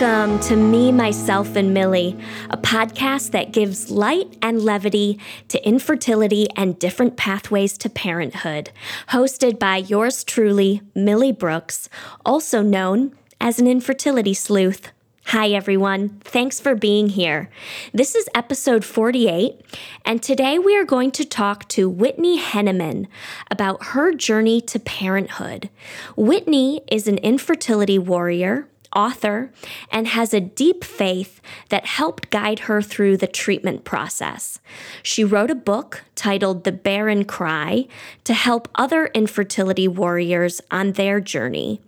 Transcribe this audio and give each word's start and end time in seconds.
Welcome 0.00 0.38
to 0.42 0.54
Me, 0.54 0.92
Myself, 0.92 1.56
and 1.56 1.74
Millie, 1.74 2.16
a 2.50 2.56
podcast 2.56 3.32
that 3.32 3.50
gives 3.50 3.90
light 3.90 4.36
and 4.40 4.62
levity 4.62 5.18
to 5.48 5.66
infertility 5.66 6.46
and 6.54 6.78
different 6.78 7.16
pathways 7.16 7.76
to 7.78 7.90
parenthood. 7.90 8.70
Hosted 9.08 9.58
by 9.58 9.78
yours 9.78 10.22
truly, 10.22 10.82
Millie 10.94 11.32
Brooks, 11.32 11.88
also 12.24 12.62
known 12.62 13.16
as 13.40 13.58
an 13.58 13.66
infertility 13.66 14.34
sleuth. 14.34 14.92
Hi, 15.26 15.48
everyone. 15.48 16.20
Thanks 16.20 16.60
for 16.60 16.76
being 16.76 17.08
here. 17.08 17.50
This 17.92 18.14
is 18.14 18.28
episode 18.36 18.84
48, 18.84 19.60
and 20.04 20.22
today 20.22 20.60
we 20.60 20.76
are 20.76 20.84
going 20.84 21.10
to 21.10 21.24
talk 21.24 21.66
to 21.70 21.90
Whitney 21.90 22.40
Henneman 22.40 23.08
about 23.50 23.86
her 23.86 24.12
journey 24.12 24.60
to 24.60 24.78
parenthood. 24.78 25.70
Whitney 26.16 26.82
is 26.86 27.08
an 27.08 27.18
infertility 27.18 27.98
warrior 27.98 28.68
author, 28.94 29.50
and 29.90 30.06
has 30.08 30.32
a 30.32 30.40
deep 30.40 30.84
faith 30.84 31.40
that 31.68 31.86
helped 31.86 32.30
guide 32.30 32.60
her 32.60 32.82
through 32.82 33.16
the 33.16 33.26
treatment 33.26 33.84
process. 33.84 34.60
She 35.02 35.24
wrote 35.24 35.50
a 35.50 35.54
book 35.54 36.04
titled 36.14 36.64
The 36.64 36.72
Barren 36.72 37.24
Cry 37.24 37.86
to 38.24 38.34
help 38.34 38.68
other 38.74 39.06
infertility 39.14 39.88
warriors 39.88 40.60
on 40.70 40.92
their 40.92 41.20
journey. 41.20 41.80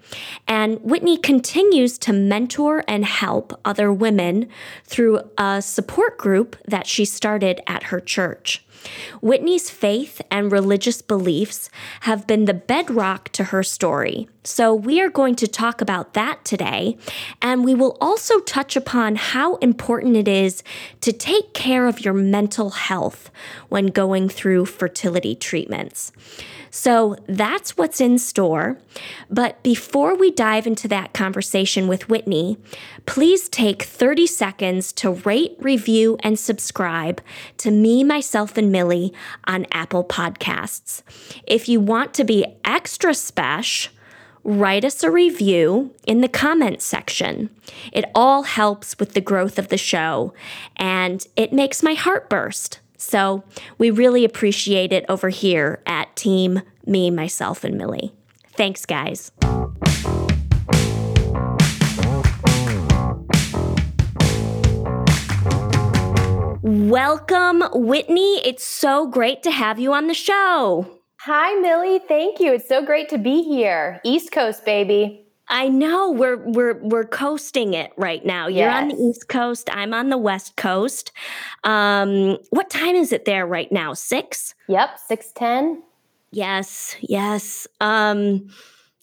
And 0.46 0.80
Whitney 0.82 1.16
continues 1.16 1.98
to 1.98 2.12
mentor 2.12 2.84
and 2.86 3.04
help 3.04 3.58
other 3.64 3.92
women 3.92 4.48
through 4.84 5.22
a 5.36 5.62
support 5.62 6.18
group 6.18 6.56
that 6.66 6.86
she 6.86 7.04
started 7.04 7.60
at 7.66 7.84
her 7.84 8.00
church. 8.00 8.64
Whitney's 9.20 9.70
faith 9.70 10.22
and 10.30 10.50
religious 10.50 11.02
beliefs 11.02 11.70
have 12.02 12.26
been 12.26 12.46
the 12.46 12.54
bedrock 12.54 13.28
to 13.30 13.44
her 13.44 13.62
story. 13.62 14.28
So, 14.42 14.74
we 14.74 15.00
are 15.02 15.10
going 15.10 15.34
to 15.36 15.46
talk 15.46 15.80
about 15.82 16.14
that 16.14 16.44
today, 16.44 16.96
and 17.42 17.64
we 17.64 17.74
will 17.74 17.98
also 18.00 18.40
touch 18.40 18.74
upon 18.74 19.16
how 19.16 19.56
important 19.56 20.16
it 20.16 20.28
is 20.28 20.62
to 21.02 21.12
take 21.12 21.52
care 21.52 21.86
of 21.86 22.04
your 22.04 22.14
mental 22.14 22.70
health 22.70 23.30
when 23.68 23.86
going 23.88 24.28
through 24.30 24.66
fertility 24.66 25.34
treatments. 25.34 26.12
So 26.70 27.16
that's 27.26 27.76
what's 27.76 28.00
in 28.00 28.18
store. 28.18 28.78
But 29.28 29.62
before 29.62 30.14
we 30.14 30.30
dive 30.30 30.66
into 30.66 30.86
that 30.88 31.12
conversation 31.12 31.88
with 31.88 32.08
Whitney, 32.08 32.58
please 33.06 33.48
take 33.48 33.82
30 33.82 34.26
seconds 34.28 34.92
to 34.94 35.10
rate, 35.10 35.56
review, 35.58 36.16
and 36.20 36.38
subscribe 36.38 37.20
to 37.58 37.72
me, 37.72 38.04
myself, 38.04 38.56
and 38.56 38.70
Millie 38.70 39.12
on 39.44 39.66
Apple 39.72 40.04
Podcasts. 40.04 41.02
If 41.46 41.68
you 41.68 41.80
want 41.80 42.14
to 42.14 42.24
be 42.24 42.46
extra 42.64 43.14
special, 43.14 43.92
write 44.44 44.84
us 44.84 45.02
a 45.02 45.10
review 45.10 45.94
in 46.06 46.20
the 46.20 46.28
comments 46.28 46.84
section. 46.84 47.50
It 47.92 48.04
all 48.14 48.42
helps 48.42 48.98
with 48.98 49.14
the 49.14 49.20
growth 49.20 49.58
of 49.58 49.68
the 49.68 49.78
show 49.78 50.32
and 50.76 51.26
it 51.36 51.52
makes 51.52 51.82
my 51.82 51.94
heart 51.94 52.30
burst. 52.30 52.80
So 52.96 53.44
we 53.78 53.90
really 53.90 54.24
appreciate 54.24 54.92
it 54.92 55.04
over 55.08 55.30
here 55.30 55.82
at 55.86 56.14
Team 56.16 56.62
Me, 56.86 57.10
Myself, 57.10 57.64
and 57.64 57.78
Millie. 57.78 58.12
Thanks, 58.52 58.84
guys. 58.84 59.32
Welcome, 66.62 67.62
Whitney. 67.72 68.46
It's 68.46 68.64
so 68.64 69.06
great 69.06 69.42
to 69.44 69.50
have 69.50 69.78
you 69.78 69.94
on 69.94 70.08
the 70.08 70.14
show. 70.14 70.99
Hi, 71.24 71.54
Millie. 71.60 71.98
Thank 71.98 72.40
you. 72.40 72.54
It's 72.54 72.66
so 72.66 72.82
great 72.82 73.10
to 73.10 73.18
be 73.18 73.42
here. 73.42 74.00
East 74.04 74.32
Coast, 74.32 74.64
baby. 74.64 75.26
I 75.48 75.68
know 75.68 76.10
we're 76.10 76.38
we're 76.38 76.78
we're 76.82 77.04
coasting 77.04 77.74
it 77.74 77.92
right 77.98 78.24
now. 78.24 78.46
You're 78.46 78.68
yes. 78.68 78.82
on 78.82 78.88
the 78.88 78.94
East 78.94 79.28
Coast. 79.28 79.68
I'm 79.70 79.92
on 79.92 80.08
the 80.08 80.16
West 80.16 80.56
Coast. 80.56 81.12
Um, 81.62 82.38
what 82.48 82.70
time 82.70 82.94
is 82.94 83.12
it 83.12 83.26
there 83.26 83.46
right 83.46 83.70
now? 83.70 83.92
Six. 83.92 84.54
Yep, 84.68 84.98
six 84.98 85.32
ten. 85.34 85.82
Yes, 86.30 86.96
yes. 87.02 87.66
Um, 87.82 88.48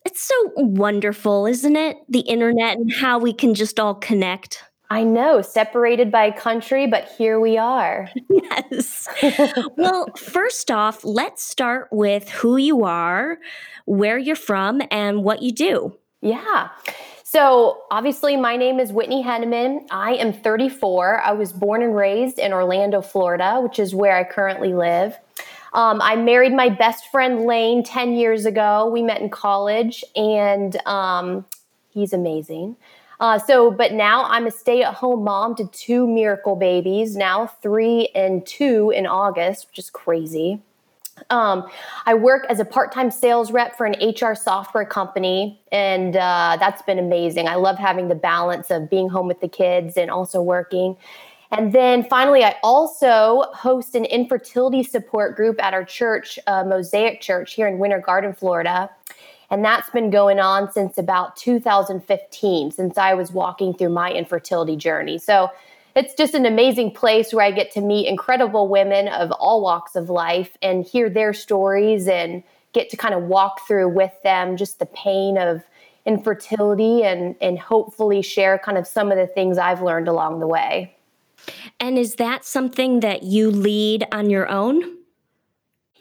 it's 0.03 0.21
so 0.21 0.33
wonderful, 0.55 1.45
isn't 1.45 1.75
it? 1.75 1.97
The 2.09 2.21
internet 2.21 2.77
and 2.77 2.91
how 2.91 3.19
we 3.19 3.31
can 3.31 3.53
just 3.53 3.79
all 3.79 3.93
connect. 3.93 4.63
I 4.89 5.03
know, 5.03 5.41
separated 5.41 6.11
by 6.11 6.31
country, 6.31 6.87
but 6.87 7.09
here 7.17 7.39
we 7.39 7.57
are. 7.57 8.09
yes. 8.29 9.07
well, 9.75 10.07
first 10.15 10.71
off, 10.71 11.03
let's 11.03 11.43
start 11.43 11.89
with 11.91 12.29
who 12.29 12.57
you 12.57 12.85
are, 12.85 13.37
where 13.85 14.17
you're 14.17 14.35
from, 14.37 14.81
and 14.89 15.23
what 15.23 15.41
you 15.41 15.51
do. 15.51 15.97
Yeah. 16.21 16.69
So, 17.23 17.83
obviously, 17.91 18.37
my 18.37 18.55
name 18.55 18.79
is 18.79 18.93
Whitney 18.93 19.21
Henneman. 19.21 19.85
I 19.91 20.13
am 20.13 20.31
34. 20.31 21.21
I 21.21 21.33
was 21.33 21.51
born 21.51 21.83
and 21.83 21.93
raised 21.93 22.39
in 22.39 22.53
Orlando, 22.53 23.01
Florida, 23.01 23.59
which 23.61 23.79
is 23.79 23.93
where 23.93 24.15
I 24.15 24.23
currently 24.23 24.73
live. 24.73 25.17
Um, 25.73 26.01
I 26.01 26.15
married 26.15 26.53
my 26.53 26.69
best 26.69 27.11
friend 27.11 27.45
Lane 27.45 27.83
10 27.83 28.13
years 28.13 28.45
ago. 28.45 28.89
We 28.89 29.01
met 29.01 29.19
in 29.19 29.29
college, 29.29 30.05
and 30.15 30.75
um, 30.87 31.45
he's 31.89 32.13
amazing. 32.13 32.77
Uh, 33.19 33.39
so, 33.39 33.71
but 33.71 33.93
now 33.93 34.25
I'm 34.25 34.45
a 34.45 34.51
stay 34.51 34.83
at 34.83 34.93
home 34.93 35.23
mom 35.23 35.55
to 35.55 35.65
two 35.67 36.07
miracle 36.07 36.55
babies, 36.55 37.15
now 37.15 37.47
three 37.47 38.09
and 38.13 38.45
two 38.45 38.91
in 38.95 39.07
August, 39.07 39.67
which 39.67 39.79
is 39.79 39.89
crazy. 39.89 40.61
Um, 41.31 41.67
I 42.05 42.13
work 42.13 42.45
as 42.49 42.59
a 42.59 42.65
part 42.65 42.91
time 42.91 43.09
sales 43.09 43.51
rep 43.51 43.75
for 43.75 43.87
an 43.87 43.95
HR 44.07 44.35
software 44.35 44.85
company, 44.85 45.59
and 45.71 46.15
uh, 46.15 46.57
that's 46.59 46.83
been 46.83 46.99
amazing. 46.99 47.47
I 47.47 47.55
love 47.55 47.77
having 47.77 48.07
the 48.07 48.15
balance 48.15 48.69
of 48.69 48.89
being 48.89 49.09
home 49.09 49.27
with 49.27 49.41
the 49.41 49.47
kids 49.47 49.97
and 49.97 50.11
also 50.11 50.41
working. 50.41 50.95
And 51.49 51.71
then 51.71 52.03
finally, 52.03 52.43
I 52.43 52.55
also 52.61 53.45
host 53.53 53.95
an 53.95 54.05
infertility 54.05 54.83
support 54.83 55.35
group 55.35 55.63
at 55.63 55.73
our 55.73 55.85
church, 55.85 56.37
uh, 56.45 56.63
Mosaic 56.65 57.21
Church, 57.21 57.53
here 57.53 57.67
in 57.67 57.79
Winter 57.79 57.99
Garden, 57.99 58.33
Florida. 58.33 58.89
And 59.49 59.63
that's 59.63 59.89
been 59.89 60.09
going 60.09 60.39
on 60.39 60.71
since 60.71 60.97
about 60.97 61.35
2015, 61.37 62.71
since 62.71 62.97
I 62.97 63.13
was 63.13 63.31
walking 63.31 63.73
through 63.73 63.89
my 63.89 64.11
infertility 64.11 64.75
journey. 64.75 65.17
So 65.17 65.49
it's 65.95 66.13
just 66.13 66.33
an 66.33 66.45
amazing 66.45 66.91
place 66.91 67.33
where 67.33 67.45
I 67.45 67.51
get 67.51 67.71
to 67.71 67.81
meet 67.81 68.07
incredible 68.07 68.67
women 68.67 69.07
of 69.07 69.31
all 69.31 69.61
walks 69.61 69.95
of 69.95 70.09
life 70.09 70.57
and 70.61 70.85
hear 70.85 71.09
their 71.09 71.33
stories 71.33 72.07
and 72.07 72.43
get 72.73 72.89
to 72.89 72.97
kind 72.97 73.15
of 73.15 73.23
walk 73.23 73.65
through 73.67 73.89
with 73.89 74.11
them 74.23 74.57
just 74.57 74.79
the 74.79 74.85
pain 74.85 75.37
of 75.37 75.63
infertility 76.05 77.03
and 77.03 77.35
and 77.41 77.59
hopefully 77.59 78.21
share 78.21 78.57
kind 78.57 78.77
of 78.77 78.87
some 78.87 79.11
of 79.11 79.17
the 79.17 79.27
things 79.27 79.57
I've 79.57 79.81
learned 79.81 80.07
along 80.07 80.39
the 80.39 80.47
way. 80.47 80.95
And 81.79 81.97
is 81.97 82.15
that 82.15 82.45
something 82.45 82.99
that 83.01 83.23
you 83.23 83.49
lead 83.49 84.05
on 84.11 84.29
your 84.29 84.47
own? 84.49 84.96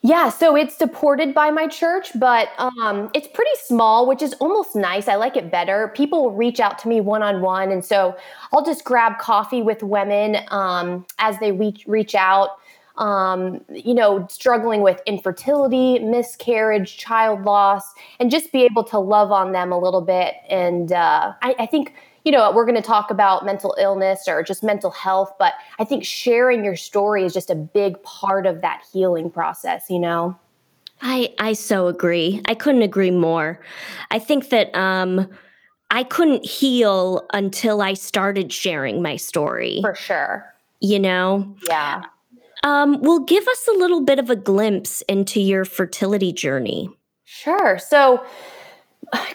Yeah, 0.07 0.29
so 0.29 0.55
it's 0.55 0.77
supported 0.77 1.35
by 1.35 1.51
my 1.51 1.67
church, 1.67 2.13
but 2.15 2.51
um, 2.59 3.11
it's 3.13 3.27
pretty 3.27 3.51
small, 3.65 4.07
which 4.07 4.23
is 4.23 4.35
almost 4.35 4.77
nice. 4.77 5.09
I 5.09 5.17
like 5.17 5.37
it 5.37 5.51
better. 5.51 5.89
People 5.97 6.31
reach 6.31 6.61
out 6.61 6.79
to 6.81 6.89
me 6.89 7.01
one 7.01 7.25
on 7.25 7.41
one, 7.41 7.73
and 7.73 7.85
so 7.85 8.17
I'll 8.53 8.65
just 8.65 8.85
grab 8.85 9.19
coffee 9.19 9.63
with 9.63 9.83
women 9.83 10.37
um, 10.53 11.05
as 11.19 11.41
they 11.41 11.51
reach 11.51 11.83
reach 11.89 12.15
out. 12.15 12.51
Um, 12.99 13.61
you 13.69 13.95
know, 13.95 14.27
struggling 14.31 14.81
with 14.81 15.01
infertility, 15.07 15.99
miscarriage, 15.99 16.97
child 16.97 17.43
loss, 17.43 17.93
and 18.21 18.31
just 18.31 18.53
be 18.53 18.63
able 18.63 18.85
to 18.85 18.99
love 19.01 19.33
on 19.33 19.51
them 19.53 19.73
a 19.73 19.79
little 19.79 20.01
bit. 20.03 20.35
And 20.49 20.93
uh, 20.93 21.33
I, 21.43 21.57
I 21.59 21.67
think 21.67 21.93
you 22.27 22.33
know, 22.33 22.51
we're 22.51 22.65
going 22.65 22.75
to 22.75 22.83
talk 22.83 23.13
about 23.13 23.47
mental 23.47 23.77
illness 23.79 24.25
or 24.27 24.43
just 24.43 24.65
mental 24.65 24.91
health, 24.91 25.33
but 25.39 25.55
I 25.79 25.85
think 25.85 26.05
sharing 26.05 26.65
your 26.65 26.75
story 26.75 27.25
is 27.25 27.33
just 27.33 27.51
a 27.51 27.55
big 27.55 28.03
part 28.03 28.47
of 28.47 28.63
that 28.63 28.83
healing 28.93 29.31
process, 29.31 29.89
you 29.89 30.01
know? 30.01 30.37
I 31.01 31.33
I 31.39 31.53
so 31.53 31.87
agree. 31.87 32.43
I 32.49 32.55
couldn't 32.55 32.83
agree 32.83 33.13
more. 33.13 33.61
I 34.11 34.19
think 34.19 34.49
that 34.49 34.75
um 34.75 35.29
I 35.91 36.03
couldn't 36.03 36.45
heal 36.45 37.25
until 37.33 37.81
I 37.81 37.95
started 37.95 38.53
sharing 38.53 39.03
my 39.03 39.17
story. 39.17 39.79
For 39.83 39.95
sure. 39.95 40.53
You 40.81 40.99
know? 40.99 41.55
Yeah. 41.69 42.03
Um, 42.65 43.01
well, 43.03 43.21
give 43.21 43.47
us 43.47 43.69
a 43.69 43.79
little 43.79 44.01
bit 44.01 44.19
of 44.19 44.31
a 44.31 44.37
glimpse 44.37 45.03
into 45.03 45.41
your 45.41 45.65
fertility 45.65 46.33
journey. 46.33 46.91
Sure. 47.25 47.79
So, 47.79 48.25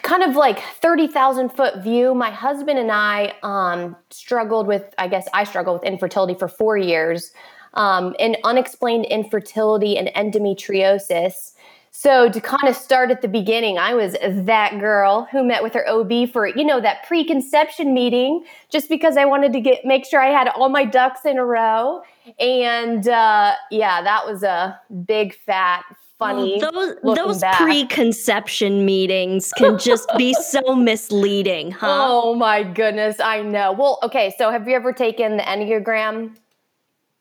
kind 0.02 0.22
of 0.22 0.36
like 0.36 0.60
30,000 0.80 1.50
foot 1.50 1.82
view, 1.82 2.14
my 2.14 2.30
husband 2.30 2.78
and 2.78 2.90
I 2.90 3.34
um, 3.42 3.96
struggled 4.10 4.66
with, 4.66 4.94
I 4.98 5.08
guess 5.08 5.28
I 5.32 5.44
struggled 5.44 5.80
with 5.80 5.88
infertility 5.88 6.34
for 6.34 6.48
four 6.48 6.76
years, 6.76 7.32
um, 7.74 8.14
and 8.18 8.36
unexplained 8.44 9.06
infertility 9.06 9.96
and 9.96 10.08
endometriosis. 10.08 11.52
So 11.94 12.30
to 12.30 12.40
kind 12.40 12.68
of 12.68 12.74
start 12.74 13.10
at 13.10 13.20
the 13.20 13.28
beginning, 13.28 13.76
I 13.76 13.94
was 13.94 14.16
that 14.22 14.80
girl 14.80 15.28
who 15.30 15.44
met 15.44 15.62
with 15.62 15.74
her 15.74 15.86
OB 15.86 16.30
for, 16.32 16.46
you 16.46 16.64
know, 16.64 16.80
that 16.80 17.06
preconception 17.06 17.92
meeting, 17.92 18.44
just 18.70 18.88
because 18.88 19.18
I 19.18 19.26
wanted 19.26 19.52
to 19.52 19.60
get 19.60 19.84
make 19.84 20.06
sure 20.06 20.18
I 20.20 20.30
had 20.30 20.48
all 20.48 20.70
my 20.70 20.86
ducks 20.86 21.26
in 21.26 21.36
a 21.36 21.44
row. 21.44 22.00
And 22.40 23.06
uh, 23.06 23.54
yeah, 23.70 24.02
that 24.02 24.26
was 24.26 24.42
a 24.42 24.80
big 25.04 25.34
fat 25.34 25.84
funny. 26.18 26.60
Oh, 26.62 26.70
those 26.70 27.16
those 27.16 27.40
back. 27.40 27.58
preconception 27.58 28.84
meetings 28.84 29.52
can 29.56 29.78
just 29.78 30.08
be 30.16 30.34
so 30.50 30.74
misleading, 30.74 31.70
huh? 31.70 31.88
Oh 31.90 32.34
my 32.34 32.62
goodness, 32.62 33.20
I 33.20 33.42
know. 33.42 33.72
Well, 33.72 33.98
okay, 34.02 34.34
so 34.38 34.50
have 34.50 34.68
you 34.68 34.74
ever 34.74 34.92
taken 34.92 35.36
the 35.36 35.42
Enneagram? 35.42 36.36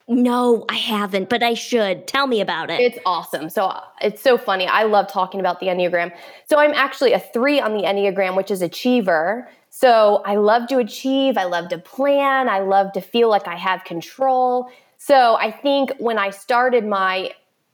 No, 0.07 0.65
I 0.67 0.75
haven't, 0.75 1.29
but 1.29 1.41
I 1.41 1.53
should. 1.53 2.05
Tell 2.05 2.27
me 2.27 2.41
about 2.41 2.69
it. 2.69 2.81
It's 2.81 2.99
awesome. 3.05 3.49
So 3.49 3.65
uh, 3.67 3.81
it's 4.01 4.21
so 4.21 4.37
funny. 4.37 4.67
I 4.67 4.83
love 4.83 5.07
talking 5.07 5.39
about 5.39 5.59
the 5.59 5.67
Enneagram. 5.67 6.11
So 6.49 6.59
I'm 6.59 6.73
actually 6.73 7.13
a 7.13 7.19
three 7.19 7.61
on 7.61 7.73
the 7.73 7.83
Enneagram, 7.83 8.35
which 8.35 8.51
is 8.51 8.61
achiever. 8.61 9.47
So 9.69 10.21
I 10.25 10.35
love 10.35 10.67
to 10.67 10.79
achieve, 10.79 11.37
I 11.37 11.45
love 11.45 11.69
to 11.69 11.77
plan, 11.77 12.49
I 12.49 12.59
love 12.59 12.91
to 12.91 13.01
feel 13.01 13.29
like 13.29 13.47
I 13.47 13.55
have 13.55 13.85
control. 13.85 14.69
So 14.97 15.35
I 15.35 15.49
think 15.49 15.93
when 15.97 16.17
I 16.17 16.29
started 16.29 16.85
my 16.85 17.31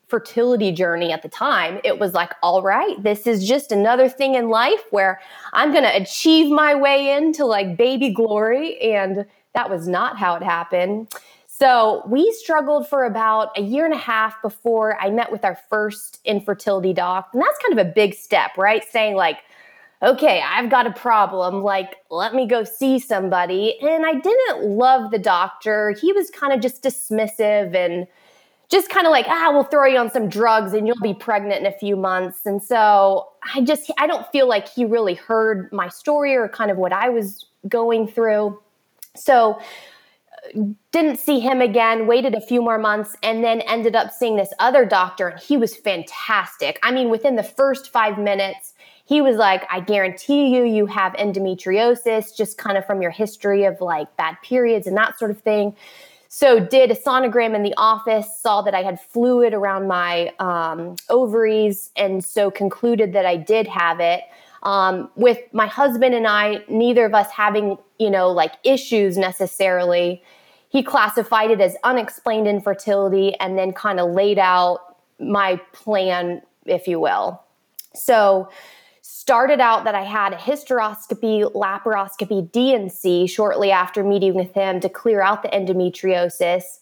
fertility 0.07 0.71
journey 0.71 1.12
at 1.12 1.21
the 1.21 1.30
time, 1.30 1.80
it 1.83 2.00
was 2.00 2.13
like, 2.13 2.33
all 2.42 2.62
right, 2.62 3.01
this 3.04 3.27
is 3.27 3.48
just 3.48 3.71
another 3.71 4.07
thing 4.07 4.36
in 4.36 4.50
life 4.50 4.83
where 4.92 5.19
I'm 5.54 5.71
going 5.71 5.83
to 5.83 5.95
achieve 5.95 6.50
my 6.50 6.75
way 6.75 7.12
into 7.12 7.45
like 7.45 7.77
baby 7.77 8.12
glory. 8.12 8.80
And 8.80 9.25
that 9.54 9.69
was 9.69 9.88
not 9.88 10.18
how 10.18 10.36
it 10.36 10.44
happened. 10.44 11.13
So 11.48 12.04
we 12.07 12.31
struggled 12.33 12.88
for 12.88 13.04
about 13.04 13.57
a 13.57 13.62
year 13.62 13.83
and 13.83 13.94
a 13.94 13.98
half 13.98 14.39
before 14.42 15.00
I 15.01 15.09
met 15.09 15.31
with 15.31 15.44
our 15.44 15.57
first 15.69 16.19
infertility 16.24 16.94
doc. 16.94 17.30
And 17.33 17.42
that's 17.42 17.57
kind 17.68 17.77
of 17.77 17.86
a 17.86 17.92
big 17.92 18.13
step, 18.13 18.51
right? 18.57 18.83
Saying, 18.89 19.15
like, 19.15 19.39
okay, 20.03 20.44
I've 20.45 20.69
got 20.69 20.86
a 20.86 20.92
problem. 20.92 21.63
Like, 21.63 21.95
let 22.12 22.36
me 22.36 22.48
go 22.48 22.63
see 22.63 23.00
somebody. 23.00 23.80
And 23.81 24.06
I 24.06 24.13
didn't 24.13 24.65
love 24.65 25.10
the 25.10 25.18
doctor. 25.18 25.95
He 26.00 26.13
was 26.13 26.30
kind 26.30 26.53
of 26.53 26.62
just 26.62 26.83
dismissive 26.83 27.75
and 27.75 28.07
just 28.69 28.89
kind 28.89 29.07
of 29.07 29.11
like, 29.11 29.25
ah, 29.29 29.49
we'll 29.53 29.63
throw 29.63 29.85
you 29.85 29.97
on 29.97 30.11
some 30.11 30.27
drugs 30.27 30.73
and 30.73 30.85
you'll 30.87 30.99
be 31.01 31.13
pregnant 31.13 31.61
in 31.61 31.65
a 31.65 31.77
few 31.77 31.95
months. 31.95 32.45
And 32.45 32.61
so 32.61 33.29
I 33.53 33.61
just, 33.61 33.91
I 33.97 34.07
don't 34.07 34.27
feel 34.31 34.47
like 34.47 34.67
he 34.67 34.83
really 34.83 35.13
heard 35.13 35.71
my 35.71 35.87
story 35.87 36.35
or 36.35 36.49
kind 36.49 36.69
of 36.69 36.77
what 36.77 36.91
I 36.91 37.09
was 37.09 37.45
going 37.69 38.07
through. 38.07 38.59
So 39.15 39.59
didn't 40.91 41.17
see 41.17 41.39
him 41.39 41.61
again, 41.61 42.07
waited 42.07 42.33
a 42.35 42.41
few 42.41 42.61
more 42.61 42.77
months, 42.77 43.15
and 43.23 43.43
then 43.43 43.61
ended 43.61 43.95
up 43.95 44.11
seeing 44.11 44.35
this 44.35 44.53
other 44.59 44.85
doctor. 44.85 45.29
And 45.29 45.39
he 45.39 45.57
was 45.57 45.75
fantastic. 45.75 46.79
I 46.83 46.91
mean, 46.91 47.09
within 47.09 47.35
the 47.35 47.43
first 47.43 47.91
five 47.91 48.17
minutes, 48.17 48.73
he 49.05 49.21
was 49.21 49.37
like, 49.37 49.65
I 49.71 49.79
guarantee 49.79 50.53
you, 50.55 50.63
you 50.63 50.85
have 50.87 51.13
endometriosis, 51.13 52.35
just 52.35 52.57
kind 52.57 52.77
of 52.77 52.85
from 52.85 53.01
your 53.01 53.11
history 53.11 53.63
of 53.63 53.79
like 53.79 54.15
bad 54.17 54.37
periods 54.43 54.87
and 54.87 54.97
that 54.97 55.17
sort 55.17 55.31
of 55.31 55.39
thing. 55.39 55.75
So, 56.39 56.60
did 56.60 56.92
a 56.92 56.95
sonogram 56.95 57.56
in 57.56 57.63
the 57.63 57.74
office, 57.78 58.28
saw 58.39 58.62
that 58.62 58.75
I 58.75 58.84
had 58.84 59.01
fluid 59.01 59.56
around 59.56 59.88
my 59.88 60.31
um, 60.38 60.95
ovaries, 61.10 61.89
and 61.95 62.24
so 62.24 62.51
concluded 62.51 63.13
that 63.13 63.25
I 63.25 63.38
did 63.38 63.66
have 63.66 64.00
it. 64.00 64.22
Um, 64.62 65.10
with 65.16 65.39
my 65.51 65.66
husband 65.66 66.13
and 66.13 66.28
I, 66.28 66.63
neither 66.69 67.07
of 67.07 67.16
us 67.16 67.31
having, 67.31 67.80
you 67.98 68.12
know, 68.12 68.30
like 68.30 68.51
issues 68.63 69.18
necessarily, 69.18 70.22
he 70.69 70.84
classified 70.84 71.50
it 71.50 71.60
as 71.60 71.75
unexplained 71.84 72.48
infertility 72.48 73.34
and 73.39 73.57
then 73.57 73.74
kind 73.74 74.00
of 74.00 74.12
laid 74.12 74.38
out 74.38 74.98
my 75.19 75.60
plan, 75.74 76.44
if 76.68 76.88
you 76.88 77.00
will. 77.00 77.42
So, 77.95 78.48
started 79.27 79.59
out 79.59 79.83
that 79.83 79.94
I 79.94 80.03
had 80.03 80.31
a 80.31 80.38
hysteroscopy, 80.38 81.51
laparoscopy, 81.53 82.50
D&C 82.50 83.27
shortly 83.27 83.71
after 83.71 84.01
meeting 84.01 84.35
with 84.35 84.53
him 84.53 84.79
to 84.79 84.88
clear 84.88 85.21
out 85.21 85.44
the 85.44 85.50
endometriosis. 85.50 86.79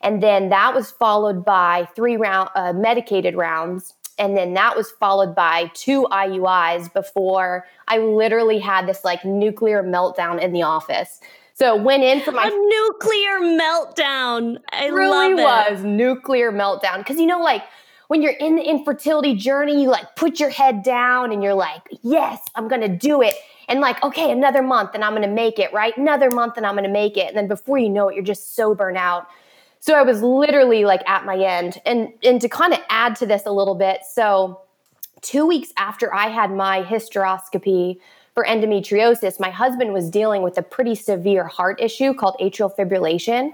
And 0.00 0.22
then 0.22 0.48
that 0.50 0.76
was 0.76 0.92
followed 0.92 1.44
by 1.44 1.88
three 1.96 2.16
round 2.16 2.50
uh, 2.54 2.72
medicated 2.72 3.34
rounds. 3.34 3.94
And 4.16 4.36
then 4.36 4.54
that 4.54 4.76
was 4.76 4.92
followed 4.92 5.34
by 5.34 5.72
two 5.74 6.06
IUIs 6.12 6.92
before 6.92 7.66
I 7.88 7.98
literally 7.98 8.60
had 8.60 8.86
this 8.86 9.04
like 9.04 9.24
nuclear 9.24 9.82
meltdown 9.82 10.40
in 10.40 10.52
the 10.52 10.62
office. 10.62 11.18
So 11.54 11.74
went 11.74 12.04
in 12.04 12.20
for 12.20 12.30
my 12.30 12.44
a 12.44 12.50
nuclear 12.50 13.40
meltdown. 13.58 14.58
I 14.70 14.86
really 14.86 15.34
was 15.34 15.82
nuclear 15.82 16.52
meltdown 16.52 16.98
because 16.98 17.18
you 17.18 17.26
know 17.26 17.40
like 17.40 17.64
when 18.08 18.22
you're 18.22 18.32
in 18.32 18.56
the 18.56 18.62
infertility 18.62 19.34
journey, 19.34 19.82
you 19.82 19.88
like 19.88 20.16
put 20.16 20.40
your 20.40 20.50
head 20.50 20.82
down 20.82 21.30
and 21.30 21.42
you're 21.42 21.54
like, 21.54 21.82
yes, 22.02 22.40
I'm 22.54 22.66
going 22.66 22.80
to 22.80 22.88
do 22.88 23.22
it. 23.22 23.34
And 23.68 23.80
like, 23.80 24.02
okay, 24.02 24.30
another 24.30 24.62
month 24.62 24.90
and 24.94 25.04
I'm 25.04 25.12
going 25.12 25.28
to 25.28 25.34
make 25.34 25.58
it, 25.58 25.72
right? 25.74 25.96
Another 25.96 26.30
month 26.30 26.56
and 26.56 26.66
I'm 26.66 26.74
going 26.74 26.84
to 26.84 26.90
make 26.90 27.18
it. 27.18 27.28
And 27.28 27.36
then 27.36 27.48
before 27.48 27.76
you 27.76 27.90
know 27.90 28.08
it, 28.08 28.14
you're 28.14 28.24
just 28.24 28.56
so 28.56 28.74
burnt 28.74 28.96
out. 28.96 29.28
So 29.80 29.94
I 29.94 30.02
was 30.02 30.22
literally 30.22 30.84
like 30.84 31.08
at 31.08 31.24
my 31.24 31.36
end. 31.36 31.80
And 31.84 32.12
and 32.24 32.40
to 32.40 32.48
kind 32.48 32.72
of 32.72 32.80
add 32.88 33.14
to 33.16 33.26
this 33.26 33.44
a 33.44 33.52
little 33.52 33.74
bit, 33.74 34.00
so 34.10 34.62
2 35.20 35.46
weeks 35.46 35.70
after 35.76 36.12
I 36.14 36.28
had 36.28 36.50
my 36.50 36.82
hysteroscopy 36.82 38.00
for 38.34 38.44
endometriosis, 38.44 39.38
my 39.38 39.50
husband 39.50 39.92
was 39.92 40.08
dealing 40.08 40.42
with 40.42 40.56
a 40.56 40.62
pretty 40.62 40.94
severe 40.94 41.44
heart 41.44 41.78
issue 41.80 42.14
called 42.14 42.36
atrial 42.40 42.74
fibrillation. 42.74 43.52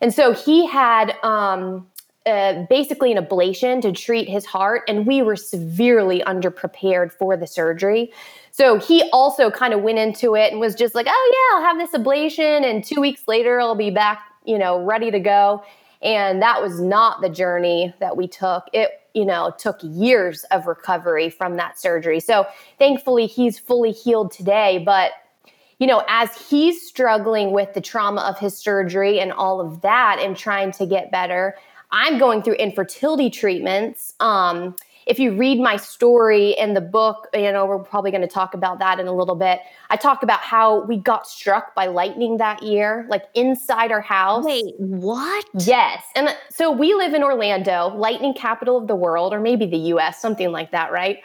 And 0.00 0.14
so 0.14 0.32
he 0.32 0.66
had 0.66 1.14
um, 1.22 1.86
uh, 2.30 2.66
basically 2.70 3.12
an 3.12 3.22
ablation 3.22 3.82
to 3.82 3.92
treat 3.92 4.28
his 4.28 4.46
heart, 4.46 4.82
and 4.88 5.06
we 5.06 5.20
were 5.20 5.36
severely 5.36 6.22
underprepared 6.26 7.12
for 7.12 7.36
the 7.36 7.46
surgery. 7.46 8.12
So 8.52 8.78
he 8.78 9.08
also 9.12 9.50
kind 9.50 9.74
of 9.74 9.82
went 9.82 9.98
into 9.98 10.34
it 10.34 10.52
and 10.52 10.60
was 10.60 10.74
just 10.74 10.94
like, 10.94 11.06
"Oh 11.08 11.32
yeah, 11.34 11.58
I'll 11.58 11.64
have 11.64 11.78
this 11.78 12.00
ablation, 12.00 12.64
and 12.64 12.84
two 12.84 13.00
weeks 13.00 13.22
later 13.26 13.60
I'll 13.60 13.74
be 13.74 13.90
back, 13.90 14.22
you 14.44 14.58
know, 14.58 14.82
ready 14.82 15.10
to 15.10 15.20
go." 15.20 15.64
And 16.02 16.40
that 16.40 16.62
was 16.62 16.80
not 16.80 17.20
the 17.20 17.28
journey 17.28 17.92
that 18.00 18.16
we 18.16 18.26
took. 18.26 18.64
It, 18.72 18.90
you 19.12 19.24
know, 19.24 19.52
took 19.58 19.78
years 19.82 20.44
of 20.44 20.66
recovery 20.66 21.30
from 21.30 21.56
that 21.56 21.78
surgery. 21.78 22.20
So 22.20 22.46
thankfully, 22.78 23.26
he's 23.26 23.58
fully 23.58 23.90
healed 23.90 24.30
today. 24.30 24.78
But 24.78 25.12
you 25.80 25.86
know, 25.86 26.04
as 26.08 26.36
he's 26.48 26.86
struggling 26.86 27.52
with 27.52 27.72
the 27.72 27.80
trauma 27.80 28.20
of 28.20 28.38
his 28.38 28.56
surgery 28.56 29.18
and 29.18 29.32
all 29.32 29.62
of 29.62 29.80
that 29.80 30.18
and 30.20 30.36
trying 30.36 30.72
to 30.72 30.84
get 30.84 31.10
better, 31.10 31.56
I'm 31.92 32.18
going 32.18 32.42
through 32.42 32.54
infertility 32.54 33.30
treatments. 33.30 34.14
Um, 34.20 34.76
if 35.06 35.18
you 35.18 35.34
read 35.34 35.58
my 35.58 35.76
story 35.76 36.50
in 36.52 36.74
the 36.74 36.80
book, 36.80 37.26
you 37.34 37.50
know, 37.50 37.66
we're 37.66 37.78
probably 37.78 38.10
going 38.10 38.20
to 38.20 38.28
talk 38.28 38.54
about 38.54 38.78
that 38.78 39.00
in 39.00 39.06
a 39.06 39.12
little 39.12 39.34
bit. 39.34 39.60
I 39.88 39.96
talk 39.96 40.22
about 40.22 40.40
how 40.40 40.84
we 40.84 40.98
got 40.98 41.26
struck 41.26 41.74
by 41.74 41.86
lightning 41.86 42.36
that 42.36 42.62
year, 42.62 43.06
like 43.08 43.24
inside 43.34 43.90
our 43.90 44.02
house. 44.02 44.44
Wait, 44.44 44.74
what? 44.78 45.44
Yes. 45.54 46.04
And 46.14 46.28
so 46.50 46.70
we 46.70 46.94
live 46.94 47.14
in 47.14 47.24
Orlando, 47.24 47.88
lightning 47.96 48.34
capital 48.34 48.76
of 48.76 48.86
the 48.86 48.94
world, 48.94 49.32
or 49.32 49.40
maybe 49.40 49.66
the 49.66 49.78
US, 49.94 50.20
something 50.20 50.52
like 50.52 50.70
that, 50.70 50.92
right? 50.92 51.18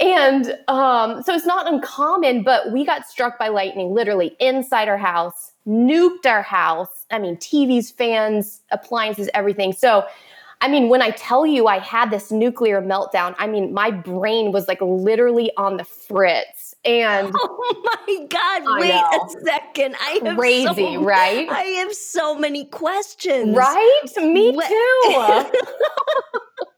And 0.00 0.54
um, 0.68 1.22
so 1.22 1.34
it's 1.34 1.46
not 1.46 1.70
uncommon, 1.70 2.42
but 2.42 2.72
we 2.72 2.84
got 2.84 3.06
struck 3.06 3.38
by 3.38 3.48
lightning 3.48 3.94
literally 3.94 4.34
inside 4.40 4.88
our 4.88 4.98
house, 4.98 5.49
nuked 5.70 6.26
our 6.26 6.42
house. 6.42 7.06
I 7.10 7.18
mean, 7.18 7.36
TVs, 7.36 7.92
fans, 7.92 8.62
appliances, 8.70 9.30
everything. 9.32 9.72
So, 9.72 10.04
I 10.60 10.68
mean, 10.68 10.88
when 10.88 11.00
I 11.00 11.10
tell 11.10 11.46
you 11.46 11.68
I 11.68 11.78
had 11.78 12.10
this 12.10 12.30
nuclear 12.30 12.82
meltdown, 12.82 13.34
I 13.38 13.46
mean, 13.46 13.72
my 13.72 13.90
brain 13.90 14.52
was 14.52 14.68
like 14.68 14.80
literally 14.80 15.50
on 15.56 15.76
the 15.76 15.84
fritz. 15.84 16.74
And 16.84 17.32
oh 17.34 17.98
my 18.06 18.26
God, 18.26 18.62
I 18.66 18.80
wait 18.80 18.88
know. 18.88 19.26
a 19.26 19.44
second. 19.44 19.96
I 20.00 20.20
have 20.24 20.36
crazy, 20.36 20.94
so, 20.94 21.02
right? 21.02 21.48
I 21.48 21.62
have 21.62 21.94
so 21.94 22.36
many 22.36 22.66
questions. 22.66 23.56
Right? 23.56 24.02
Me 24.18 24.52
too. 24.52 25.50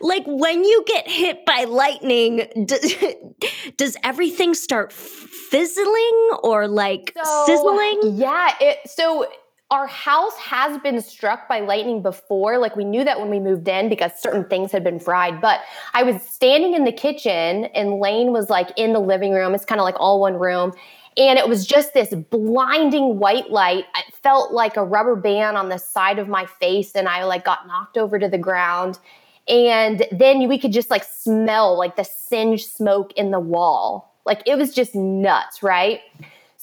like 0.00 0.24
when 0.26 0.64
you 0.64 0.84
get 0.86 1.08
hit 1.08 1.46
by 1.46 1.64
lightning 1.64 2.46
does, 2.66 2.94
does 3.76 3.96
everything 4.02 4.52
start 4.52 4.92
fizzling 4.92 6.30
or 6.42 6.66
like 6.66 7.16
so, 7.22 7.44
sizzling 7.46 8.16
yeah 8.16 8.54
it 8.60 8.78
so 8.86 9.26
our 9.70 9.86
house 9.86 10.36
has 10.36 10.78
been 10.82 11.00
struck 11.00 11.48
by 11.48 11.58
lightning 11.58 12.00
before. 12.00 12.58
Like 12.58 12.76
we 12.76 12.84
knew 12.84 13.02
that 13.02 13.18
when 13.18 13.28
we 13.28 13.40
moved 13.40 13.66
in 13.66 13.88
because 13.88 14.12
certain 14.20 14.44
things 14.44 14.70
had 14.70 14.84
been 14.84 15.00
fried. 15.00 15.40
But 15.40 15.62
I 15.94 16.04
was 16.04 16.22
standing 16.22 16.74
in 16.74 16.84
the 16.84 16.92
kitchen 16.92 17.64
and 17.74 17.98
Lane 17.98 18.30
was 18.30 18.48
like 18.48 18.70
in 18.76 18.92
the 18.92 19.00
living 19.00 19.32
room. 19.32 19.52
It's 19.52 19.64
kind 19.64 19.80
of 19.80 19.84
like 19.84 19.96
all 19.98 20.20
one 20.20 20.34
room. 20.34 20.72
And 21.16 21.38
it 21.38 21.48
was 21.48 21.66
just 21.66 21.94
this 21.94 22.14
blinding 22.14 23.18
white 23.18 23.50
light. 23.50 23.84
It 23.96 24.14
felt 24.22 24.52
like 24.52 24.76
a 24.76 24.84
rubber 24.84 25.16
band 25.16 25.56
on 25.56 25.68
the 25.68 25.78
side 25.78 26.18
of 26.18 26.28
my 26.28 26.46
face. 26.46 26.92
And 26.92 27.08
I 27.08 27.24
like 27.24 27.44
got 27.44 27.66
knocked 27.66 27.96
over 27.96 28.18
to 28.18 28.28
the 28.28 28.38
ground. 28.38 28.98
And 29.48 30.06
then 30.10 30.48
we 30.48 30.58
could 30.58 30.72
just 30.72 30.90
like 30.90 31.04
smell 31.04 31.76
like 31.76 31.96
the 31.96 32.04
singed 32.04 32.70
smoke 32.70 33.12
in 33.14 33.30
the 33.30 33.40
wall. 33.40 34.14
Like 34.24 34.42
it 34.46 34.56
was 34.56 34.74
just 34.74 34.94
nuts, 34.94 35.62
right? 35.62 36.00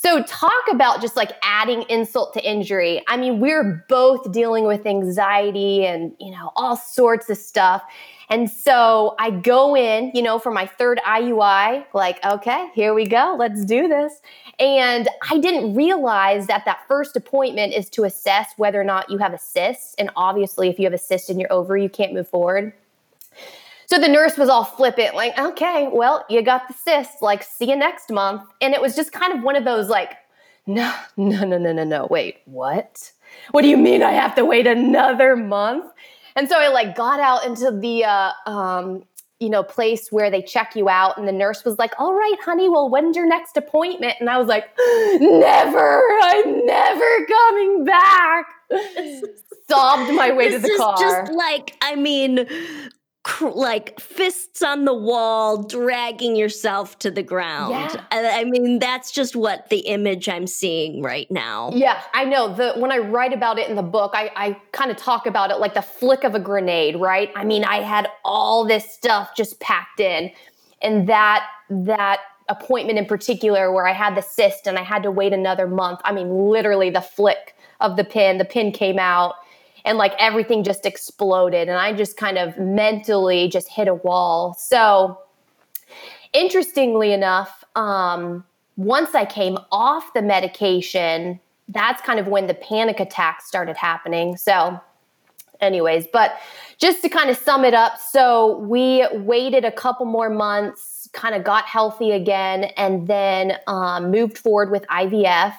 So, 0.04 0.24
talk 0.24 0.64
about 0.72 1.00
just 1.00 1.16
like 1.16 1.34
adding 1.44 1.84
insult 1.84 2.34
to 2.34 2.44
injury. 2.44 3.04
I 3.08 3.18
mean, 3.18 3.40
we're 3.40 3.86
both 3.88 4.32
dealing 4.32 4.66
with 4.66 4.88
anxiety 4.88 5.86
and, 5.86 6.14
you 6.20 6.32
know, 6.32 6.52
all 6.56 6.76
sorts 6.76 7.30
of 7.30 7.38
stuff. 7.38 7.84
And 8.28 8.50
so 8.50 9.14
I 9.20 9.30
go 9.30 9.76
in, 9.76 10.12
you 10.16 10.24
know, 10.24 10.40
for 10.40 10.50
my 10.50 10.66
third 10.66 11.00
IUI, 11.06 11.86
like, 11.94 12.18
okay, 12.26 12.70
here 12.74 12.96
we 12.96 13.06
go, 13.06 13.36
let's 13.38 13.64
do 13.64 13.88
this. 13.88 14.24
And 14.58 15.08
I 15.30 15.38
didn't 15.38 15.76
realize 15.76 16.48
that 16.48 16.66
that 16.66 16.80
first 16.88 17.16
appointment 17.16 17.74
is 17.76 17.88
to 17.92 18.04
assess 18.04 18.54
whether 18.58 18.82
or 18.82 18.86
not 18.86 19.08
you 19.12 19.20
have 19.20 19.34
a 19.34 19.38
cyst. 19.38 19.94
And 20.00 20.10
obviously, 20.16 20.68
if 20.68 20.80
you 20.80 20.86
have 20.86 20.94
a 20.94 20.98
cyst 20.98 21.30
in 21.30 21.40
your 21.40 21.54
ovary, 21.54 21.84
you 21.84 21.90
can't 21.90 22.12
move 22.12 22.28
forward. 22.28 22.74
So 23.92 24.00
the 24.00 24.08
nurse 24.08 24.38
was 24.38 24.48
all 24.48 24.64
flippant, 24.64 25.16
like, 25.16 25.38
okay, 25.38 25.90
well, 25.92 26.26
you 26.30 26.42
got 26.44 26.70
the 26.70 26.74
cyst, 26.74 27.22
like, 27.22 27.44
see 27.44 27.70
you 27.70 27.76
next 27.76 28.10
month. 28.10 28.44
And 28.62 28.74
it 28.74 28.82
was 28.82 28.96
just 28.96 29.12
kind 29.12 29.34
of 29.34 29.44
one 29.44 29.58
of 29.58 29.66
those, 29.66 29.90
like, 29.90 30.14
no, 30.66 30.96
no, 31.18 31.44
no, 31.44 31.58
no, 31.58 31.74
no, 31.74 31.84
no, 31.84 32.08
wait, 32.10 32.38
what? 32.46 33.12
What 33.52 33.64
do 33.64 33.68
you 33.68 33.76
mean 33.76 34.02
I 34.02 34.14
have 34.14 34.34
to 34.36 34.46
wait 34.46 34.66
another 34.66 35.36
month? 35.36 35.92
And 36.38 36.48
so 36.48 36.58
I 36.58 36.70
like 36.70 36.96
got 36.96 37.20
out 37.20 37.44
into 37.44 37.70
the 37.70 38.06
uh, 38.06 38.32
um, 38.46 39.04
you 39.42 39.50
know 39.50 39.62
place 39.62 40.08
where 40.10 40.32
they 40.32 40.42
check 40.42 40.74
you 40.74 40.88
out, 40.88 41.18
and 41.18 41.28
the 41.28 41.34
nurse 41.34 41.66
was 41.66 41.78
like, 41.78 41.94
"All 42.00 42.14
right, 42.14 42.38
honey, 42.46 42.70
well, 42.70 42.90
when's 42.90 43.18
your 43.18 43.28
next 43.28 43.58
appointment?" 43.58 44.14
And 44.22 44.30
I 44.30 44.38
was 44.38 44.48
like, 44.48 44.70
"Never, 45.20 46.02
I'm 46.22 46.66
never 46.66 47.26
coming 47.26 47.84
back." 47.84 48.46
Sobbed 49.70 50.14
my 50.14 50.32
way 50.32 50.50
this 50.50 50.62
to 50.62 50.68
the 50.70 50.78
car. 50.78 50.96
Just 50.98 51.34
like 51.34 51.76
I 51.82 51.96
mean, 51.96 52.48
cr- 53.24 53.50
like 53.50 54.00
fists 54.00 54.62
on 54.62 54.86
the 54.86 54.94
wall, 54.94 55.64
dragging 55.64 56.36
yourself 56.36 56.98
to 57.00 57.12
the 57.12 57.24
ground. 57.24 57.72
Yeah. 57.72 58.04
I, 58.12 58.42
I 58.42 58.44
mean, 58.46 58.80
that's 58.80 59.12
just 59.12 59.36
what 59.36 59.70
the 59.70 59.80
image 59.80 60.28
I'm 60.28 60.48
seeing 60.48 61.02
right 61.02 61.30
now. 61.30 61.72
Yeah, 61.74 62.02
I 62.14 62.26
know. 62.26 62.54
The 62.54 62.74
when 62.78 62.92
I 62.92 62.98
write 62.98 63.34
about 63.34 63.60
it 63.60 63.70
in 63.70 63.76
the 63.76 63.84
book, 63.84 64.12
I, 64.14 64.32
I 64.36 64.62
kind 64.72 64.92
of 64.92 64.98
talk 64.98 65.26
about 65.26 65.52
it 65.52 65.60
like 65.60 65.74
the 65.74 65.82
flick 65.82 66.24
of 66.24 66.36
a 66.36 66.40
grenade, 66.40 66.96
right? 66.96 67.32
I 67.36 67.44
mean, 67.44 67.64
I 67.64 67.82
had 67.82 68.10
all 68.24 68.66
this 68.66 68.92
stuff 68.92 69.36
just 69.36 69.60
packed 69.60 70.00
in, 70.00 70.32
and 70.82 71.08
that 71.10 71.48
that 71.70 72.20
appointment 72.50 72.98
in 72.98 73.06
particular, 73.06 73.72
where 73.72 73.88
I 73.88 73.94
had 73.94 74.16
the 74.16 74.22
cyst 74.22 74.68
and 74.68 74.78
I 74.78 74.84
had 74.84 75.04
to 75.04 75.12
wait 75.12 75.32
another 75.32 75.68
month. 75.68 76.02
I 76.04 76.12
mean, 76.12 76.50
literally 76.50 76.90
the 76.90 77.02
flick 77.02 77.56
of 77.80 77.98
the 77.98 78.04
pin. 78.04 78.38
The 78.38 78.46
pin 78.46 78.72
came 78.72 79.00
out 79.00 79.36
and 79.86 79.98
like 79.98 80.14
everything 80.20 80.64
just 80.64 80.86
exploded 80.86 81.68
and 81.68 81.78
i 81.78 81.94
just 81.94 82.18
kind 82.18 82.38
of 82.38 82.58
mentally 82.58 83.48
just 83.48 83.68
hit 83.70 83.88
a 83.88 83.96
wall. 83.96 84.54
So 84.54 85.20
interestingly 86.34 87.12
enough 87.12 87.64
um, 87.76 88.44
once 88.78 89.14
i 89.16 89.26
came 89.26 89.58
off 89.72 90.14
the 90.14 90.22
medication 90.22 91.40
that's 91.70 92.02
kind 92.02 92.20
of 92.20 92.28
when 92.28 92.48
the 92.48 92.54
panic 92.54 93.00
attacks 93.00 93.48
started 93.48 93.78
happening. 93.78 94.36
So 94.36 94.82
anyways 95.62 96.08
but 96.12 96.38
just 96.78 97.02
to 97.02 97.10
kind 97.10 97.30
of 97.30 97.38
sum 97.38 97.64
it 97.64 97.74
up 97.74 97.98
so 97.98 98.58
we 98.60 99.08
waited 99.14 99.64
a 99.64 99.72
couple 99.72 100.06
more 100.06 100.30
months 100.30 101.08
kind 101.14 101.36
of 101.36 101.44
got 101.44 101.66
healthy 101.66 102.12
again 102.12 102.66
and 102.78 103.08
then 103.08 103.58
um, 103.68 104.12
moved 104.12 104.38
forward 104.38 104.72
with 104.72 104.86
ivf 104.88 105.56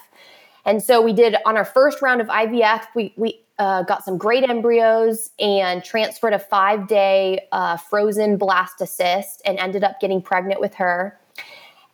and 0.64 0.83
so 0.83 1.00
we 1.00 1.12
did 1.12 1.37
on 1.47 1.57
our 1.57 1.64
first 1.64 2.02
round 2.02 2.21
of 2.21 2.26
ivf 2.26 2.85
we, 2.95 3.14
we 3.17 3.41
uh, 3.62 3.85
got 3.85 4.04
some 4.04 4.19
great 4.19 4.42
embryos 4.42 5.31
and 5.38 5.85
transferred 5.85 6.33
a 6.33 6.38
five 6.40 6.88
day 6.88 7.47
uh, 7.52 7.76
frozen 7.76 8.37
blastocyst 8.37 9.37
and 9.45 9.57
ended 9.57 9.85
up 9.85 10.00
getting 10.00 10.21
pregnant 10.21 10.61
with 10.61 10.75
her. 10.75 11.16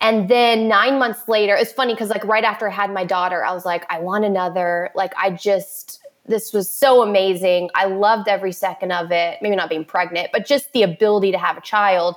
And 0.00 0.30
then 0.30 0.66
nine 0.66 0.98
months 0.98 1.28
later, 1.28 1.54
it's 1.54 1.72
funny 1.72 1.92
because 1.92 2.08
like 2.08 2.24
right 2.24 2.42
after 2.42 2.66
I 2.66 2.72
had 2.72 2.90
my 2.90 3.04
daughter, 3.04 3.44
I 3.44 3.52
was 3.52 3.66
like, 3.66 3.84
I 3.90 3.98
want 3.98 4.24
another. 4.24 4.90
Like 4.94 5.12
I 5.18 5.30
just, 5.30 6.00
this 6.24 6.54
was 6.54 6.70
so 6.70 7.02
amazing. 7.02 7.68
I 7.74 7.84
loved 7.84 8.28
every 8.28 8.52
second 8.52 8.92
of 8.92 9.12
it. 9.12 9.36
Maybe 9.42 9.54
not 9.54 9.68
being 9.68 9.84
pregnant, 9.84 10.30
but 10.32 10.46
just 10.46 10.72
the 10.72 10.84
ability 10.84 11.32
to 11.32 11.38
have 11.38 11.58
a 11.58 11.62
child. 11.62 12.16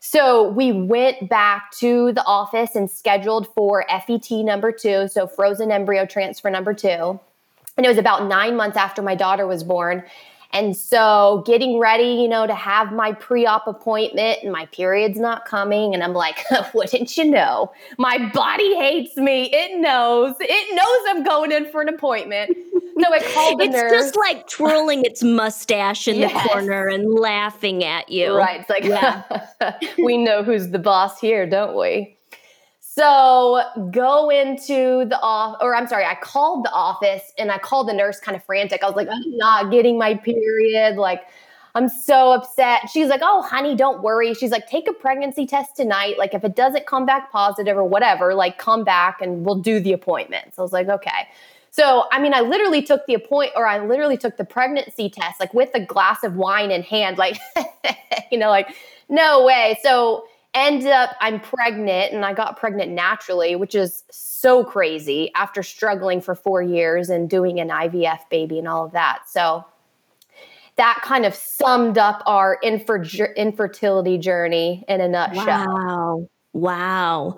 So 0.00 0.50
we 0.50 0.70
went 0.70 1.30
back 1.30 1.70
to 1.78 2.12
the 2.12 2.24
office 2.26 2.74
and 2.74 2.90
scheduled 2.90 3.46
for 3.54 3.86
FET 3.88 4.30
number 4.32 4.70
two, 4.70 5.08
so 5.08 5.26
frozen 5.26 5.72
embryo 5.72 6.04
transfer 6.04 6.50
number 6.50 6.74
two 6.74 7.18
and 7.76 7.86
it 7.86 7.88
was 7.88 7.98
about 7.98 8.26
nine 8.26 8.56
months 8.56 8.76
after 8.76 9.02
my 9.02 9.14
daughter 9.14 9.46
was 9.46 9.64
born. 9.64 10.04
And 10.54 10.76
so 10.76 11.42
getting 11.46 11.78
ready, 11.78 12.04
you 12.04 12.28
know, 12.28 12.46
to 12.46 12.54
have 12.54 12.92
my 12.92 13.12
pre-op 13.12 13.66
appointment 13.66 14.40
and 14.42 14.52
my 14.52 14.66
period's 14.66 15.18
not 15.18 15.46
coming. 15.46 15.94
And 15.94 16.02
I'm 16.02 16.12
like, 16.12 16.44
wouldn't 16.74 17.16
you 17.16 17.24
know? 17.24 17.72
My 17.96 18.30
body 18.34 18.76
hates 18.76 19.16
me. 19.16 19.48
It 19.50 19.80
knows. 19.80 20.34
It 20.40 20.74
knows 20.74 21.16
I'm 21.16 21.24
going 21.24 21.52
in 21.52 21.70
for 21.70 21.80
an 21.80 21.88
appointment. 21.88 22.54
So 23.00 23.12
I 23.12 23.20
called 23.32 23.60
the 23.60 23.64
it's 23.64 23.72
nurse. 23.74 23.92
just 23.92 24.16
like 24.16 24.46
twirling 24.46 25.04
its 25.04 25.22
mustache 25.22 26.06
in 26.06 26.16
yes. 26.16 26.32
the 26.32 26.48
corner 26.50 26.86
and 26.88 27.12
laughing 27.14 27.82
at 27.82 28.10
you. 28.10 28.36
Right. 28.36 28.60
It's 28.60 28.70
like, 28.70 28.84
yeah. 28.84 29.22
we 30.04 30.18
know 30.18 30.44
who's 30.44 30.70
the 30.70 30.78
boss 30.78 31.18
here, 31.18 31.48
don't 31.48 31.76
we? 31.76 32.16
So 32.94 33.62
go 33.90 34.28
into 34.28 35.06
the 35.06 35.18
off, 35.22 35.56
or 35.62 35.74
I'm 35.74 35.86
sorry, 35.86 36.04
I 36.04 36.14
called 36.14 36.66
the 36.66 36.72
office 36.72 37.32
and 37.38 37.50
I 37.50 37.56
called 37.56 37.88
the 37.88 37.94
nurse 37.94 38.20
kind 38.20 38.36
of 38.36 38.44
frantic. 38.44 38.82
I 38.82 38.86
was 38.86 38.96
like, 38.96 39.08
I'm 39.08 39.36
not 39.38 39.70
getting 39.70 39.96
my 39.96 40.14
period. 40.14 40.96
Like, 40.96 41.22
I'm 41.74 41.88
so 41.88 42.32
upset. 42.32 42.90
She's 42.90 43.08
like, 43.08 43.22
Oh, 43.22 43.40
honey, 43.40 43.74
don't 43.74 44.02
worry. 44.02 44.34
She's 44.34 44.50
like, 44.50 44.68
Take 44.68 44.88
a 44.88 44.92
pregnancy 44.92 45.46
test 45.46 45.74
tonight. 45.74 46.18
Like, 46.18 46.34
if 46.34 46.44
it 46.44 46.54
doesn't 46.54 46.84
come 46.84 47.06
back 47.06 47.32
positive 47.32 47.78
or 47.78 47.84
whatever, 47.84 48.34
like, 48.34 48.58
come 48.58 48.84
back 48.84 49.22
and 49.22 49.46
we'll 49.46 49.60
do 49.62 49.80
the 49.80 49.94
appointment. 49.94 50.54
So 50.54 50.60
I 50.60 50.62
was 50.62 50.72
like, 50.72 50.88
Okay. 50.88 51.28
So, 51.70 52.04
I 52.12 52.20
mean, 52.20 52.34
I 52.34 52.40
literally 52.40 52.82
took 52.82 53.06
the 53.06 53.14
appoint 53.14 53.52
or 53.56 53.66
I 53.66 53.78
literally 53.78 54.18
took 54.18 54.36
the 54.36 54.44
pregnancy 54.44 55.08
test, 55.08 55.40
like 55.40 55.54
with 55.54 55.70
a 55.72 55.80
glass 55.80 56.22
of 56.24 56.36
wine 56.36 56.70
in 56.70 56.82
hand, 56.82 57.16
like, 57.16 57.38
you 58.30 58.36
know, 58.36 58.50
like, 58.50 58.76
no 59.08 59.42
way. 59.46 59.78
So, 59.82 60.26
end 60.54 60.86
up 60.86 61.10
I'm 61.20 61.40
pregnant 61.40 62.12
and 62.12 62.24
I 62.24 62.34
got 62.34 62.58
pregnant 62.58 62.92
naturally, 62.92 63.56
which 63.56 63.74
is 63.74 64.04
so 64.10 64.64
crazy 64.64 65.30
after 65.34 65.62
struggling 65.62 66.20
for 66.20 66.34
4 66.34 66.62
years 66.62 67.08
and 67.08 67.28
doing 67.28 67.60
an 67.60 67.68
IVF 67.68 68.28
baby 68.30 68.58
and 68.58 68.68
all 68.68 68.84
of 68.84 68.92
that. 68.92 69.22
So 69.28 69.64
that 70.76 71.00
kind 71.02 71.26
of 71.26 71.34
summed 71.34 71.98
up 71.98 72.22
our 72.26 72.58
infer- 72.62 73.32
infertility 73.36 74.18
journey 74.18 74.84
in 74.88 75.00
a 75.00 75.08
nutshell. 75.08 75.44
Wow. 75.44 76.28
Wow. 76.54 77.36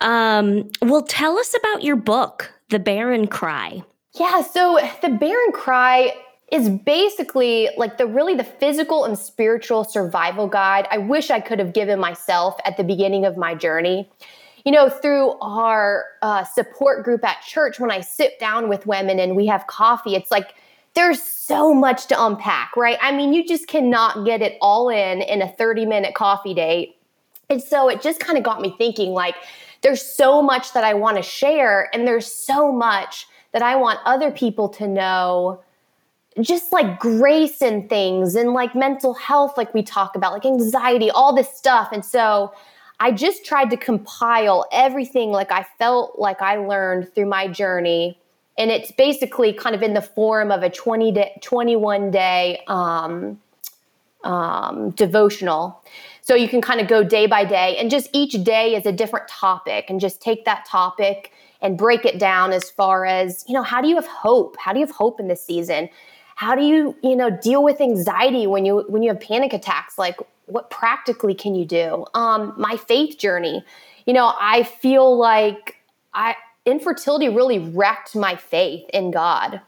Um, 0.00 0.68
well, 0.82 1.02
tell 1.02 1.38
us 1.38 1.54
about 1.54 1.82
your 1.82 1.96
book, 1.96 2.52
The 2.68 2.78
Barren 2.78 3.26
Cry. 3.26 3.82
Yeah, 4.18 4.42
so 4.42 4.78
The 5.02 5.08
Barren 5.08 5.52
Cry 5.52 6.12
is 6.50 6.68
basically 6.68 7.70
like 7.76 7.98
the 7.98 8.06
really 8.06 8.34
the 8.34 8.44
physical 8.44 9.04
and 9.04 9.18
spiritual 9.18 9.84
survival 9.84 10.46
guide 10.48 10.86
I 10.90 10.98
wish 10.98 11.30
I 11.30 11.40
could 11.40 11.58
have 11.58 11.72
given 11.72 12.00
myself 12.00 12.56
at 12.64 12.76
the 12.76 12.84
beginning 12.84 13.24
of 13.24 13.36
my 13.36 13.54
journey. 13.54 14.08
You 14.64 14.72
know, 14.72 14.90
through 14.90 15.38
our 15.40 16.04
uh, 16.20 16.44
support 16.44 17.02
group 17.02 17.24
at 17.24 17.40
church, 17.40 17.80
when 17.80 17.90
I 17.90 18.02
sit 18.02 18.38
down 18.38 18.68
with 18.68 18.86
women 18.86 19.18
and 19.18 19.34
we 19.34 19.46
have 19.46 19.66
coffee, 19.66 20.14
it's 20.14 20.30
like 20.30 20.54
there's 20.94 21.22
so 21.22 21.72
much 21.72 22.06
to 22.08 22.24
unpack, 22.26 22.76
right? 22.76 22.98
I 23.00 23.12
mean, 23.12 23.32
you 23.32 23.46
just 23.46 23.68
cannot 23.68 24.26
get 24.26 24.42
it 24.42 24.58
all 24.60 24.90
in 24.90 25.22
in 25.22 25.40
a 25.40 25.48
30 25.48 25.86
minute 25.86 26.14
coffee 26.14 26.52
date. 26.52 26.96
And 27.48 27.62
so 27.62 27.88
it 27.88 28.02
just 28.02 28.20
kind 28.20 28.36
of 28.36 28.44
got 28.44 28.60
me 28.60 28.74
thinking 28.76 29.10
like, 29.10 29.34
there's 29.82 30.02
so 30.02 30.42
much 30.42 30.72
that 30.74 30.84
I 30.84 30.94
want 30.94 31.16
to 31.16 31.22
share, 31.22 31.88
and 31.94 32.06
there's 32.06 32.30
so 32.30 32.70
much 32.70 33.26
that 33.52 33.62
I 33.62 33.76
want 33.76 33.98
other 34.04 34.30
people 34.30 34.68
to 34.70 34.86
know 34.86 35.62
just 36.40 36.72
like 36.72 37.00
grace 37.00 37.60
and 37.60 37.88
things 37.88 38.34
and 38.34 38.52
like 38.52 38.74
mental 38.74 39.14
health, 39.14 39.56
like 39.56 39.74
we 39.74 39.82
talk 39.82 40.14
about, 40.14 40.32
like 40.32 40.46
anxiety, 40.46 41.10
all 41.10 41.34
this 41.34 41.52
stuff. 41.56 41.88
And 41.92 42.04
so 42.04 42.52
I 43.00 43.12
just 43.12 43.44
tried 43.44 43.70
to 43.70 43.76
compile 43.76 44.66
everything 44.70 45.30
like 45.30 45.50
I 45.50 45.66
felt 45.78 46.18
like 46.18 46.40
I 46.40 46.56
learned 46.56 47.12
through 47.14 47.26
my 47.26 47.48
journey. 47.48 48.18
And 48.58 48.70
it's 48.70 48.92
basically 48.92 49.52
kind 49.52 49.74
of 49.74 49.82
in 49.82 49.94
the 49.94 50.02
form 50.02 50.52
of 50.52 50.62
a 50.62 50.70
20 50.70 51.12
day, 51.12 51.38
21 51.42 52.10
day 52.10 52.62
um, 52.68 53.40
um, 54.22 54.90
devotional. 54.90 55.82
So 56.20 56.34
you 56.34 56.48
can 56.48 56.60
kind 56.60 56.80
of 56.80 56.86
go 56.86 57.02
day 57.02 57.26
by 57.26 57.44
day, 57.44 57.76
and 57.78 57.90
just 57.90 58.10
each 58.12 58.44
day 58.44 58.76
is 58.76 58.86
a 58.86 58.92
different 58.92 59.26
topic, 59.26 59.86
and 59.88 59.98
just 59.98 60.20
take 60.20 60.44
that 60.44 60.64
topic 60.66 61.32
and 61.62 61.76
break 61.76 62.04
it 62.04 62.18
down 62.18 62.52
as 62.52 62.70
far 62.70 63.04
as, 63.04 63.44
you 63.48 63.54
know, 63.54 63.62
how 63.62 63.80
do 63.80 63.88
you 63.88 63.96
have 63.96 64.06
hope? 64.06 64.56
How 64.58 64.72
do 64.72 64.78
you 64.78 64.86
have 64.86 64.94
hope 64.94 65.18
in 65.18 65.28
this 65.28 65.44
season? 65.44 65.88
How 66.40 66.54
do 66.54 66.62
you 66.62 66.96
you 67.02 67.14
know 67.14 67.28
deal 67.28 67.62
with 67.62 67.82
anxiety 67.82 68.46
when 68.46 68.64
you 68.64 68.84
when 68.88 69.02
you 69.02 69.10
have 69.10 69.20
panic 69.20 69.52
attacks? 69.52 69.98
Like 69.98 70.18
what 70.46 70.70
practically 70.70 71.34
can 71.34 71.54
you 71.54 71.66
do? 71.66 72.06
Um 72.14 72.54
my 72.56 72.76
faith 72.76 73.18
journey 73.18 73.62
you 74.06 74.14
know 74.14 74.32
i 74.40 74.62
feel 74.62 75.16
like 75.16 75.76
i 76.14 76.34
infertility 76.66 77.28
really 77.28 77.58
wrecked 77.58 78.16
my 78.16 78.34
faith 78.36 78.88
in 78.92 79.10
god. 79.10 79.60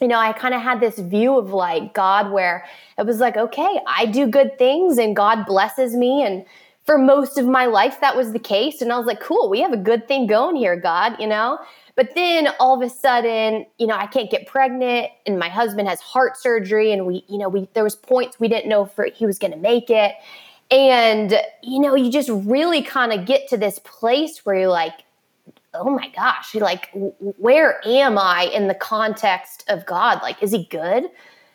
You 0.00 0.08
know 0.08 0.18
i 0.18 0.32
kind 0.32 0.54
of 0.54 0.60
had 0.60 0.78
this 0.78 0.98
view 0.98 1.38
of 1.38 1.52
like 1.52 1.94
god 1.94 2.30
where 2.30 2.66
it 2.98 3.06
was 3.06 3.18
like 3.18 3.36
okay 3.36 3.80
i 3.86 4.06
do 4.06 4.26
good 4.26 4.58
things 4.58 4.98
and 4.98 5.16
god 5.16 5.46
blesses 5.46 5.94
me. 5.94 6.22
And 6.22 6.44
for 6.84 6.98
most 6.98 7.38
of 7.38 7.46
my 7.46 7.66
life 7.66 8.00
that 8.00 8.16
was 8.16 8.32
the 8.32 8.38
case. 8.38 8.82
And 8.82 8.92
i 8.92 8.98
was 8.98 9.06
like 9.06 9.20
cool 9.20 9.48
we 9.48 9.60
have 9.60 9.72
a 9.72 9.84
good 9.90 10.06
thing 10.06 10.26
going 10.26 10.56
here 10.56 10.76
god 10.76 11.16
you 11.18 11.26
know 11.26 11.58
but 12.00 12.14
then 12.14 12.48
all 12.58 12.74
of 12.74 12.80
a 12.80 12.88
sudden, 12.88 13.66
you 13.76 13.86
know, 13.86 13.94
I 13.94 14.06
can't 14.06 14.30
get 14.30 14.46
pregnant 14.46 15.08
and 15.26 15.38
my 15.38 15.50
husband 15.50 15.86
has 15.86 16.00
heart 16.00 16.38
surgery 16.38 16.92
and 16.92 17.04
we, 17.04 17.26
you 17.28 17.36
know, 17.36 17.50
we 17.50 17.68
there 17.74 17.84
was 17.84 17.94
points 17.94 18.40
we 18.40 18.48
didn't 18.48 18.70
know 18.70 18.90
if 18.96 19.14
he 19.14 19.26
was 19.26 19.38
going 19.38 19.50
to 19.50 19.58
make 19.58 19.90
it. 19.90 20.14
And 20.70 21.38
you 21.62 21.78
know, 21.78 21.94
you 21.94 22.10
just 22.10 22.30
really 22.30 22.80
kind 22.80 23.12
of 23.12 23.26
get 23.26 23.48
to 23.48 23.58
this 23.58 23.80
place 23.80 24.46
where 24.46 24.60
you're 24.60 24.68
like, 24.68 25.04
oh 25.74 25.90
my 25.90 26.08
gosh, 26.16 26.54
you're 26.54 26.64
like 26.64 26.88
where 27.18 27.86
am 27.86 28.16
I 28.16 28.44
in 28.44 28.66
the 28.66 28.74
context 28.74 29.64
of 29.68 29.84
God? 29.84 30.22
Like 30.22 30.42
is 30.42 30.52
he 30.52 30.64
good? 30.70 31.04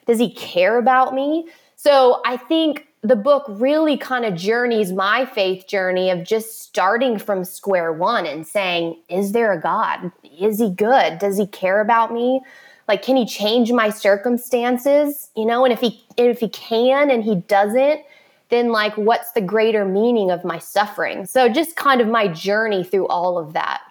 Does 0.06 0.20
he 0.20 0.32
care 0.32 0.78
about 0.78 1.16
me? 1.16 1.48
So 1.76 2.22
I 2.24 2.38
think 2.38 2.86
the 3.06 3.16
book 3.16 3.46
really 3.48 3.98
kind 3.98 4.26
of 4.26 4.36
journeys 4.36 4.92
my 4.92 5.26
faith 5.26 5.68
journey 5.68 6.10
of 6.10 6.24
just 6.24 6.62
starting 6.64 7.20
from 7.20 7.44
square 7.44 7.94
one 7.94 8.26
and 8.26 8.48
saying, 8.48 9.00
Is 9.10 9.32
there 9.32 9.54
a 9.54 9.62
God? 9.62 10.12
Is 10.40 10.60
he 10.60 10.72
good? 10.72 11.20
Does 11.20 11.38
he 11.38 11.46
care 11.46 11.82
about 11.82 12.12
me? 12.12 12.42
Like, 12.88 13.04
can 13.04 13.16
he 13.16 13.26
change 13.26 13.72
my 13.72 13.90
circumstances? 13.90 15.30
You 15.36 15.46
know, 15.46 15.66
and 15.66 15.72
if 15.72 15.80
he 15.80 16.04
if 16.18 16.40
he 16.40 16.50
can 16.50 17.12
and 17.12 17.24
he 17.24 17.36
doesn't, 17.36 18.02
then 18.50 18.72
like 18.72 18.98
what's 18.98 19.32
the 19.34 19.42
greater 19.42 19.86
meaning 19.86 20.32
of 20.32 20.44
my 20.44 20.58
suffering? 20.58 21.26
So 21.28 21.48
just 21.48 21.76
kind 21.76 22.02
of 22.02 22.08
my 22.08 22.28
journey 22.28 22.84
through 22.84 23.08
all 23.08 23.38
of 23.38 23.54
that. 23.54 23.82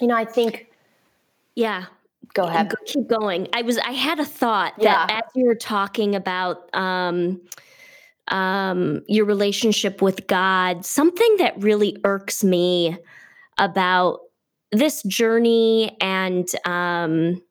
You 0.00 0.06
know, 0.06 0.16
I 0.16 0.24
think 0.24 0.68
Yeah. 1.56 1.86
Go 2.34 2.44
ahead. 2.44 2.72
Keep 2.86 3.08
going. 3.08 3.48
I 3.52 3.62
was 3.62 3.78
I 3.78 3.92
had 3.92 4.20
a 4.20 4.24
thought 4.24 4.74
that 4.78 4.82
yeah. 4.82 5.06
as 5.18 5.24
you 5.34 5.46
were 5.46 5.54
talking 5.54 6.14
about 6.14 6.68
um 6.74 7.40
um, 8.28 9.02
your 9.06 9.24
relationship 9.24 10.00
with 10.00 10.26
God, 10.26 10.84
something 10.84 11.36
that 11.38 11.54
really 11.62 11.96
irks 12.04 12.42
me 12.42 12.96
about 13.58 14.20
this 14.72 15.02
journey 15.02 15.96
and 16.00 16.48
um, 16.66 17.42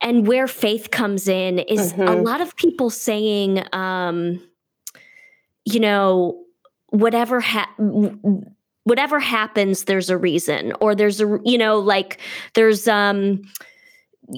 and 0.00 0.26
where 0.26 0.46
faith 0.46 0.90
comes 0.90 1.28
in 1.28 1.58
is 1.60 1.92
mm-hmm. 1.92 2.08
a 2.08 2.16
lot 2.16 2.40
of 2.40 2.56
people 2.56 2.90
saying, 2.90 3.64
um, 3.72 4.40
you 5.64 5.80
know, 5.80 6.44
whatever 6.88 7.40
ha- 7.40 7.72
whatever 8.84 9.18
happens, 9.18 9.84
there's 9.84 10.10
a 10.10 10.18
reason, 10.18 10.72
or 10.80 10.94
there's 10.94 11.20
a 11.20 11.38
you 11.44 11.58
know, 11.58 11.78
like 11.78 12.20
there's 12.54 12.88
um 12.88 13.42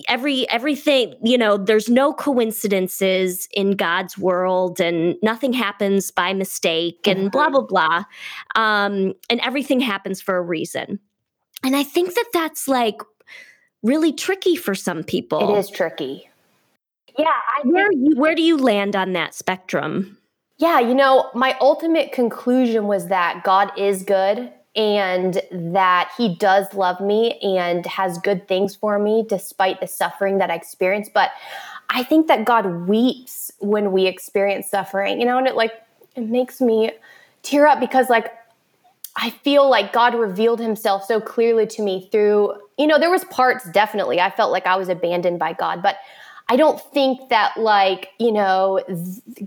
every 0.08 0.48
everything 0.50 1.14
you 1.22 1.38
know 1.38 1.56
there's 1.56 1.88
no 1.88 2.12
coincidences 2.12 3.48
in 3.52 3.72
god's 3.72 4.18
world 4.18 4.80
and 4.80 5.16
nothing 5.22 5.52
happens 5.52 6.10
by 6.10 6.32
mistake 6.32 7.06
and 7.06 7.30
blah 7.30 7.48
blah 7.48 7.62
blah. 7.62 8.04
Um, 8.54 9.14
and 9.30 9.40
everything 9.40 9.80
happens 9.80 10.20
for 10.20 10.36
a 10.36 10.42
reason. 10.42 10.98
And 11.62 11.76
i 11.76 11.82
think 11.82 12.14
that 12.14 12.26
that's 12.32 12.68
like 12.68 13.00
really 13.82 14.12
tricky 14.12 14.56
for 14.56 14.74
some 14.74 15.04
people. 15.04 15.54
It 15.54 15.58
is 15.58 15.70
tricky. 15.70 16.28
Yeah 17.18 17.26
I 17.26 17.62
where, 17.64 17.90
where 18.14 18.34
do 18.34 18.42
you 18.42 18.56
land 18.56 18.96
on 18.96 19.12
that 19.12 19.34
spectrum? 19.34 20.18
Yeah 20.58 20.80
you 20.80 20.94
know 20.94 21.30
my 21.34 21.56
ultimate 21.60 22.12
conclusion 22.12 22.86
was 22.86 23.08
that 23.08 23.44
god 23.44 23.70
is 23.78 24.02
good 24.02 24.52
and 24.76 25.40
that 25.50 26.10
he 26.18 26.34
does 26.34 26.72
love 26.74 27.00
me 27.00 27.38
and 27.40 27.86
has 27.86 28.18
good 28.18 28.46
things 28.46 28.76
for 28.76 28.98
me 28.98 29.24
despite 29.26 29.80
the 29.80 29.86
suffering 29.86 30.38
that 30.38 30.50
I 30.50 30.54
experience. 30.54 31.08
But 31.12 31.30
I 31.88 32.02
think 32.02 32.26
that 32.26 32.44
God 32.44 32.66
weeps 32.86 33.50
when 33.58 33.90
we 33.90 34.06
experience 34.06 34.68
suffering, 34.68 35.18
you 35.18 35.26
know, 35.26 35.38
and 35.38 35.46
it 35.46 35.56
like 35.56 35.72
it 36.14 36.22
makes 36.22 36.60
me 36.60 36.92
tear 37.42 37.66
up 37.66 37.80
because 37.80 38.10
like 38.10 38.32
I 39.16 39.30
feel 39.30 39.68
like 39.68 39.94
God 39.94 40.14
revealed 40.14 40.60
himself 40.60 41.04
so 41.04 41.20
clearly 41.20 41.66
to 41.68 41.82
me 41.82 42.08
through, 42.12 42.54
you 42.76 42.86
know, 42.86 42.98
there 42.98 43.10
was 43.10 43.24
parts 43.24 43.70
definitely 43.70 44.20
I 44.20 44.30
felt 44.30 44.52
like 44.52 44.66
I 44.66 44.76
was 44.76 44.90
abandoned 44.90 45.38
by 45.38 45.54
God, 45.54 45.82
but 45.82 45.96
I 46.48 46.56
don't 46.56 46.80
think 46.92 47.28
that 47.28 47.56
like, 47.56 48.10
you 48.18 48.30
know, 48.30 48.80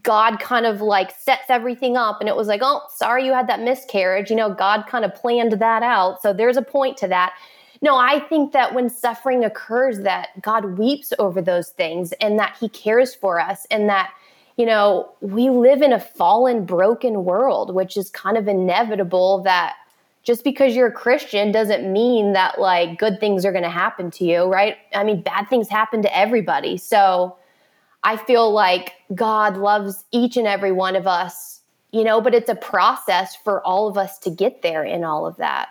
God 0.03 0.39
kind 0.39 0.65
of 0.65 0.82
like 0.82 1.12
sets 1.12 1.50
everything 1.50 1.96
up 1.96 2.20
and 2.20 2.27
it 2.27 2.36
was 2.36 2.48
like, 2.48 2.62
oh, 2.63 2.82
sorry 2.94 3.25
you 3.25 3.33
had 3.33 3.48
that 3.48 3.62
miscarriage. 3.62 4.29
You 4.29 4.35
know, 4.35 4.53
God 4.53 4.85
kind 4.88 5.05
of 5.05 5.16
planned 5.16 5.53
that 5.53 5.83
out. 5.83 6.22
So 6.22 6.33
there's 6.33 6.57
a 6.57 6.62
point 6.62 6.98
to 6.98 7.07
that. 7.07 7.33
No, 7.81 7.96
I 7.96 8.20
think 8.20 8.51
that 8.51 8.74
when 8.74 8.90
suffering 8.90 9.46
occurs 9.46 10.00
that 10.00 10.42
God 10.42 10.77
weeps 10.77 11.14
over 11.20 11.42
those 11.42 11.70
things 11.70 12.12
and 12.20 12.38
that 12.38 12.57
he 12.59 12.68
cares 12.68 13.16
for 13.16 13.40
us 13.40 13.66
and 13.72 13.88
that 13.88 14.12
you 14.57 14.66
know, 14.66 15.09
we 15.22 15.50
live 15.50 15.81
in 15.81 15.94
a 15.94 16.00
fallen 16.01 16.66
broken 16.66 17.24
world, 17.24 17.74
which 17.74 17.96
is 17.96 18.09
kind 18.09 18.35
of 18.35 18.46
inevitable 18.46 19.42
that 19.44 19.77
just 20.29 20.44
because 20.44 20.75
you're 20.75 20.89
a 20.89 20.92
Christian 20.92 21.51
doesn't 21.51 21.92
mean 21.92 22.33
that 22.33 22.61
like 22.61 23.00
good 23.00 23.20
things 23.20 23.46
are 23.46 23.51
going 23.51 23.63
to 23.63 23.70
happen 23.70 24.11
to 24.11 24.24
you, 24.24 24.44
right? 24.44 24.77
I 24.94 25.03
mean, 25.03 25.24
bad 25.24 25.50
things 25.50 25.68
happen 25.68 26.03
to 26.03 26.15
everybody. 26.15 26.77
So 26.77 27.35
I 28.03 28.15
feel 28.15 28.51
like 28.51 28.94
God 29.15 29.57
loves 29.57 30.05
each 30.11 30.37
and 30.37 30.46
every 30.46 30.72
one 30.72 30.96
of 30.96 31.07
us, 31.07 31.61
you 31.92 32.03
know, 32.03 32.22
but 32.22 32.35
it's 32.35 32.48
a 32.48 32.53
process 32.53 33.35
for 33.37 33.65
all 33.65 33.87
of 33.87 33.98
us 33.98 34.20
to 34.20 34.29
get 34.29 34.61
there 34.61 34.83
in 34.83 35.03
all 35.03 35.25
of 35.25 35.37
that. 35.37 35.70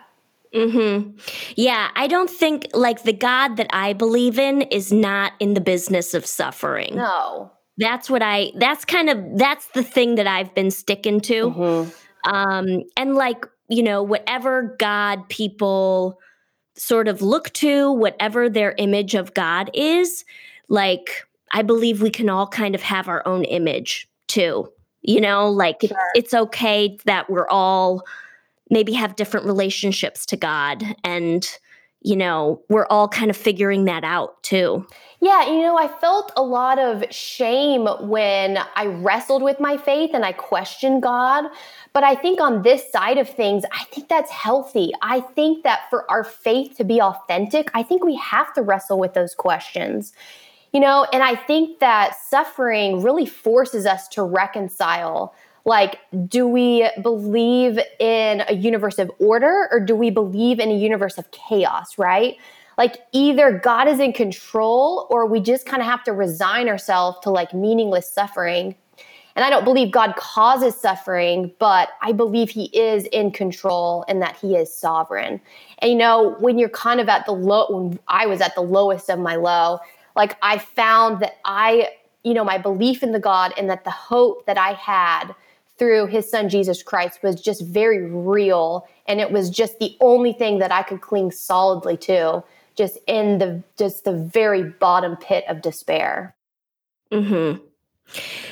Mhm. 0.53 1.21
Yeah, 1.55 1.91
I 1.95 2.09
don't 2.09 2.29
think 2.29 2.67
like 2.75 3.05
the 3.05 3.13
God 3.13 3.59
that 3.59 3.69
I 3.71 3.93
believe 3.93 4.41
in 4.41 4.63
is 4.63 4.93
not 4.93 5.35
in 5.39 5.55
the 5.55 5.61
business 5.61 6.15
of 6.15 6.27
suffering. 6.27 6.97
No. 6.97 7.53
That's 7.77 8.11
what 8.11 8.23
I 8.25 8.51
that's 8.57 8.85
kind 8.85 9.09
of 9.09 9.19
that's 9.37 9.69
the 9.69 9.85
thing 9.85 10.17
that 10.17 10.27
I've 10.27 10.53
been 10.57 10.73
sticking 10.73 11.21
to. 11.21 11.51
Mm-hmm. 11.51 12.35
Um 12.35 12.83
and 12.97 13.15
like 13.15 13.47
you 13.69 13.83
know, 13.83 14.03
whatever 14.03 14.77
God 14.79 15.29
people 15.29 16.19
sort 16.77 17.09
of 17.09 17.23
look 17.23 17.53
to, 17.55 17.93
whatever 17.93 18.49
their 18.49 18.75
image 18.79 19.15
of 19.15 19.35
God 19.35 19.71
is, 19.75 20.25
like 20.69 21.27
I 21.53 21.63
believe 21.63 22.03
we 22.03 22.11
can 22.11 22.29
all 22.29 22.47
kind 22.47 22.75
of 22.75 22.83
have 22.83 23.09
our 23.09 23.27
own 23.27 23.45
image 23.45 24.09
too. 24.27 24.71
You 25.03 25.21
know, 25.21 25.49
like 25.49 25.79
sure. 25.81 25.97
it's 26.15 26.35
okay 26.35 26.99
that 27.05 27.31
we're 27.31 27.49
all 27.49 28.05
maybe 28.71 28.93
have 28.93 29.17
different 29.17 29.47
relationships 29.47 30.27
to 30.27 30.37
God 30.37 30.85
and 31.05 31.49
you 32.01 32.17
know, 32.17 32.63
we're 32.69 32.87
all 32.87 33.09
kind 33.09 33.29
of 33.29 33.37
figuring 33.37 33.85
that 33.87 34.05
out 34.05 34.41
too. 34.43 34.87
Yeah, 35.21 35.51
you 35.51 35.63
know, 35.63 35.77
I 35.77 35.89
felt 35.89 36.31
a 36.37 36.43
lot 36.43 36.79
of 36.79 37.05
shame 37.11 37.87
when 38.09 38.59
I 38.77 38.87
wrestled 38.87 39.43
with 39.43 39.59
my 39.59 39.77
faith 39.77 40.11
and 40.15 40.25
I 40.25 40.31
questioned 40.31 41.03
God. 41.03 41.47
But 41.93 42.05
I 42.05 42.15
think 42.15 42.41
on 42.41 42.63
this 42.63 42.91
side 42.93 43.19
of 43.19 43.29
things, 43.29 43.65
I 43.73 43.83
think 43.85 44.09
that's 44.09 44.31
healthy. 44.31 44.93
I 45.03 45.21
think 45.21 45.65
that 45.65 45.91
for 45.91 46.09
our 46.09 46.23
faith 46.23 46.77
to 46.77 46.85
be 46.85 47.03
authentic, 47.03 47.69
I 47.75 47.83
think 47.83 48.05
we 48.05 48.15
have 48.17 48.53
to 48.55 48.63
wrestle 48.63 49.01
with 49.01 49.15
those 49.15 49.35
questions. 49.35 50.13
You 50.73 50.79
know, 50.81 51.07
and 51.13 51.23
I 51.23 51.35
think 51.35 51.81
that 51.81 52.15
suffering 52.29 53.03
really 53.03 53.27
forces 53.27 53.87
us 53.87 54.07
to 54.09 54.23
reconcile 54.23 55.35
like 55.65 55.99
do 56.29 56.47
we 56.47 56.89
believe 57.03 57.79
in 57.99 58.43
a 58.49 58.55
universe 58.55 58.99
of 58.99 59.11
order 59.19 59.69
or 59.71 59.81
do 59.81 59.95
we 59.95 60.11
believe 60.11 60.61
in 60.61 60.71
a 60.71 60.75
universe 60.75 61.19
of 61.19 61.31
chaos 61.31 61.99
right 61.99 62.37
like 62.79 62.99
either 63.13 63.59
god 63.59 63.87
is 63.89 64.01
in 64.01 64.15
control 64.15 65.07
or 65.11 65.27
we 65.27 65.41
just 65.41 65.67
kind 65.67 65.83
of 65.83 65.89
have 65.89 66.03
to 66.05 66.13
resign 66.15 66.69
ourselves 66.69 67.19
to 67.23 67.31
like 67.31 67.53
meaningless 67.53 68.11
suffering. 68.11 68.75
And 69.37 69.45
i 69.45 69.51
don't 69.51 69.65
believe 69.65 69.91
god 69.91 70.17
causes 70.17 70.75
suffering 70.75 71.53
but 71.59 71.91
i 72.01 72.13
believe 72.13 72.49
he 72.49 72.67
is 72.67 73.05
in 73.07 73.31
control 73.31 74.05
and 74.09 74.23
that 74.23 74.37
he 74.37 74.57
is 74.57 74.73
sovereign. 74.73 75.41
And 75.81 75.91
you 75.93 75.99
know 75.99 76.37
when 76.39 76.59
you're 76.59 76.71
kind 76.71 77.01
of 77.01 77.09
at 77.11 77.27
the 77.27 77.33
low 77.33 77.67
when 77.69 77.99
i 78.09 78.25
was 78.25 78.41
at 78.41 78.55
the 78.55 78.63
lowest 78.63 79.11
of 79.11 79.19
my 79.19 79.37
low 79.37 79.81
like 80.17 80.39
i 80.41 80.57
found 80.57 81.21
that 81.21 81.35
i 81.45 81.91
you 82.23 82.33
know 82.33 82.45
my 82.45 82.59
belief 82.59 83.03
in 83.03 83.13
the 83.13 83.21
god 83.21 83.53
and 83.59 83.69
that 83.69 83.85
the 83.85 83.91
hope 83.91 84.47
that 84.47 84.57
i 84.57 84.73
had 84.73 85.35
through 85.79 86.07
his 86.07 86.29
son 86.29 86.49
Jesus 86.49 86.83
Christ 86.83 87.23
was 87.23 87.41
just 87.41 87.63
very 87.63 88.11
real 88.11 88.89
and 89.07 89.21
it 89.21 89.31
was 89.31 89.49
just 89.49 89.79
the 89.79 89.97
only 90.01 90.33
thing 90.33 90.59
that 90.59 90.73
I 90.73 90.83
could 90.83 91.01
cling 91.01 91.31
solidly 91.31 91.97
to 91.99 92.43
just 92.79 92.97
in 93.09 93.39
the 93.39 93.63
just 93.77 94.05
the 94.05 94.13
very 94.13 94.63
bottom 94.63 95.17
pit 95.17 95.45
of 95.49 95.61
despair. 95.61 96.37
Mhm. 97.13 97.61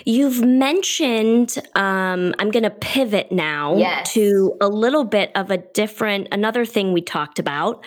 You've 0.05 0.43
mentioned, 0.43 1.57
um, 1.75 2.35
I'm 2.39 2.51
going 2.51 2.63
to 2.63 2.71
pivot 2.71 3.33
now 3.33 3.77
yes. 3.77 4.13
to 4.13 4.55
a 4.61 4.69
little 4.69 5.05
bit 5.05 5.33
of 5.35 5.51
a 5.51 5.57
different, 5.57 6.29
another 6.31 6.65
thing 6.65 6.93
we 6.93 7.01
talked 7.01 7.39
about. 7.39 7.83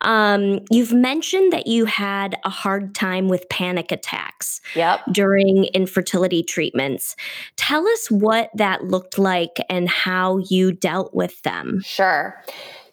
Um, 0.00 0.60
you've 0.70 0.92
mentioned 0.92 1.52
that 1.52 1.68
you 1.68 1.84
had 1.84 2.36
a 2.44 2.50
hard 2.50 2.94
time 2.94 3.28
with 3.28 3.48
panic 3.48 3.92
attacks 3.92 4.60
yep. 4.74 5.00
during 5.12 5.66
infertility 5.66 6.42
treatments. 6.42 7.14
Tell 7.56 7.86
us 7.86 8.10
what 8.10 8.50
that 8.54 8.84
looked 8.84 9.16
like 9.16 9.58
and 9.70 9.88
how 9.88 10.38
you 10.38 10.72
dealt 10.72 11.14
with 11.14 11.40
them. 11.42 11.82
Sure. 11.84 12.42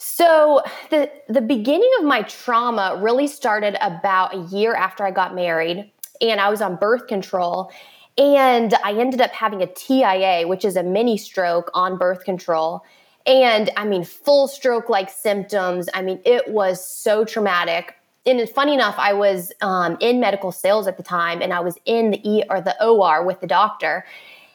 So 0.02 0.62
the 0.92 1.12
the 1.28 1.42
beginning 1.42 1.92
of 2.00 2.06
my 2.06 2.22
trauma 2.22 2.98
really 3.02 3.28
started 3.28 3.76
about 3.82 4.34
a 4.34 4.40
year 4.44 4.74
after 4.74 5.06
I 5.06 5.12
got 5.12 5.36
married 5.36 5.92
and 6.22 6.40
I 6.40 6.50
was 6.50 6.62
on 6.62 6.78
birth 6.78 7.08
control 7.08 7.70
and 8.18 8.74
I 8.86 8.94
ended 8.94 9.20
up 9.20 9.32
having 9.32 9.62
a 9.62 9.68
TIA, 9.68 10.48
which 10.48 10.64
is 10.64 10.78
a 10.78 10.84
mini 10.84 11.18
stroke 11.18 11.70
on 11.74 11.98
birth 11.98 12.24
control. 12.24 12.86
And 13.26 13.72
I 13.76 13.84
mean, 13.84 14.06
full 14.06 14.48
stroke 14.48 14.88
like 14.88 15.10
symptoms. 15.10 15.90
I 15.94 16.02
mean, 16.02 16.22
it 16.24 16.48
was 16.50 16.84
so 16.86 17.26
traumatic. 17.26 17.96
And 18.26 18.50
funny 18.50 18.74
enough, 18.74 18.96
I 18.98 19.12
was 19.12 19.52
um, 19.62 19.98
in 20.00 20.22
medical 20.22 20.54
sales 20.54 20.88
at 20.88 20.96
the 20.96 21.04
time 21.04 21.42
and 21.42 21.54
I 21.54 21.60
was 21.60 21.78
in 21.84 22.12
the 22.12 22.30
E 22.30 22.44
or 22.50 22.62
the 22.62 22.82
OR 22.82 23.26
with 23.26 23.42
the 23.42 23.48
doctor. 23.48 24.06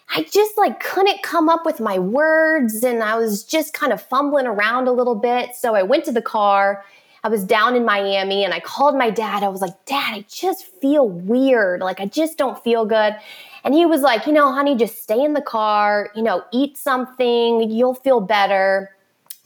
I 0.08 0.22
just 0.24 0.56
like 0.56 0.80
couldn't 0.80 1.22
come 1.22 1.48
up 1.48 1.64
with 1.64 1.80
my 1.80 1.98
words 1.98 2.82
and 2.84 3.02
I 3.02 3.16
was 3.16 3.42
just 3.44 3.72
kind 3.72 3.92
of 3.92 4.02
fumbling 4.02 4.46
around 4.46 4.86
a 4.86 4.92
little 4.92 5.14
bit. 5.14 5.56
So 5.56 5.74
I 5.74 5.82
went 5.82 6.04
to 6.04 6.12
the 6.12 6.22
car 6.22 6.84
I 7.24 7.28
was 7.28 7.42
down 7.42 7.74
in 7.74 7.86
Miami 7.86 8.44
and 8.44 8.52
I 8.52 8.60
called 8.60 8.98
my 8.98 9.08
dad. 9.08 9.42
I 9.42 9.48
was 9.48 9.62
like, 9.62 9.86
Dad, 9.86 10.14
I 10.14 10.26
just 10.28 10.66
feel 10.66 11.08
weird. 11.08 11.80
Like, 11.80 11.98
I 11.98 12.04
just 12.04 12.36
don't 12.36 12.62
feel 12.62 12.84
good. 12.84 13.16
And 13.64 13.72
he 13.72 13.86
was 13.86 14.02
like, 14.02 14.26
You 14.26 14.32
know, 14.34 14.52
honey, 14.52 14.76
just 14.76 15.02
stay 15.02 15.24
in 15.24 15.32
the 15.32 15.40
car, 15.40 16.10
you 16.14 16.22
know, 16.22 16.44
eat 16.52 16.76
something, 16.76 17.70
you'll 17.70 17.94
feel 17.94 18.20
better. 18.20 18.94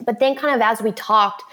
But 0.05 0.19
then, 0.19 0.35
kind 0.35 0.53
of 0.53 0.61
as 0.61 0.81
we 0.81 0.91
talked, 0.91 1.43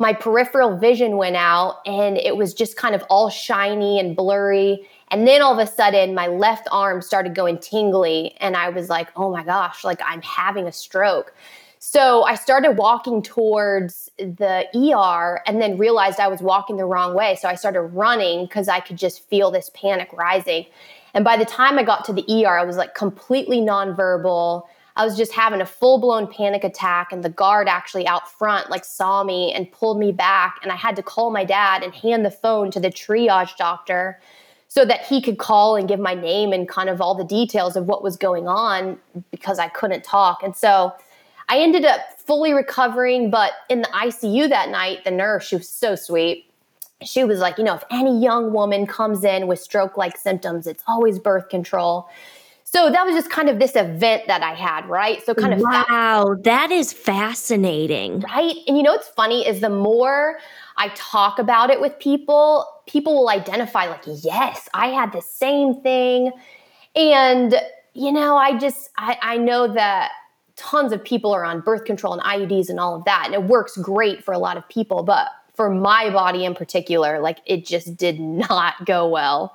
my 0.00 0.12
peripheral 0.12 0.76
vision 0.76 1.16
went 1.16 1.36
out 1.36 1.78
and 1.86 2.18
it 2.18 2.36
was 2.36 2.52
just 2.52 2.76
kind 2.76 2.94
of 2.94 3.04
all 3.08 3.30
shiny 3.30 4.00
and 4.00 4.16
blurry. 4.16 4.88
And 5.08 5.26
then 5.26 5.40
all 5.40 5.58
of 5.58 5.58
a 5.58 5.70
sudden, 5.70 6.14
my 6.14 6.26
left 6.26 6.66
arm 6.72 7.00
started 7.00 7.34
going 7.34 7.58
tingly. 7.58 8.36
And 8.40 8.56
I 8.56 8.70
was 8.70 8.88
like, 8.88 9.08
oh 9.16 9.30
my 9.30 9.44
gosh, 9.44 9.84
like 9.84 10.00
I'm 10.04 10.22
having 10.22 10.66
a 10.66 10.72
stroke. 10.72 11.32
So 11.78 12.24
I 12.24 12.34
started 12.34 12.72
walking 12.72 13.22
towards 13.22 14.10
the 14.18 14.66
ER 14.74 15.42
and 15.46 15.62
then 15.62 15.78
realized 15.78 16.18
I 16.18 16.26
was 16.26 16.40
walking 16.40 16.78
the 16.78 16.84
wrong 16.84 17.14
way. 17.14 17.36
So 17.40 17.48
I 17.48 17.54
started 17.54 17.82
running 17.82 18.46
because 18.46 18.68
I 18.68 18.80
could 18.80 18.96
just 18.96 19.28
feel 19.28 19.50
this 19.50 19.70
panic 19.74 20.12
rising. 20.12 20.66
And 21.14 21.24
by 21.24 21.36
the 21.36 21.44
time 21.44 21.78
I 21.78 21.84
got 21.84 22.04
to 22.06 22.12
the 22.12 22.24
ER, 22.28 22.58
I 22.58 22.64
was 22.64 22.76
like 22.76 22.94
completely 22.94 23.58
nonverbal. 23.58 24.64
I 24.96 25.04
was 25.04 25.16
just 25.16 25.32
having 25.32 25.60
a 25.60 25.66
full 25.66 25.98
blown 25.98 26.26
panic 26.26 26.64
attack, 26.64 27.12
and 27.12 27.22
the 27.22 27.28
guard 27.28 27.68
actually 27.68 28.06
out 28.06 28.30
front 28.30 28.70
like 28.70 28.84
saw 28.84 29.22
me 29.22 29.52
and 29.52 29.70
pulled 29.70 29.98
me 29.98 30.10
back. 30.10 30.58
And 30.62 30.72
I 30.72 30.76
had 30.76 30.96
to 30.96 31.02
call 31.02 31.30
my 31.30 31.44
dad 31.44 31.82
and 31.82 31.94
hand 31.94 32.24
the 32.24 32.30
phone 32.30 32.70
to 32.72 32.80
the 32.80 32.90
triage 32.90 33.56
doctor 33.56 34.18
so 34.76 34.84
that 34.84 35.06
he 35.06 35.22
could 35.22 35.38
call 35.38 35.74
and 35.74 35.88
give 35.88 35.98
my 35.98 36.12
name 36.12 36.52
and 36.52 36.68
kind 36.68 36.90
of 36.90 37.00
all 37.00 37.14
the 37.14 37.24
details 37.24 37.76
of 37.76 37.86
what 37.86 38.02
was 38.02 38.14
going 38.14 38.46
on 38.46 38.98
because 39.30 39.58
I 39.58 39.68
couldn't 39.68 40.04
talk. 40.04 40.42
And 40.42 40.54
so 40.54 40.92
I 41.48 41.60
ended 41.60 41.86
up 41.86 42.02
fully 42.18 42.52
recovering, 42.52 43.30
but 43.30 43.52
in 43.70 43.80
the 43.80 43.88
ICU 43.88 44.50
that 44.50 44.68
night, 44.68 45.02
the 45.04 45.10
nurse, 45.10 45.46
she 45.46 45.56
was 45.56 45.66
so 45.66 45.94
sweet. 45.94 46.52
She 47.02 47.24
was 47.24 47.38
like, 47.40 47.56
you 47.56 47.64
know, 47.64 47.74
if 47.74 47.84
any 47.90 48.22
young 48.22 48.52
woman 48.52 48.86
comes 48.86 49.24
in 49.24 49.46
with 49.46 49.60
stroke 49.60 49.96
like 49.96 50.18
symptoms, 50.18 50.66
it's 50.66 50.84
always 50.86 51.18
birth 51.18 51.48
control. 51.48 52.10
So 52.64 52.90
that 52.90 53.06
was 53.06 53.14
just 53.14 53.30
kind 53.30 53.48
of 53.48 53.58
this 53.58 53.76
event 53.76 54.24
that 54.26 54.42
I 54.42 54.52
had, 54.52 54.86
right? 54.90 55.24
So 55.24 55.34
kind 55.34 55.54
of 55.54 55.60
Wow, 55.60 56.36
that 56.40 56.70
is 56.70 56.92
fascinating. 56.92 58.20
Right? 58.20 58.56
And 58.66 58.76
you 58.76 58.82
know 58.82 58.92
what's 58.92 59.08
funny 59.08 59.48
is 59.48 59.62
the 59.62 59.70
more 59.70 60.38
I 60.76 60.88
talk 60.94 61.38
about 61.38 61.70
it 61.70 61.80
with 61.80 61.98
people, 61.98 62.66
people 62.86 63.14
will 63.14 63.28
identify 63.30 63.86
like, 63.86 64.02
"Yes, 64.06 64.68
I 64.74 64.88
had 64.88 65.12
the 65.12 65.22
same 65.22 65.80
thing." 65.80 66.32
And 66.94 67.60
you 67.94 68.12
know, 68.12 68.36
I 68.36 68.58
just 68.58 68.90
I 68.96 69.18
I 69.22 69.36
know 69.38 69.66
that 69.68 70.10
tons 70.56 70.92
of 70.92 71.04
people 71.04 71.32
are 71.32 71.44
on 71.44 71.60
birth 71.60 71.84
control 71.84 72.14
and 72.14 72.22
IUDs 72.22 72.68
and 72.68 72.80
all 72.80 72.96
of 72.96 73.04
that 73.04 73.24
and 73.26 73.34
it 73.34 73.44
works 73.44 73.76
great 73.76 74.24
for 74.24 74.32
a 74.32 74.38
lot 74.38 74.56
of 74.56 74.66
people, 74.68 75.02
but 75.02 75.28
for 75.54 75.70
my 75.70 76.10
body 76.10 76.44
in 76.44 76.54
particular, 76.54 77.20
like 77.20 77.38
it 77.46 77.64
just 77.64 77.96
did 77.96 78.20
not 78.20 78.84
go 78.84 79.08
well. 79.08 79.54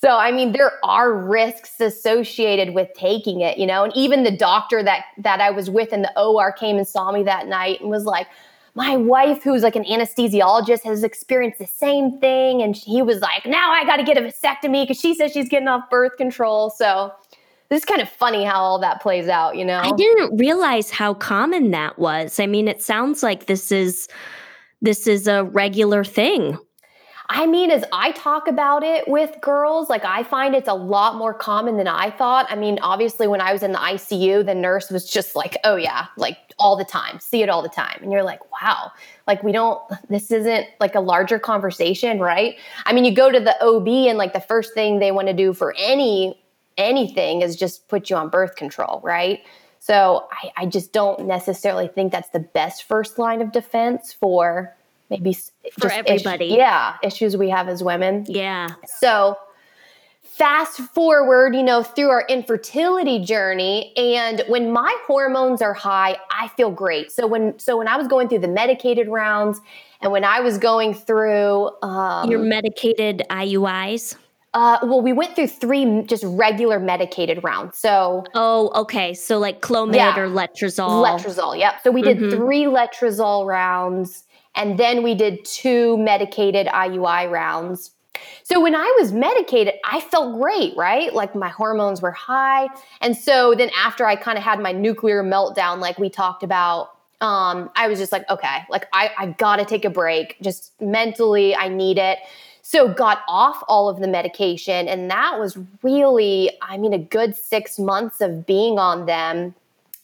So, 0.00 0.16
I 0.16 0.32
mean, 0.32 0.52
there 0.52 0.72
are 0.82 1.12
risks 1.12 1.78
associated 1.78 2.74
with 2.74 2.88
taking 2.94 3.42
it, 3.42 3.58
you 3.58 3.66
know, 3.66 3.84
and 3.84 3.94
even 3.94 4.22
the 4.22 4.30
doctor 4.30 4.82
that 4.82 5.04
that 5.18 5.40
I 5.40 5.50
was 5.50 5.68
with 5.68 5.92
in 5.92 6.02
the 6.02 6.12
OR 6.18 6.52
came 6.52 6.76
and 6.76 6.88
saw 6.88 7.12
me 7.12 7.22
that 7.24 7.48
night 7.48 7.80
and 7.80 7.90
was 7.90 8.04
like, 8.04 8.26
my 8.74 8.96
wife, 8.96 9.42
who's 9.42 9.62
like 9.62 9.76
an 9.76 9.84
anesthesiologist, 9.84 10.82
has 10.82 11.02
experienced 11.02 11.58
the 11.58 11.66
same 11.66 12.18
thing. 12.20 12.62
And 12.62 12.76
he 12.76 13.02
was 13.02 13.20
like, 13.20 13.46
now 13.46 13.72
I 13.72 13.84
got 13.84 13.96
to 13.96 14.02
get 14.04 14.16
a 14.16 14.20
vasectomy 14.20 14.84
because 14.84 15.00
she 15.00 15.14
says 15.14 15.32
she's 15.32 15.48
getting 15.48 15.68
off 15.68 15.90
birth 15.90 16.16
control. 16.16 16.70
So, 16.70 17.12
this 17.68 17.82
is 17.82 17.84
kind 17.84 18.02
of 18.02 18.08
funny 18.08 18.44
how 18.44 18.60
all 18.60 18.80
that 18.80 19.00
plays 19.00 19.28
out, 19.28 19.56
you 19.56 19.64
know? 19.64 19.78
I 19.78 19.92
didn't 19.92 20.36
realize 20.36 20.90
how 20.90 21.14
common 21.14 21.70
that 21.70 22.00
was. 22.00 22.40
I 22.40 22.46
mean, 22.46 22.66
it 22.66 22.82
sounds 22.82 23.22
like 23.22 23.46
this 23.46 23.70
is 23.70 24.08
this 24.82 25.06
is 25.06 25.28
a 25.28 25.44
regular 25.44 26.02
thing. 26.04 26.58
I 27.32 27.46
mean, 27.46 27.70
as 27.70 27.84
I 27.92 28.10
talk 28.10 28.48
about 28.48 28.82
it 28.82 29.06
with 29.06 29.40
girls, 29.40 29.88
like 29.88 30.04
I 30.04 30.24
find 30.24 30.52
it's 30.52 30.66
a 30.66 30.74
lot 30.74 31.14
more 31.14 31.32
common 31.32 31.76
than 31.76 31.86
I 31.86 32.10
thought. 32.10 32.46
I 32.50 32.56
mean, 32.56 32.80
obviously, 32.82 33.28
when 33.28 33.40
I 33.40 33.52
was 33.52 33.62
in 33.62 33.70
the 33.70 33.78
ICU, 33.78 34.44
the 34.44 34.54
nurse 34.54 34.90
was 34.90 35.08
just 35.08 35.36
like, 35.36 35.56
oh, 35.62 35.76
yeah, 35.76 36.06
like 36.16 36.36
all 36.58 36.76
the 36.76 36.84
time, 36.84 37.20
see 37.20 37.44
it 37.44 37.48
all 37.48 37.62
the 37.62 37.68
time. 37.68 38.00
And 38.02 38.10
you're 38.10 38.24
like, 38.24 38.40
wow, 38.50 38.90
like 39.28 39.44
we 39.44 39.52
don't, 39.52 39.80
this 40.08 40.32
isn't 40.32 40.66
like 40.80 40.96
a 40.96 41.00
larger 41.00 41.38
conversation, 41.38 42.18
right? 42.18 42.56
I 42.84 42.92
mean, 42.92 43.04
you 43.04 43.14
go 43.14 43.30
to 43.30 43.38
the 43.38 43.56
OB 43.62 43.86
and 43.86 44.18
like 44.18 44.32
the 44.32 44.40
first 44.40 44.74
thing 44.74 44.98
they 44.98 45.12
want 45.12 45.28
to 45.28 45.34
do 45.34 45.54
for 45.54 45.72
any 45.78 46.36
anything 46.76 47.42
is 47.42 47.54
just 47.54 47.86
put 47.88 48.10
you 48.10 48.16
on 48.16 48.28
birth 48.28 48.56
control, 48.56 49.00
right? 49.04 49.40
So 49.78 50.26
I, 50.32 50.62
I 50.62 50.66
just 50.66 50.92
don't 50.92 51.26
necessarily 51.26 51.86
think 51.86 52.10
that's 52.10 52.30
the 52.30 52.40
best 52.40 52.84
first 52.84 53.18
line 53.18 53.40
of 53.40 53.52
defense 53.52 54.12
for 54.12 54.76
maybe 55.10 55.36
for 55.78 55.90
everybody. 55.90 56.46
yeah, 56.46 56.96
issues 57.02 57.36
we 57.36 57.50
have 57.50 57.68
as 57.68 57.82
women. 57.82 58.24
Yeah. 58.28 58.68
So 58.98 59.36
fast 60.22 60.78
forward, 60.94 61.54
you 61.54 61.62
know, 61.62 61.82
through 61.82 62.08
our 62.08 62.24
infertility 62.28 63.18
journey 63.22 63.92
and 63.96 64.42
when 64.48 64.72
my 64.72 64.96
hormones 65.06 65.60
are 65.60 65.74
high, 65.74 66.16
I 66.30 66.48
feel 66.56 66.70
great. 66.70 67.12
So 67.12 67.26
when 67.26 67.58
so 67.58 67.76
when 67.76 67.88
I 67.88 67.96
was 67.96 68.08
going 68.08 68.28
through 68.28 68.38
the 68.38 68.48
medicated 68.48 69.08
rounds 69.08 69.60
and 70.00 70.12
when 70.12 70.24
I 70.24 70.40
was 70.40 70.56
going 70.56 70.94
through 70.94 71.70
um, 71.82 72.30
your 72.30 72.40
medicated 72.40 73.22
IUIs 73.28 74.16
uh, 74.52 74.78
well, 74.82 75.00
we 75.00 75.12
went 75.12 75.36
through 75.36 75.46
three 75.46 76.02
just 76.02 76.24
regular 76.26 76.80
medicated 76.80 77.44
rounds. 77.44 77.78
So, 77.78 78.24
oh, 78.34 78.70
okay. 78.82 79.14
So 79.14 79.38
like 79.38 79.60
Clomid 79.60 79.94
yeah. 79.94 80.18
or 80.18 80.28
Letrozole. 80.28 81.04
Letrozole, 81.04 81.58
yep. 81.58 81.74
So 81.84 81.92
we 81.92 82.02
did 82.02 82.18
mm-hmm. 82.18 82.36
three 82.36 82.64
Letrozole 82.64 83.46
rounds, 83.46 84.24
and 84.54 84.78
then 84.78 85.02
we 85.02 85.14
did 85.14 85.44
two 85.44 85.96
medicated 85.98 86.66
IUI 86.66 87.30
rounds. 87.30 87.92
So 88.42 88.60
when 88.60 88.74
I 88.74 88.96
was 88.98 89.12
medicated, 89.12 89.74
I 89.84 90.00
felt 90.00 90.38
great, 90.38 90.76
right? 90.76 91.14
Like 91.14 91.34
my 91.34 91.48
hormones 91.48 92.02
were 92.02 92.10
high, 92.10 92.68
and 93.00 93.16
so 93.16 93.54
then 93.56 93.70
after 93.78 94.06
I 94.06 94.16
kind 94.16 94.36
of 94.36 94.44
had 94.44 94.60
my 94.60 94.72
nuclear 94.72 95.22
meltdown, 95.22 95.78
like 95.78 95.98
we 95.98 96.10
talked 96.10 96.42
about, 96.42 96.90
um, 97.20 97.70
I 97.76 97.88
was 97.88 97.98
just 97.98 98.12
like, 98.12 98.28
okay, 98.30 98.64
like 98.68 98.86
I, 98.92 99.10
I 99.18 99.26
got 99.26 99.56
to 99.56 99.64
take 99.64 99.84
a 99.84 99.90
break. 99.90 100.36
Just 100.42 100.72
mentally, 100.80 101.54
I 101.54 101.68
need 101.68 101.98
it. 101.98 102.18
So 102.62 102.88
got 102.88 103.22
off 103.28 103.62
all 103.68 103.88
of 103.88 104.00
the 104.00 104.08
medication. 104.08 104.88
And 104.88 105.10
that 105.10 105.38
was 105.38 105.58
really, 105.82 106.50
I 106.62 106.78
mean, 106.78 106.92
a 106.92 106.98
good 106.98 107.34
six 107.34 107.78
months 107.78 108.20
of 108.20 108.46
being 108.46 108.78
on 108.78 109.06
them 109.06 109.54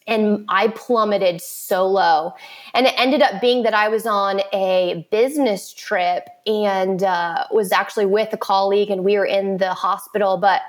and 0.07 0.45
I 0.49 0.69
plummeted 0.69 1.41
so 1.41 1.87
low. 1.87 2.33
And 2.75 2.87
it 2.87 2.95
ended 2.97 3.23
up 3.23 3.41
being 3.41 3.63
that 3.65 3.75
I 3.75 3.89
was 3.89 4.07
on 4.07 4.41
a 4.53 5.07
business 5.11 5.73
trip 5.73 6.29
and 6.47 7.03
uh, 7.03 7.45
was 7.51 7.73
actually 7.73 8.07
with 8.07 8.33
a 8.33 8.37
colleague, 8.37 8.91
and 8.91 9.05
we 9.05 9.19
were 9.19 9.27
in 9.27 9.59
the 9.59 9.75
hospital. 9.75 10.37
But 10.37 10.63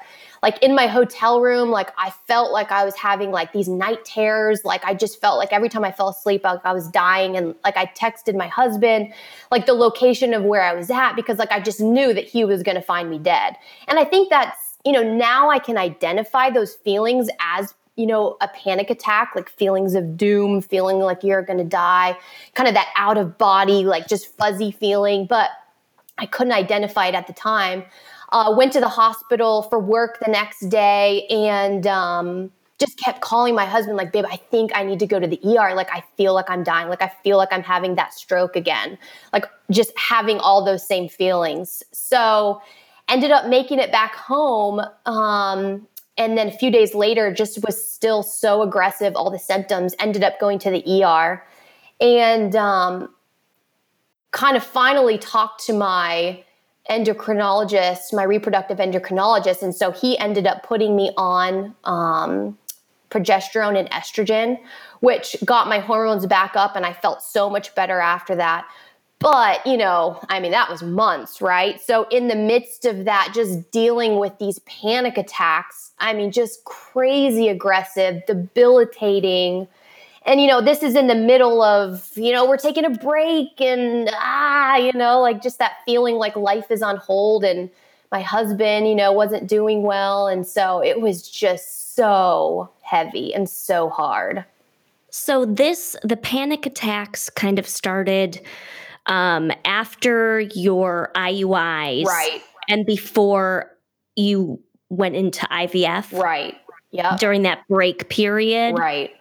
like 0.43 0.62
in 0.62 0.76
my 0.76 0.88
hotel 0.88 1.41
room, 1.41 1.69
like 1.69 1.91
I 1.97 2.12
felt 2.28 2.52
like 2.52 2.71
I 2.71 2.86
was 2.86 2.95
having 2.95 3.32
like 3.32 3.54
these 3.54 3.67
night 3.67 4.06
terrors. 4.06 4.62
Like 4.63 4.84
I 4.86 4.93
just 4.93 5.19
felt 5.19 5.38
like 5.38 5.52
every 5.52 5.69
time 5.69 5.84
I 5.84 5.91
fell 5.91 6.10
asleep, 6.10 6.43
like 6.43 6.65
I 6.65 6.73
was 6.73 6.88
dying. 6.89 7.36
And 7.36 7.56
like 7.63 7.76
I 7.78 7.88
texted 7.88 8.36
my 8.36 8.47
husband, 8.47 9.13
like 9.52 9.65
the 9.65 9.73
location 9.73 10.34
of 10.34 10.43
where 10.43 10.62
I 10.62 10.73
was 10.73 10.89
at, 10.91 11.13
because 11.15 11.39
like 11.39 11.52
I 11.52 11.60
just 11.60 11.80
knew 11.80 12.13
that 12.13 12.26
he 12.26 12.45
was 12.45 12.63
going 12.63 12.76
to 12.76 12.82
find 12.82 13.10
me 13.10 13.19
dead. 13.19 13.56
And 13.88 13.97
I 14.00 14.06
think 14.06 14.30
that's, 14.30 14.78
you 14.86 14.91
know, 14.91 15.04
now 15.04 15.50
I 15.50 15.60
can 15.60 15.78
identify 15.78 16.50
those 16.50 16.76
feelings 16.76 17.30
as 17.41 17.73
you 17.97 18.05
know, 18.05 18.38
a 18.39 18.47
panic 18.47 18.89
attack, 18.89 19.33
like 19.36 19.49
feelings 19.49 19.95
of 19.95 20.15
doom, 20.15 20.62
feeling 20.62 20.99
like 20.99 21.23
you're 21.23 21.41
going 21.41 21.57
to 21.57 21.65
die, 21.65 22.15
kind 22.53 22.69
of 22.69 22.75
that 22.75 22.88
out 22.95 23.17
of 23.17 23.38
body, 23.38 23.83
like 23.83 24.07
just 24.07 24.38
fuzzy 24.38 24.71
feeling. 24.71 25.25
But 25.25 25.49
I 26.17 26.27
couldn't 26.27 26.53
identify 26.53 27.07
it 27.07 27.15
at 27.15 27.27
the 27.27 27.33
time. 27.33 27.83
Uh, 28.31 28.53
went 28.55 28.71
to 28.73 28.79
the 28.79 28.89
hospital 28.89 29.63
for 29.63 29.79
work 29.79 30.19
the 30.23 30.29
next 30.29 30.69
day 30.69 31.25
and 31.27 31.88
um, 31.88 32.51
just 32.77 32.99
kept 32.99 33.21
calling 33.21 33.55
my 33.55 33.65
husband, 33.65 33.97
like, 33.97 34.12
babe, 34.12 34.25
I 34.29 34.36
think 34.36 34.71
I 34.75 34.83
need 34.83 34.99
to 34.99 35.07
go 35.07 35.19
to 35.19 35.27
the 35.27 35.39
ER. 35.43 35.73
Like, 35.73 35.89
I 35.91 36.03
feel 36.17 36.33
like 36.33 36.49
I'm 36.49 36.63
dying. 36.63 36.89
Like, 36.89 37.01
I 37.01 37.12
feel 37.23 37.38
like 37.38 37.49
I'm 37.51 37.63
having 37.63 37.95
that 37.95 38.13
stroke 38.13 38.55
again. 38.55 38.97
Like, 39.33 39.45
just 39.71 39.91
having 39.97 40.39
all 40.39 40.63
those 40.63 40.86
same 40.86 41.10
feelings. 41.10 41.83
So, 41.93 42.62
ended 43.10 43.31
up 43.31 43.47
making 43.47 43.79
it 43.79 43.91
back 43.91 44.13
home. 44.13 44.81
Um, 45.05 45.88
and 46.17 46.38
then 46.38 46.47
a 46.47 46.51
few 46.51 46.71
days 46.71 46.95
later, 46.95 47.32
just 47.32 47.63
was 47.63 47.93
still 47.93 48.23
so 48.23 48.62
aggressive, 48.62 49.15
all 49.15 49.30
the 49.30 49.39
symptoms, 49.39 49.93
ended 49.99 50.23
up 50.23 50.39
going 50.39 50.60
to 50.60 50.71
the 50.71 51.03
ER. 51.03 51.45
And 51.99 52.56
um, 52.56 53.10
kind 54.32 54.58
of 54.58 54.63
finally 54.63 55.17
talked 55.17 55.65
to 55.65 55.73
my 55.73 56.43
endocrinologist, 56.89 58.13
my 58.13 58.23
reproductive 58.23 58.77
endocrinologist. 58.77 59.62
And 59.62 59.75
so 59.75 59.91
he 59.91 60.17
ended 60.17 60.47
up 60.47 60.63
putting 60.63 60.95
me 60.95 61.12
on 61.17 61.75
um, 61.84 62.58
progesterone 63.10 63.77
and 63.77 63.89
estrogen, 63.91 64.60
which 65.01 65.36
got 65.45 65.67
my 65.67 65.80
hormones 65.80 66.25
back 66.25 66.56
up. 66.56 66.75
And 66.75 66.86
I 66.86 66.93
felt 66.93 67.21
so 67.21 67.49
much 67.49 67.75
better 67.75 67.99
after 67.99 68.36
that. 68.36 68.67
But, 69.19 69.65
you 69.65 69.77
know, 69.77 70.19
I 70.30 70.39
mean, 70.39 70.51
that 70.51 70.69
was 70.69 70.84
months, 70.84 71.41
right? 71.41 71.82
So, 71.82 72.08
in 72.10 72.27
the 72.27 72.36
midst 72.36 72.86
of 72.86 73.06
that, 73.06 73.32
just 73.34 73.71
dealing 73.71 74.19
with 74.19 74.38
these 74.38 74.60
panic 74.60 75.17
attacks, 75.17 75.87
I 75.99 76.13
mean, 76.13 76.31
just 76.31 76.63
crazy 76.63 77.49
aggressive, 77.49 78.25
debilitating. 78.25 79.67
and 80.25 80.41
you 80.41 80.47
know 80.47 80.62
this 80.62 80.83
is 80.83 80.95
in 80.95 81.07
the 81.07 81.15
middle 81.15 81.62
of 81.62 82.12
you 82.15 82.33
know 82.33 82.45
we're 82.47 82.57
taking 82.57 82.86
a 82.86 82.89
break 82.89 83.62
and 83.62 84.10
ah 84.13 84.75
you 84.75 84.91
know 84.93 85.21
like 85.21 85.41
just 85.41 85.57
that 85.60 85.77
feeling 85.86 86.15
like 86.15 86.36
life 86.36 86.69
is 86.69 86.81
on 86.81 86.97
hold 86.97 87.45
and 87.45 87.69
my 88.12 88.21
husband 88.21 88.88
you 88.88 88.95
know 88.95 89.12
wasn't 89.12 89.47
doing 89.47 89.83
well. 89.83 90.27
And 90.27 90.45
so 90.45 90.83
it 90.83 91.01
was 91.01 91.27
just 91.27 91.95
so 91.95 92.69
heavy 92.81 93.33
and 93.33 93.49
so 93.49 93.89
hard. 93.89 94.45
So 95.10 95.45
this 95.45 95.95
the 96.03 96.17
panic 96.17 96.65
attacks 96.65 97.29
kind 97.29 97.57
of 97.60 97.67
started 97.67 98.41
um, 99.07 99.51
after 99.65 100.41
your 100.41 101.12
IUIs, 101.15 102.05
right, 102.05 102.41
and 102.69 102.86
before 102.86 103.71
you 104.15 104.60
went 104.89 105.15
into 105.15 105.45
IVF, 105.47 106.17
right, 106.17 106.56
yeah, 106.91 107.17
during 107.17 107.43
that 107.43 107.67
break 107.67 108.10
period, 108.10 108.78
right. 108.78 109.12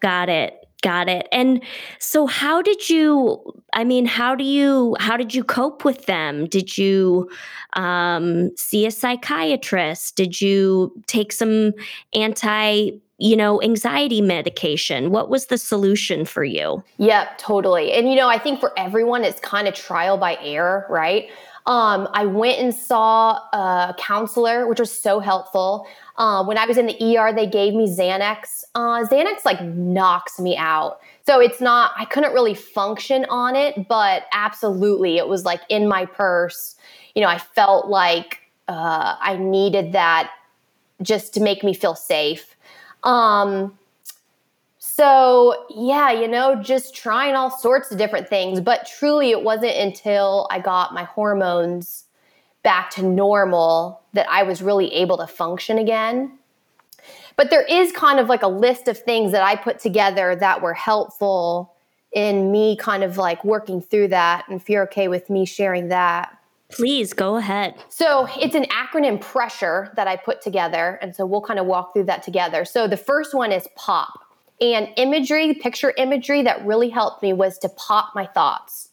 Got 0.00 0.28
it. 0.28 0.56
Got 0.82 1.10
it. 1.10 1.28
And 1.30 1.62
so 1.98 2.26
how 2.26 2.62
did 2.62 2.88
you 2.88 3.38
I 3.74 3.84
mean 3.84 4.06
how 4.06 4.34
do 4.34 4.44
you 4.44 4.96
how 4.98 5.16
did 5.16 5.34
you 5.34 5.44
cope 5.44 5.84
with 5.84 6.06
them? 6.06 6.46
Did 6.46 6.78
you 6.78 7.30
um 7.74 8.50
see 8.56 8.86
a 8.86 8.90
psychiatrist? 8.90 10.16
Did 10.16 10.40
you 10.40 10.92
take 11.06 11.32
some 11.32 11.72
anti 12.14 12.92
you 13.22 13.36
know, 13.36 13.60
anxiety 13.60 14.22
medication. 14.22 15.10
What 15.10 15.28
was 15.28 15.46
the 15.46 15.58
solution 15.58 16.24
for 16.24 16.42
you? 16.42 16.82
Yep, 16.96 17.36
totally. 17.36 17.92
And 17.92 18.08
you 18.08 18.16
know, 18.16 18.28
I 18.28 18.38
think 18.38 18.60
for 18.60 18.72
everyone 18.78 19.24
it's 19.24 19.38
kind 19.40 19.68
of 19.68 19.74
trial 19.74 20.16
by 20.16 20.38
error, 20.40 20.86
right? 20.88 21.28
Um, 21.66 22.08
I 22.12 22.26
went 22.26 22.58
and 22.58 22.74
saw 22.74 23.32
a 23.52 23.94
counselor, 23.98 24.66
which 24.66 24.80
was 24.80 24.90
so 24.90 25.20
helpful. 25.20 25.86
Uh, 26.16 26.44
when 26.44 26.58
I 26.58 26.66
was 26.66 26.76
in 26.76 26.86
the 26.86 27.18
ER, 27.18 27.32
they 27.32 27.46
gave 27.46 27.74
me 27.74 27.86
Xanax. 27.86 28.64
Uh, 28.74 29.04
Xanax 29.06 29.44
like 29.44 29.62
knocks 29.62 30.38
me 30.38 30.56
out. 30.56 31.00
So 31.26 31.40
it's 31.40 31.60
not, 31.60 31.92
I 31.96 32.06
couldn't 32.06 32.32
really 32.32 32.54
function 32.54 33.26
on 33.28 33.54
it, 33.56 33.88
but 33.88 34.24
absolutely, 34.32 35.18
it 35.18 35.28
was 35.28 35.44
like 35.44 35.60
in 35.68 35.86
my 35.86 36.06
purse. 36.06 36.76
You 37.14 37.22
know, 37.22 37.28
I 37.28 37.38
felt 37.38 37.88
like 37.88 38.40
uh, 38.68 39.16
I 39.20 39.36
needed 39.36 39.92
that 39.92 40.30
just 41.02 41.34
to 41.34 41.40
make 41.40 41.62
me 41.62 41.74
feel 41.74 41.94
safe. 41.94 42.56
Um, 43.02 43.78
so, 45.00 45.64
yeah, 45.70 46.10
you 46.12 46.28
know, 46.28 46.56
just 46.56 46.94
trying 46.94 47.34
all 47.34 47.50
sorts 47.50 47.90
of 47.90 47.96
different 47.96 48.28
things. 48.28 48.60
But 48.60 48.86
truly, 48.86 49.30
it 49.30 49.42
wasn't 49.42 49.74
until 49.74 50.46
I 50.50 50.58
got 50.58 50.92
my 50.92 51.04
hormones 51.04 52.04
back 52.62 52.90
to 52.90 53.02
normal 53.02 54.02
that 54.12 54.28
I 54.28 54.42
was 54.42 54.60
really 54.60 54.92
able 54.92 55.16
to 55.16 55.26
function 55.26 55.78
again. 55.78 56.36
But 57.36 57.48
there 57.48 57.62
is 57.62 57.92
kind 57.92 58.20
of 58.20 58.28
like 58.28 58.42
a 58.42 58.48
list 58.48 58.88
of 58.88 58.98
things 58.98 59.32
that 59.32 59.42
I 59.42 59.56
put 59.56 59.78
together 59.78 60.36
that 60.36 60.60
were 60.60 60.74
helpful 60.74 61.72
in 62.12 62.52
me 62.52 62.76
kind 62.76 63.02
of 63.02 63.16
like 63.16 63.42
working 63.42 63.80
through 63.80 64.08
that. 64.08 64.44
And 64.50 64.60
if 64.60 64.68
you're 64.68 64.82
okay 64.82 65.08
with 65.08 65.30
me 65.30 65.46
sharing 65.46 65.88
that. 65.88 66.36
Please 66.68 67.14
go 67.14 67.36
ahead. 67.36 67.74
So 67.88 68.28
it's 68.38 68.54
an 68.54 68.64
acronym 68.64 69.18
pressure 69.18 69.94
that 69.96 70.06
I 70.06 70.16
put 70.16 70.42
together. 70.42 70.98
And 71.00 71.16
so 71.16 71.24
we'll 71.24 71.40
kind 71.40 71.58
of 71.58 71.64
walk 71.64 71.94
through 71.94 72.04
that 72.04 72.22
together. 72.22 72.66
So 72.66 72.86
the 72.86 72.98
first 72.98 73.32
one 73.32 73.50
is 73.50 73.66
POP. 73.76 74.26
And 74.60 74.88
imagery, 74.96 75.54
picture 75.54 75.92
imagery 75.96 76.42
that 76.42 76.64
really 76.66 76.90
helped 76.90 77.22
me 77.22 77.32
was 77.32 77.58
to 77.58 77.68
pop 77.70 78.12
my 78.14 78.26
thoughts. 78.26 78.90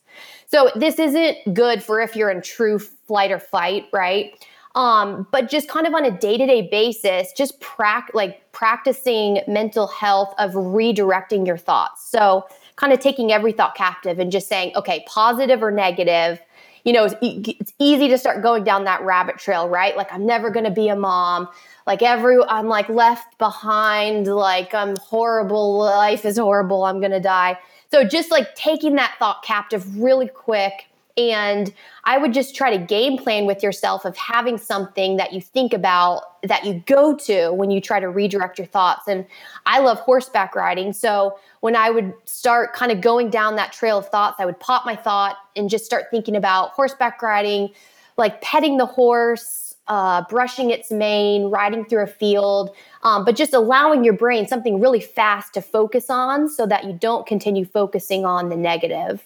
So 0.50 0.72
this 0.76 0.98
isn't 0.98 1.54
good 1.54 1.84
for 1.84 2.00
if 2.00 2.16
you're 2.16 2.30
in 2.30 2.42
true 2.42 2.80
flight 2.80 3.32
or 3.32 3.40
fight, 3.40 3.86
right? 3.92 4.34
Um, 4.76 5.28
but 5.32 5.50
just 5.50 5.68
kind 5.68 5.88
of 5.88 5.94
on 5.94 6.06
a 6.06 6.12
day-to-day 6.12 6.70
basis, 6.70 7.34
just 7.34 7.60
prac- 7.60 8.12
like 8.14 8.52
practicing 8.52 9.42
mental 9.48 9.88
health 9.88 10.34
of 10.38 10.52
redirecting 10.52 11.46
your 11.46 11.58
thoughts. 11.58 12.10
So 12.10 12.46
kind 12.76 12.94
of 12.94 13.00
taking 13.00 13.32
every 13.32 13.52
thought 13.52 13.76
captive 13.76 14.20
and 14.20 14.32
just 14.32 14.48
saying, 14.48 14.74
okay, 14.76 15.04
positive 15.08 15.64
or 15.64 15.72
negative, 15.72 16.40
you 16.88 16.94
know, 16.94 17.04
it's, 17.04 17.16
it's 17.22 17.74
easy 17.80 18.08
to 18.08 18.18
start 18.18 18.42
going 18.42 18.64
down 18.64 18.86
that 18.86 19.02
rabbit 19.02 19.38
trail, 19.38 19.68
right? 19.68 19.98
Like, 19.98 20.08
I'm 20.14 20.26
never 20.26 20.50
going 20.50 20.64
to 20.64 20.72
be 20.72 20.88
a 20.88 20.96
mom. 20.96 21.50
Like, 21.86 22.02
every, 22.02 22.42
I'm 22.48 22.70
like 22.70 22.88
left 22.88 23.38
behind. 23.38 24.26
Like, 24.28 24.74
I'm 24.74 24.96
horrible. 24.96 25.80
Life 25.80 26.24
is 26.24 26.38
horrible. 26.38 26.86
I'm 26.86 27.02
going 27.02 27.12
to 27.12 27.20
die. 27.20 27.60
So, 27.92 28.06
just 28.06 28.32
like 28.32 28.56
taking 28.56 28.96
that 28.96 29.16
thought 29.20 29.44
captive 29.44 30.00
really 30.00 30.30
quick 30.30 30.88
and 31.18 31.74
I 32.04 32.20
would 32.20 32.34
just 32.34 32.56
try 32.56 32.76
to 32.78 32.78
game 32.78 33.18
plan 33.18 33.46
with 33.46 33.64
yourself 33.64 34.06
of 34.06 34.16
having 34.16 34.58
something 34.58 35.18
that 35.18 35.34
you 35.34 35.42
think 35.42 35.74
about 35.74 36.42
that 36.44 36.64
you 36.64 36.84
go 36.86 37.16
to 37.18 37.52
when 37.52 37.72
you 37.72 37.82
try 37.82 38.00
to 38.00 38.08
redirect 38.08 38.60
your 38.60 38.68
thoughts. 38.68 39.08
And 39.08 39.26
I 39.66 39.80
love 39.80 40.00
horseback 40.00 40.56
riding. 40.56 40.94
So 40.94 41.40
when 41.62 41.76
I 41.76 41.90
would 41.90 42.14
start 42.26 42.74
kind 42.74 42.92
of 42.92 43.02
going 43.02 43.30
down 43.30 43.56
that 43.56 43.74
trail 43.74 43.98
of 43.98 44.08
thoughts, 44.10 44.38
I 44.40 44.46
would 44.46 44.60
pop 44.60 44.86
my 44.86 44.96
thought 44.96 45.38
and 45.56 45.70
just 45.70 45.86
start 45.86 46.06
thinking 46.12 46.36
about 46.36 46.72
horseback 46.72 47.22
riding, 47.22 47.70
like 48.18 48.42
petting 48.42 48.78
the 48.78 48.86
horse. 48.86 49.64
Uh, 49.90 50.22
brushing 50.28 50.70
its 50.70 50.92
mane, 50.92 51.44
riding 51.46 51.86
through 51.86 52.04
a 52.04 52.08
field, 52.08 52.76
um, 53.04 53.24
but 53.24 53.38
just 53.38 53.54
allowing 53.54 54.04
your 54.04 54.14
brain 54.14 54.46
something 54.46 54.82
really 54.82 55.00
fast 55.00 55.54
to 55.54 55.62
focus 55.62 56.10
on 56.10 56.50
so 56.50 56.66
that 56.66 56.84
you 56.84 56.92
don't 56.92 57.26
continue 57.26 57.64
focusing 57.64 58.26
on 58.26 58.50
the 58.50 58.58
negative. 58.58 59.24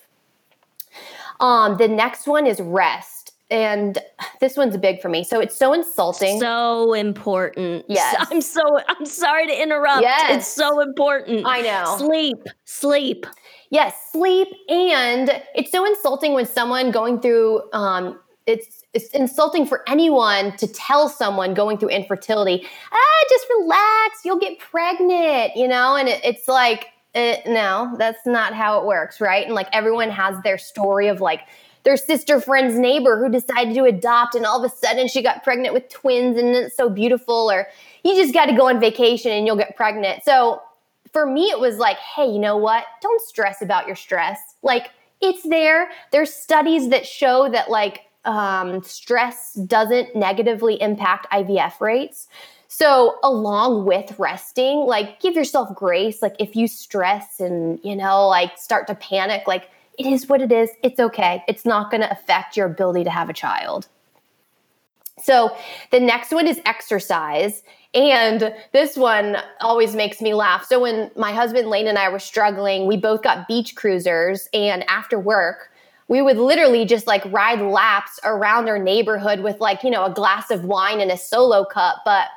Um, 1.39 1.77
the 1.77 1.87
next 1.87 2.27
one 2.27 2.45
is 2.45 2.59
rest. 2.61 3.20
And 3.51 3.99
this 4.39 4.55
one's 4.55 4.77
big 4.77 5.01
for 5.01 5.09
me. 5.09 5.23
So 5.23 5.39
it's 5.39 5.55
so 5.55 5.73
insulting. 5.73 6.39
So 6.39 6.93
important. 6.93 7.85
Yes. 7.91 8.15
I'm 8.31 8.41
so 8.41 8.61
I'm 8.87 9.05
sorry 9.05 9.47
to 9.47 9.61
interrupt. 9.61 10.01
Yes. 10.01 10.37
It's 10.37 10.47
so 10.47 10.79
important. 10.79 11.45
I 11.45 11.61
know. 11.61 11.97
Sleep. 11.97 12.47
Sleep. 12.63 13.25
Yes, 13.69 13.93
sleep. 14.11 14.47
And 14.69 15.29
it's 15.53 15.71
so 15.71 15.85
insulting 15.85 16.33
when 16.33 16.45
someone 16.45 16.91
going 16.91 17.19
through 17.19 17.61
um, 17.73 18.17
it's 18.47 18.81
it's 18.93 19.07
insulting 19.09 19.65
for 19.65 19.83
anyone 19.87 20.55
to 20.57 20.67
tell 20.67 21.07
someone 21.09 21.53
going 21.53 21.77
through 21.77 21.89
infertility, 21.89 22.67
ah, 22.91 23.25
just 23.29 23.45
relax, 23.57 24.25
you'll 24.25 24.39
get 24.39 24.59
pregnant, 24.59 25.55
you 25.55 25.67
know? 25.67 25.95
And 25.95 26.09
it, 26.09 26.19
it's 26.23 26.47
like, 26.47 26.87
it, 27.15 27.45
no, 27.45 27.93
that's 27.97 28.25
not 28.25 28.53
how 28.53 28.79
it 28.79 28.85
works, 28.85 29.21
right? 29.21 29.45
And 29.45 29.55
like 29.55 29.67
everyone 29.71 30.09
has 30.09 30.41
their 30.43 30.57
story 30.57 31.07
of 31.07 31.21
like 31.21 31.41
their 31.83 31.97
sister 31.97 32.39
friend's 32.39 32.77
neighbor 32.77 33.17
who 33.17 33.31
decided 33.31 33.73
to 33.75 33.83
adopt 33.85 34.35
and 34.35 34.45
all 34.45 34.63
of 34.63 34.71
a 34.71 34.75
sudden 34.75 35.07
she 35.07 35.21
got 35.21 35.43
pregnant 35.43 35.73
with 35.73 35.89
twins 35.89 36.37
and 36.37 36.49
it's 36.49 36.75
so 36.75 36.89
beautiful, 36.89 37.51
or 37.51 37.67
you 38.03 38.15
just 38.15 38.33
got 38.33 38.45
to 38.45 38.53
go 38.53 38.67
on 38.67 38.79
vacation 38.79 39.31
and 39.31 39.45
you'll 39.45 39.57
get 39.57 39.75
pregnant. 39.75 40.23
So 40.23 40.61
for 41.13 41.25
me, 41.25 41.49
it 41.49 41.59
was 41.59 41.77
like, 41.77 41.97
hey, 41.97 42.25
you 42.25 42.39
know 42.39 42.57
what? 42.57 42.85
Don't 43.01 43.21
stress 43.21 43.61
about 43.61 43.87
your 43.87 43.95
stress. 43.95 44.39
Like 44.61 44.91
it's 45.21 45.43
there. 45.43 45.89
There's 46.11 46.33
studies 46.33 46.89
that 46.89 47.05
show 47.05 47.49
that 47.49 47.69
like 47.69 48.01
um, 48.25 48.83
stress 48.83 49.53
doesn't 49.53 50.15
negatively 50.15 50.81
impact 50.81 51.27
IVF 51.31 51.79
rates. 51.81 52.27
So, 52.67 53.19
along 53.21 53.85
with 53.85 54.17
resting, 54.17 54.85
like 54.85 55.19
give 55.19 55.35
yourself 55.35 55.75
grace. 55.75 56.21
Like, 56.21 56.35
if 56.39 56.55
you 56.55 56.67
stress 56.67 57.39
and, 57.39 57.79
you 57.83 57.95
know, 57.97 58.27
like 58.27 58.57
start 58.57 58.87
to 58.87 58.95
panic, 58.95 59.43
like 59.45 59.69
it 59.97 60.05
is 60.05 60.27
what 60.27 60.41
it 60.41 60.51
is. 60.51 60.69
It's 60.83 60.99
okay. 60.99 61.43
It's 61.47 61.65
not 61.65 61.91
going 61.91 62.01
to 62.01 62.11
affect 62.11 62.57
your 62.57 62.67
ability 62.67 63.03
to 63.03 63.09
have 63.09 63.29
a 63.29 63.33
child. 63.33 63.87
So, 65.21 65.55
the 65.91 65.99
next 65.99 66.31
one 66.31 66.47
is 66.47 66.59
exercise. 66.65 67.63
And 67.93 68.53
this 68.71 68.95
one 68.95 69.37
always 69.59 69.95
makes 69.95 70.21
me 70.21 70.33
laugh. 70.33 70.65
So, 70.65 70.79
when 70.79 71.11
my 71.15 71.31
husband 71.31 71.69
Lane 71.69 71.87
and 71.87 71.97
I 71.97 72.09
were 72.09 72.19
struggling, 72.19 72.87
we 72.87 72.97
both 72.97 73.21
got 73.21 73.47
beach 73.47 73.75
cruisers. 73.75 74.47
And 74.53 74.89
after 74.89 75.19
work, 75.19 75.71
we 76.07 76.21
would 76.21 76.37
literally 76.37 76.85
just 76.85 77.07
like 77.07 77.23
ride 77.31 77.61
laps 77.61 78.19
around 78.23 78.67
our 78.67 78.79
neighborhood 78.79 79.41
with 79.41 79.59
like, 79.59 79.83
you 79.83 79.89
know, 79.89 80.05
a 80.05 80.11
glass 80.11 80.49
of 80.51 80.65
wine 80.65 80.99
and 80.99 81.11
a 81.11 81.17
solo 81.17 81.63
cup. 81.63 81.97
But 82.03 82.27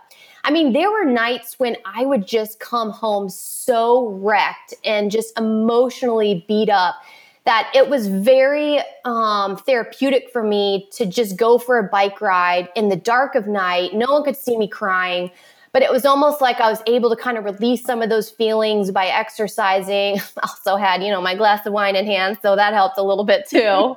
I 0.44 0.50
mean, 0.50 0.74
there 0.74 0.92
were 0.92 1.04
nights 1.04 1.58
when 1.58 1.76
I 1.86 2.04
would 2.04 2.26
just 2.26 2.60
come 2.60 2.90
home 2.90 3.30
so 3.30 4.10
wrecked 4.10 4.74
and 4.84 5.10
just 5.10 5.36
emotionally 5.38 6.44
beat 6.46 6.68
up 6.68 6.96
that 7.44 7.70
it 7.74 7.90
was 7.90 8.06
very 8.06 8.80
um, 9.04 9.56
therapeutic 9.56 10.30
for 10.32 10.42
me 10.42 10.88
to 10.92 11.04
just 11.04 11.36
go 11.36 11.58
for 11.58 11.78
a 11.78 11.82
bike 11.82 12.20
ride 12.20 12.68
in 12.74 12.88
the 12.88 12.96
dark 12.96 13.34
of 13.34 13.46
night. 13.46 13.94
No 13.94 14.06
one 14.10 14.24
could 14.24 14.36
see 14.36 14.56
me 14.56 14.66
crying, 14.66 15.30
but 15.72 15.82
it 15.82 15.90
was 15.90 16.06
almost 16.06 16.40
like 16.40 16.60
I 16.60 16.70
was 16.70 16.82
able 16.86 17.10
to 17.10 17.16
kind 17.16 17.36
of 17.36 17.44
release 17.44 17.84
some 17.84 18.00
of 18.00 18.08
those 18.08 18.30
feelings 18.30 18.90
by 18.90 19.06
exercising. 19.06 20.20
also 20.42 20.76
had, 20.76 21.02
you 21.02 21.10
know, 21.10 21.20
my 21.20 21.34
glass 21.34 21.66
of 21.66 21.74
wine 21.74 21.96
in 21.96 22.06
hand, 22.06 22.38
so 22.40 22.56
that 22.56 22.72
helped 22.72 22.96
a 22.96 23.02
little 23.02 23.24
bit 23.24 23.46
too. 23.48 23.94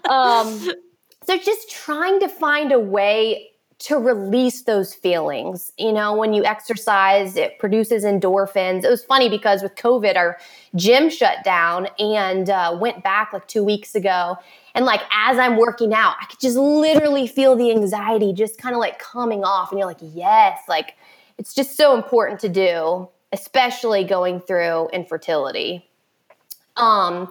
um, 0.08 0.72
so 1.24 1.36
just 1.36 1.70
trying 1.70 2.18
to 2.20 2.28
find 2.28 2.72
a 2.72 2.80
way 2.80 3.50
to 3.78 3.96
release 3.96 4.62
those 4.62 4.94
feelings. 4.94 5.72
You 5.76 5.92
know, 5.92 6.14
when 6.16 6.32
you 6.32 6.44
exercise, 6.44 7.36
it 7.36 7.58
produces 7.58 8.04
endorphins. 8.04 8.84
It 8.84 8.88
was 8.88 9.04
funny 9.04 9.28
because 9.28 9.62
with 9.62 9.74
COVID, 9.74 10.16
our 10.16 10.38
gym 10.74 11.10
shut 11.10 11.44
down 11.44 11.88
and 11.98 12.48
uh, 12.48 12.76
went 12.80 13.02
back 13.02 13.32
like 13.32 13.46
two 13.46 13.62
weeks 13.62 13.94
ago. 13.94 14.36
And 14.74 14.86
like 14.86 15.02
as 15.12 15.38
I'm 15.38 15.56
working 15.56 15.92
out, 15.92 16.14
I 16.20 16.26
could 16.26 16.40
just 16.40 16.56
literally 16.56 17.26
feel 17.26 17.54
the 17.54 17.70
anxiety 17.70 18.32
just 18.32 18.58
kind 18.58 18.74
of 18.74 18.80
like 18.80 18.98
coming 18.98 19.44
off. 19.44 19.70
And 19.70 19.78
you're 19.78 19.88
like, 19.88 20.00
yes, 20.00 20.58
like 20.68 20.94
it's 21.36 21.54
just 21.54 21.76
so 21.76 21.94
important 21.94 22.40
to 22.40 22.48
do, 22.48 23.08
especially 23.32 24.04
going 24.04 24.40
through 24.40 24.88
infertility. 24.88 25.86
Um, 26.76 27.30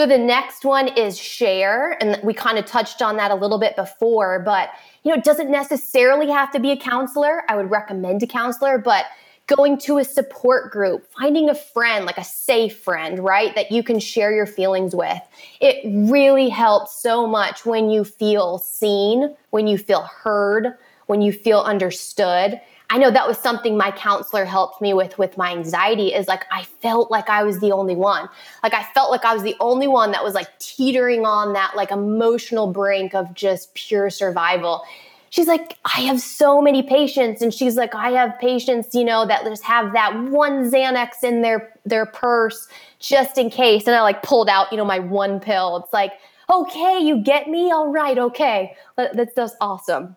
so 0.00 0.06
the 0.06 0.16
next 0.16 0.64
one 0.64 0.88
is 0.88 1.18
share, 1.18 1.94
and 2.00 2.18
we 2.24 2.32
kind 2.32 2.56
of 2.56 2.64
touched 2.64 3.02
on 3.02 3.18
that 3.18 3.30
a 3.30 3.34
little 3.34 3.58
bit 3.58 3.76
before, 3.76 4.38
but 4.38 4.70
you 5.02 5.10
know, 5.10 5.18
it 5.18 5.24
doesn't 5.24 5.50
necessarily 5.50 6.30
have 6.30 6.50
to 6.52 6.58
be 6.58 6.70
a 6.70 6.76
counselor. 6.78 7.42
I 7.50 7.56
would 7.56 7.70
recommend 7.70 8.22
a 8.22 8.26
counselor, 8.26 8.78
but 8.78 9.04
going 9.46 9.76
to 9.80 9.98
a 9.98 10.04
support 10.04 10.72
group, 10.72 11.06
finding 11.12 11.50
a 11.50 11.54
friend, 11.54 12.06
like 12.06 12.16
a 12.16 12.24
safe 12.24 12.78
friend, 12.78 13.18
right, 13.18 13.54
that 13.54 13.70
you 13.70 13.82
can 13.82 14.00
share 14.00 14.32
your 14.32 14.46
feelings 14.46 14.96
with. 14.96 15.20
It 15.60 15.84
really 16.10 16.48
helps 16.48 17.02
so 17.02 17.26
much 17.26 17.66
when 17.66 17.90
you 17.90 18.04
feel 18.04 18.56
seen, 18.56 19.36
when 19.50 19.66
you 19.66 19.76
feel 19.76 20.00
heard, 20.00 20.78
when 21.08 21.20
you 21.20 21.30
feel 21.30 21.60
understood. 21.60 22.58
I 22.90 22.98
know 22.98 23.10
that 23.10 23.26
was 23.26 23.38
something 23.38 23.76
my 23.76 23.92
counselor 23.92 24.44
helped 24.44 24.80
me 24.82 24.92
with 24.92 25.16
with 25.18 25.38
my 25.38 25.52
anxiety 25.52 26.12
is 26.12 26.28
like 26.28 26.44
I 26.50 26.64
felt 26.64 27.10
like 27.10 27.30
I 27.30 27.44
was 27.44 27.60
the 27.60 27.72
only 27.72 27.94
one. 27.94 28.28
Like 28.62 28.74
I 28.74 28.82
felt 28.94 29.10
like 29.10 29.24
I 29.24 29.32
was 29.32 29.42
the 29.42 29.56
only 29.60 29.86
one 29.86 30.10
that 30.12 30.24
was 30.24 30.34
like 30.34 30.58
teetering 30.58 31.24
on 31.24 31.52
that 31.52 31.76
like 31.76 31.90
emotional 31.90 32.72
brink 32.72 33.14
of 33.14 33.32
just 33.34 33.74
pure 33.74 34.10
survival 34.10 34.84
she's 35.30 35.46
like, 35.46 35.78
I 35.84 36.00
have 36.02 36.20
so 36.20 36.60
many 36.60 36.82
patients. 36.82 37.40
And 37.40 37.54
she's 37.54 37.76
like, 37.76 37.94
I 37.94 38.10
have 38.10 38.38
patients, 38.38 38.94
you 38.94 39.04
know, 39.04 39.24
that 39.26 39.44
just 39.44 39.64
have 39.64 39.92
that 39.94 40.14
one 40.24 40.70
Xanax 40.70 41.22
in 41.22 41.40
their 41.42 41.72
their 41.86 42.06
purse 42.06 42.68
just 42.98 43.38
in 43.38 43.48
case. 43.48 43.86
And 43.86 43.96
I 43.96 44.02
like 44.02 44.22
pulled 44.22 44.48
out, 44.48 44.70
you 44.70 44.76
know, 44.76 44.84
my 44.84 44.98
one 44.98 45.40
pill. 45.40 45.78
It's 45.78 45.92
like, 45.92 46.12
okay, 46.50 46.98
you 47.00 47.22
get 47.22 47.48
me? 47.48 47.70
All 47.72 47.88
right, 47.88 48.18
okay. 48.18 48.76
That's, 48.96 49.32
that's 49.34 49.54
awesome. 49.60 50.16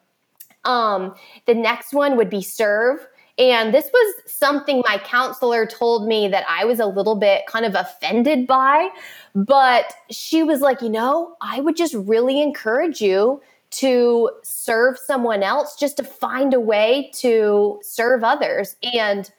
Um, 0.65 1.15
the 1.45 1.53
next 1.53 1.93
one 1.93 2.17
would 2.17 2.29
be 2.29 2.41
serve. 2.41 3.05
And 3.37 3.73
this 3.73 3.89
was 3.91 4.15
something 4.31 4.83
my 4.87 4.99
counselor 4.99 5.65
told 5.65 6.07
me 6.07 6.27
that 6.27 6.45
I 6.47 6.65
was 6.65 6.79
a 6.79 6.85
little 6.85 7.15
bit 7.15 7.47
kind 7.47 7.65
of 7.65 7.73
offended 7.73 8.45
by. 8.45 8.89
But 9.33 9.93
she 10.11 10.43
was 10.43 10.61
like, 10.61 10.81
you 10.81 10.89
know, 10.89 11.35
I 11.41 11.59
would 11.59 11.75
just 11.75 11.95
really 11.95 12.41
encourage 12.41 13.01
you 13.01 13.41
to 13.71 14.29
serve 14.43 14.99
someone 14.99 15.41
else, 15.41 15.75
just 15.75 15.97
to 15.97 16.03
find 16.03 16.53
a 16.53 16.59
way 16.59 17.09
to 17.15 17.79
serve 17.81 18.23
others. 18.23 18.75
And 18.83 19.31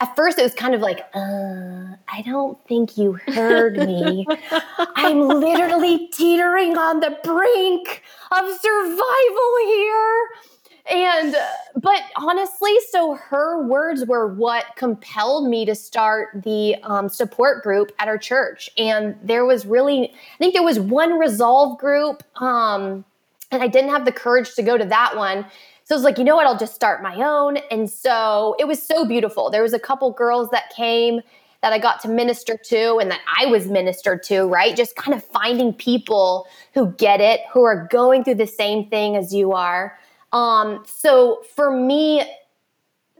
at 0.00 0.14
first, 0.14 0.38
it 0.38 0.42
was 0.42 0.54
kind 0.54 0.74
of 0.74 0.80
like, 0.80 1.00
uh, 1.14 1.96
I 2.08 2.22
don't 2.24 2.56
think 2.68 2.96
you 2.96 3.14
heard 3.14 3.76
me. 3.78 4.26
I'm 4.96 5.20
literally 5.20 6.08
teetering 6.08 6.76
on 6.76 7.00
the 7.00 7.18
brink 7.24 8.02
of 8.30 8.44
survival 8.60 9.50
here. 9.66 10.28
And, 10.90 11.34
but 11.76 12.02
honestly, 12.16 12.74
so 12.90 13.14
her 13.14 13.66
words 13.66 14.04
were 14.04 14.34
what 14.34 14.66
compelled 14.76 15.48
me 15.48 15.64
to 15.64 15.74
start 15.74 16.42
the 16.44 16.76
um, 16.82 17.08
support 17.08 17.62
group 17.62 17.90
at 17.98 18.06
our 18.06 18.18
church. 18.18 18.68
And 18.76 19.16
there 19.22 19.46
was 19.46 19.64
really, 19.64 20.10
I 20.12 20.38
think 20.38 20.52
there 20.52 20.62
was 20.62 20.78
one 20.78 21.18
resolve 21.18 21.78
group. 21.78 22.22
Um, 22.40 23.04
and 23.50 23.62
I 23.62 23.68
didn't 23.68 23.90
have 23.90 24.04
the 24.04 24.12
courage 24.12 24.54
to 24.56 24.62
go 24.62 24.76
to 24.76 24.84
that 24.84 25.16
one. 25.16 25.46
So 25.84 25.94
I 25.94 25.96
was 25.96 26.04
like, 26.04 26.18
you 26.18 26.24
know 26.24 26.36
what? 26.36 26.46
I'll 26.46 26.58
just 26.58 26.74
start 26.74 27.02
my 27.02 27.14
own. 27.16 27.58
And 27.70 27.90
so 27.90 28.56
it 28.58 28.66
was 28.66 28.82
so 28.82 29.06
beautiful. 29.06 29.50
There 29.50 29.62
was 29.62 29.74
a 29.74 29.78
couple 29.78 30.10
girls 30.12 30.50
that 30.50 30.70
came 30.74 31.20
that 31.62 31.72
I 31.72 31.78
got 31.78 32.00
to 32.00 32.08
minister 32.08 32.58
to 32.58 32.98
and 32.98 33.10
that 33.10 33.20
I 33.38 33.46
was 33.46 33.68
ministered 33.68 34.22
to, 34.24 34.42
right? 34.42 34.76
Just 34.76 34.96
kind 34.96 35.16
of 35.16 35.24
finding 35.24 35.72
people 35.72 36.46
who 36.74 36.92
get 36.92 37.22
it, 37.22 37.40
who 37.52 37.62
are 37.62 37.88
going 37.90 38.22
through 38.22 38.34
the 38.34 38.46
same 38.46 38.90
thing 38.90 39.16
as 39.16 39.32
you 39.34 39.52
are. 39.52 39.98
Um, 40.34 40.82
so 40.84 41.42
for 41.54 41.70
me, 41.70 42.22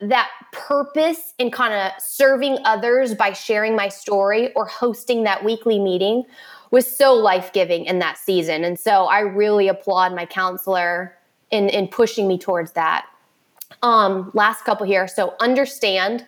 that 0.01 0.29
purpose 0.53 1.33
in 1.39 1.51
kind 1.51 1.73
of 1.73 1.93
serving 2.03 2.59
others 2.65 3.15
by 3.15 3.33
sharing 3.33 3.77
my 3.77 3.89
story 3.89 4.53
or 4.55 4.67
hosting 4.67 5.23
that 5.25 5.45
weekly 5.45 5.79
meeting 5.79 6.25
was 6.73 6.85
so 6.85 7.15
life 7.15 7.53
giving 7.53 7.85
in 7.85 8.01
that 8.01 8.19
season. 8.19 8.65
And 8.65 8.79
so 8.79 9.05
I 9.05 9.21
really 9.21 9.69
applaud 9.69 10.13
my 10.15 10.27
counselor 10.27 11.17
in, 11.53 11.69
in 11.69 11.87
pushing 11.87 12.27
me 12.27 12.37
towards 12.37 12.73
that. 12.73 13.07
Um, 13.83 14.33
last 14.35 14.65
couple 14.65 14.85
here. 14.85 15.07
So 15.07 15.35
understand. 15.39 16.27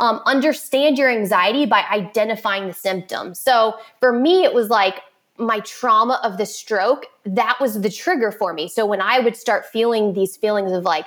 Um, 0.00 0.20
understand 0.26 0.98
your 0.98 1.08
anxiety 1.08 1.66
by 1.66 1.84
identifying 1.88 2.66
the 2.66 2.74
symptoms. 2.74 3.38
So 3.38 3.74
for 4.00 4.12
me, 4.12 4.42
it 4.42 4.52
was 4.52 4.68
like 4.68 5.02
my 5.38 5.60
trauma 5.60 6.20
of 6.22 6.38
the 6.38 6.46
stroke, 6.46 7.06
that 7.26 7.58
was 7.60 7.80
the 7.80 7.90
trigger 7.90 8.30
for 8.30 8.52
me. 8.52 8.68
So 8.68 8.86
when 8.86 9.00
I 9.00 9.20
would 9.20 9.36
start 9.36 9.66
feeling 9.66 10.12
these 10.12 10.36
feelings 10.36 10.72
of 10.72 10.84
like 10.84 11.06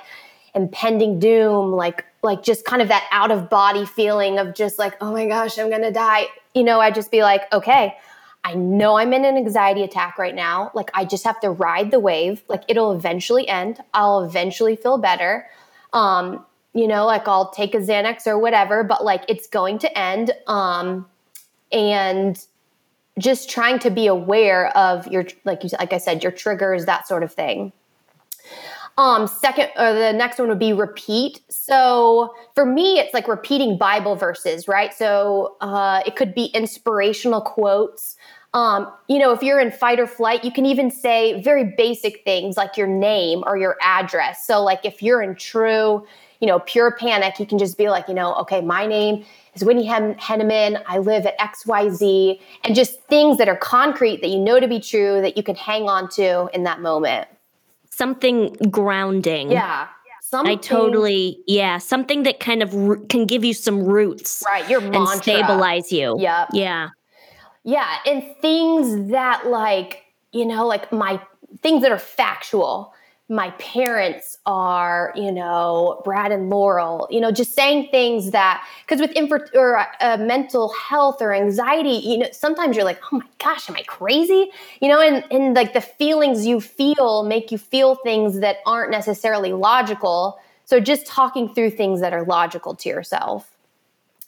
impending 0.54 1.18
doom, 1.18 1.72
like 1.72 2.04
like 2.22 2.42
just 2.42 2.64
kind 2.64 2.82
of 2.82 2.88
that 2.88 3.06
out 3.10 3.30
of 3.30 3.48
body 3.48 3.86
feeling 3.86 4.38
of 4.38 4.54
just 4.54 4.78
like, 4.78 4.96
oh 5.00 5.12
my 5.12 5.26
gosh, 5.26 5.58
I'm 5.58 5.70
gonna 5.70 5.92
die. 5.92 6.26
You 6.54 6.64
know, 6.64 6.80
I'd 6.80 6.94
just 6.94 7.10
be 7.10 7.22
like, 7.22 7.50
okay, 7.52 7.96
I 8.44 8.54
know 8.54 8.96
I'm 8.96 9.12
in 9.12 9.24
an 9.24 9.36
anxiety 9.36 9.82
attack 9.82 10.18
right 10.18 10.34
now. 10.34 10.70
Like, 10.74 10.90
I 10.94 11.04
just 11.04 11.24
have 11.24 11.40
to 11.40 11.50
ride 11.50 11.90
the 11.90 12.00
wave. 12.00 12.42
Like, 12.48 12.62
it'll 12.68 12.92
eventually 12.92 13.46
end. 13.48 13.80
I'll 13.94 14.24
eventually 14.24 14.76
feel 14.76 14.96
better. 14.96 15.46
Um, 15.92 16.44
you 16.72 16.86
know, 16.86 17.06
like 17.06 17.26
I'll 17.26 17.50
take 17.50 17.74
a 17.74 17.78
Xanax 17.78 18.26
or 18.26 18.38
whatever, 18.38 18.84
but 18.84 19.04
like 19.04 19.24
it's 19.28 19.48
going 19.48 19.78
to 19.80 19.98
end. 19.98 20.32
Um, 20.46 21.06
and 21.72 22.42
just 23.18 23.50
trying 23.50 23.78
to 23.80 23.90
be 23.90 24.06
aware 24.06 24.76
of 24.76 25.06
your, 25.08 25.26
like 25.44 25.64
you, 25.64 25.70
like 25.78 25.92
I 25.92 25.98
said, 25.98 26.22
your 26.22 26.32
triggers, 26.32 26.86
that 26.86 27.06
sort 27.06 27.22
of 27.22 27.32
thing. 27.32 27.72
Um, 28.96 29.28
second, 29.28 29.68
or 29.76 29.92
the 29.92 30.12
next 30.12 30.40
one 30.40 30.48
would 30.48 30.58
be 30.58 30.72
repeat. 30.72 31.40
So 31.48 32.34
for 32.56 32.66
me, 32.66 32.98
it's 32.98 33.14
like 33.14 33.28
repeating 33.28 33.78
Bible 33.78 34.16
verses, 34.16 34.66
right? 34.66 34.92
So 34.92 35.56
uh, 35.60 36.02
it 36.04 36.16
could 36.16 36.34
be 36.34 36.46
inspirational 36.46 37.40
quotes. 37.40 38.16
Um, 38.54 38.90
you 39.08 39.18
know, 39.18 39.32
if 39.32 39.40
you're 39.40 39.60
in 39.60 39.70
fight 39.70 40.00
or 40.00 40.06
flight, 40.08 40.42
you 40.42 40.50
can 40.50 40.66
even 40.66 40.90
say 40.90 41.40
very 41.42 41.74
basic 41.76 42.24
things 42.24 42.56
like 42.56 42.76
your 42.76 42.88
name 42.88 43.44
or 43.46 43.56
your 43.56 43.76
address. 43.82 44.44
So, 44.44 44.62
like 44.64 44.84
if 44.84 45.00
you're 45.02 45.22
in 45.22 45.36
true, 45.36 46.04
you 46.40 46.46
know, 46.46 46.60
pure 46.60 46.92
panic, 46.92 47.38
you 47.38 47.46
can 47.46 47.58
just 47.58 47.76
be 47.76 47.88
like, 47.88 48.08
you 48.08 48.14
know, 48.14 48.34
okay, 48.34 48.60
my 48.60 48.86
name 48.86 49.24
is 49.54 49.64
Whitney 49.64 49.86
Henneman. 49.86 50.82
I 50.86 50.98
live 50.98 51.26
at 51.26 51.38
XYZ, 51.38 52.40
and 52.64 52.74
just 52.74 53.00
things 53.04 53.38
that 53.38 53.48
are 53.48 53.56
concrete 53.56 54.20
that 54.20 54.28
you 54.28 54.38
know 54.38 54.60
to 54.60 54.68
be 54.68 54.80
true 54.80 55.20
that 55.20 55.36
you 55.36 55.42
can 55.42 55.56
hang 55.56 55.88
on 55.88 56.08
to 56.10 56.48
in 56.54 56.62
that 56.64 56.80
moment. 56.80 57.28
Something 57.90 58.54
grounding. 58.70 59.50
Yeah. 59.50 59.88
Something, 60.20 60.58
I 60.58 60.60
totally, 60.60 61.38
yeah, 61.46 61.78
something 61.78 62.24
that 62.24 62.38
kind 62.38 62.62
of 62.62 62.70
can 63.08 63.24
give 63.24 63.46
you 63.46 63.54
some 63.54 63.82
roots, 63.82 64.44
right? 64.46 64.68
Your 64.68 64.82
mantra. 64.82 65.12
and 65.12 65.22
stabilize 65.22 65.90
you. 65.90 66.16
Yeah, 66.20 66.44
yeah. 66.52 66.90
Yeah, 67.64 67.96
and 68.04 68.22
things 68.42 69.10
that 69.10 69.46
like, 69.46 70.04
you 70.32 70.44
know, 70.44 70.66
like 70.66 70.92
my 70.92 71.18
things 71.62 71.80
that 71.80 71.90
are 71.90 71.98
factual. 71.98 72.92
My 73.30 73.50
parents 73.58 74.38
are, 74.46 75.12
you 75.14 75.30
know, 75.30 76.00
Brad 76.02 76.32
and 76.32 76.48
Laurel, 76.48 77.06
you 77.10 77.20
know, 77.20 77.30
just 77.30 77.54
saying 77.54 77.88
things 77.90 78.30
that, 78.30 78.66
because 78.86 79.02
with 79.02 79.10
infer- 79.12 79.50
or 79.54 79.86
uh, 80.00 80.16
mental 80.16 80.70
health 80.70 81.20
or 81.20 81.34
anxiety, 81.34 82.00
you 82.08 82.18
know, 82.18 82.28
sometimes 82.32 82.74
you're 82.74 82.86
like, 82.86 83.00
oh 83.12 83.18
my 83.18 83.26
gosh, 83.38 83.68
am 83.68 83.76
I 83.76 83.82
crazy? 83.82 84.50
You 84.80 84.88
know, 84.88 85.00
and, 85.00 85.22
and 85.30 85.54
like 85.54 85.74
the 85.74 85.82
feelings 85.82 86.46
you 86.46 86.58
feel 86.58 87.22
make 87.22 87.52
you 87.52 87.58
feel 87.58 87.96
things 87.96 88.40
that 88.40 88.56
aren't 88.64 88.90
necessarily 88.90 89.52
logical. 89.52 90.40
So 90.64 90.80
just 90.80 91.06
talking 91.06 91.54
through 91.54 91.72
things 91.72 92.00
that 92.00 92.14
are 92.14 92.24
logical 92.24 92.74
to 92.76 92.88
yourself. 92.88 93.54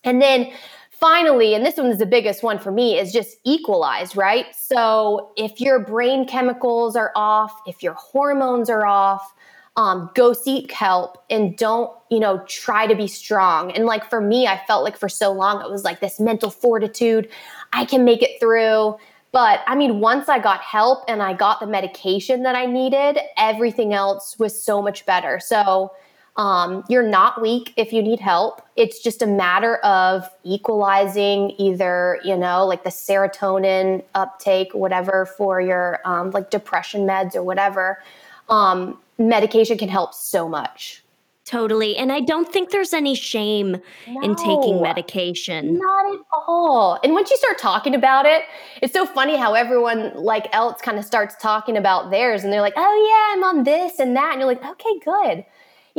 And 0.05 0.21
then 0.21 0.53
finally, 1.01 1.55
and 1.55 1.65
this 1.65 1.77
one 1.77 1.87
is 1.87 1.99
the 1.99 2.07
biggest 2.07 2.43
one 2.43 2.59
for 2.59 2.71
me, 2.71 2.99
is 2.99 3.13
just 3.13 3.39
equalize, 3.45 4.15
right? 4.15 4.47
So 4.55 5.33
if 5.37 5.61
your 5.61 5.81
brain 5.81 6.27
chemicals 6.27 6.95
are 6.95 7.11
off, 7.17 7.59
if 7.67 7.83
your 7.83 7.95
hormones 7.95 8.69
are 8.69 8.87
off, 8.87 9.33
um, 9.77 10.11
go 10.15 10.33
seek 10.33 10.71
help 10.73 11.25
and 11.31 11.57
don't, 11.57 11.91
you 12.11 12.21
know, 12.21 12.45
try 12.47 12.87
to 12.87 12.95
be 12.95 13.07
strong. 13.07 13.73
And 13.73 13.87
like 13.87 14.09
for 14.11 14.21
me, 14.21 14.47
I 14.47 14.61
felt 14.67 14.85
like 14.85 14.99
for 14.99 15.09
so 15.09 15.33
long 15.33 15.65
it 15.65 15.71
was 15.71 15.85
like 15.85 16.01
this 16.01 16.21
mental 16.21 16.51
fortitude. 16.51 17.29
I 17.73 17.87
can 17.87 18.05
make 18.05 18.23
it 18.23 18.39
through. 18.39 18.97
But 19.33 19.61
I 19.67 19.77
mean, 19.77 20.01
once 20.01 20.29
I 20.29 20.39
got 20.41 20.61
help 20.61 21.05
and 21.09 21.23
I 21.23 21.35
got 21.35 21.61
the 21.61 21.67
medication 21.67 22.43
that 22.43 22.57
I 22.57 22.67
needed, 22.67 23.19
everything 23.37 23.95
else 23.95 24.37
was 24.39 24.61
so 24.61 24.83
much 24.83 25.07
better. 25.07 25.39
So 25.39 25.93
um, 26.41 26.85
you're 26.89 27.07
not 27.07 27.43
weak 27.43 27.75
if 27.77 27.93
you 27.93 28.03
need 28.03 28.19
help. 28.19 28.63
It's 28.75 28.99
just 28.99 29.21
a 29.21 29.27
matter 29.27 29.77
of 29.85 30.27
equalizing 30.43 31.51
either, 31.59 32.19
you 32.25 32.35
know, 32.35 32.67
like 32.67 32.83
the 32.83 32.89
serotonin 32.89 34.03
uptake, 34.15 34.73
whatever, 34.73 35.27
for 35.27 35.61
your 35.61 36.01
um, 36.07 36.31
like 36.31 36.49
depression 36.49 37.03
meds 37.03 37.35
or 37.35 37.43
whatever. 37.43 38.03
Um, 38.49 38.99
medication 39.19 39.77
can 39.77 39.91
help 39.91 40.15
so 40.15 40.49
much. 40.49 41.05
Totally. 41.45 41.95
And 41.99 42.11
I 42.11 42.21
don't 42.21 42.51
think 42.51 42.71
there's 42.71 42.95
any 42.95 43.15
shame 43.15 43.73
no, 44.09 44.21
in 44.23 44.35
taking 44.35 44.81
medication. 44.81 45.79
Not 45.79 46.15
at 46.15 46.21
all. 46.33 46.99
And 47.05 47.13
once 47.13 47.31
you 47.31 47.37
start 47.37 47.59
talking 47.59 47.95
about 47.95 48.25
it, 48.25 48.45
it's 48.81 48.95
so 48.95 49.05
funny 49.05 49.37
how 49.37 49.53
everyone 49.53 50.15
like 50.15 50.49
else 50.55 50.81
kind 50.81 50.99
of 50.99 51.05
starts 51.05 51.35
talking 51.37 51.77
about 51.77 52.11
theirs 52.11 52.45
and 52.45 52.53
they're 52.53 52.63
like, 52.63 52.75
oh 52.79 53.35
yeah, 53.37 53.37
I'm 53.37 53.57
on 53.59 53.65
this 53.65 53.99
and 53.99 54.17
that. 54.17 54.31
And 54.31 54.41
you're 54.41 54.49
like, 54.49 54.65
okay, 54.65 54.99
good 55.05 55.45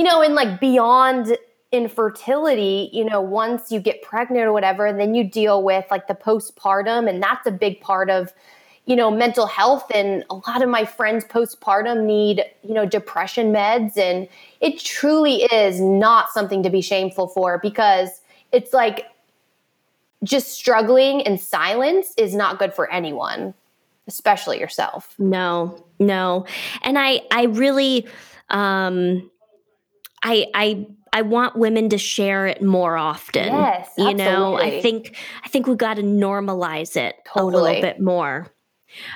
you 0.01 0.07
know, 0.07 0.23
and 0.23 0.33
like 0.33 0.59
beyond 0.59 1.37
infertility, 1.71 2.89
you 2.91 3.05
know, 3.05 3.21
once 3.21 3.71
you 3.71 3.79
get 3.79 4.01
pregnant 4.01 4.47
or 4.47 4.51
whatever, 4.51 4.91
then 4.91 5.13
you 5.13 5.23
deal 5.23 5.61
with 5.61 5.85
like 5.91 6.07
the 6.07 6.15
postpartum, 6.15 7.07
and 7.07 7.21
that's 7.21 7.45
a 7.45 7.51
big 7.51 7.79
part 7.81 8.09
of, 8.09 8.33
you 8.87 8.95
know, 8.95 9.11
mental 9.11 9.45
health. 9.45 9.91
And 9.93 10.23
a 10.31 10.33
lot 10.33 10.63
of 10.63 10.69
my 10.69 10.85
friends 10.85 11.23
postpartum 11.23 12.05
need, 12.05 12.43
you 12.63 12.73
know, 12.73 12.83
depression 12.83 13.53
meds. 13.53 13.95
And 13.95 14.27
it 14.59 14.79
truly 14.79 15.43
is 15.43 15.79
not 15.79 16.31
something 16.31 16.63
to 16.63 16.71
be 16.71 16.81
shameful 16.81 17.27
for 17.27 17.59
because 17.59 18.21
it's 18.51 18.73
like 18.73 19.05
just 20.23 20.47
struggling 20.53 21.19
in 21.19 21.37
silence 21.37 22.15
is 22.17 22.33
not 22.33 22.57
good 22.57 22.73
for 22.73 22.91
anyone, 22.91 23.53
especially 24.07 24.59
yourself. 24.59 25.13
No, 25.19 25.85
no. 25.99 26.47
And 26.81 26.97
I, 26.97 27.21
I 27.29 27.43
really, 27.43 28.07
um, 28.49 29.29
I, 30.23 30.45
I 30.53 30.85
I 31.13 31.23
want 31.23 31.57
women 31.57 31.89
to 31.89 31.97
share 31.97 32.47
it 32.47 32.61
more 32.61 32.95
often. 32.95 33.45
Yes, 33.45 33.89
you 33.97 34.13
know, 34.13 34.57
I 34.57 34.81
think 34.81 35.17
I 35.43 35.49
think 35.49 35.67
we 35.67 35.75
got 35.75 35.95
to 35.95 36.03
normalize 36.03 36.95
it 36.95 37.15
totally. 37.33 37.53
a 37.53 37.57
little 37.57 37.81
bit 37.81 37.99
more. 37.99 38.47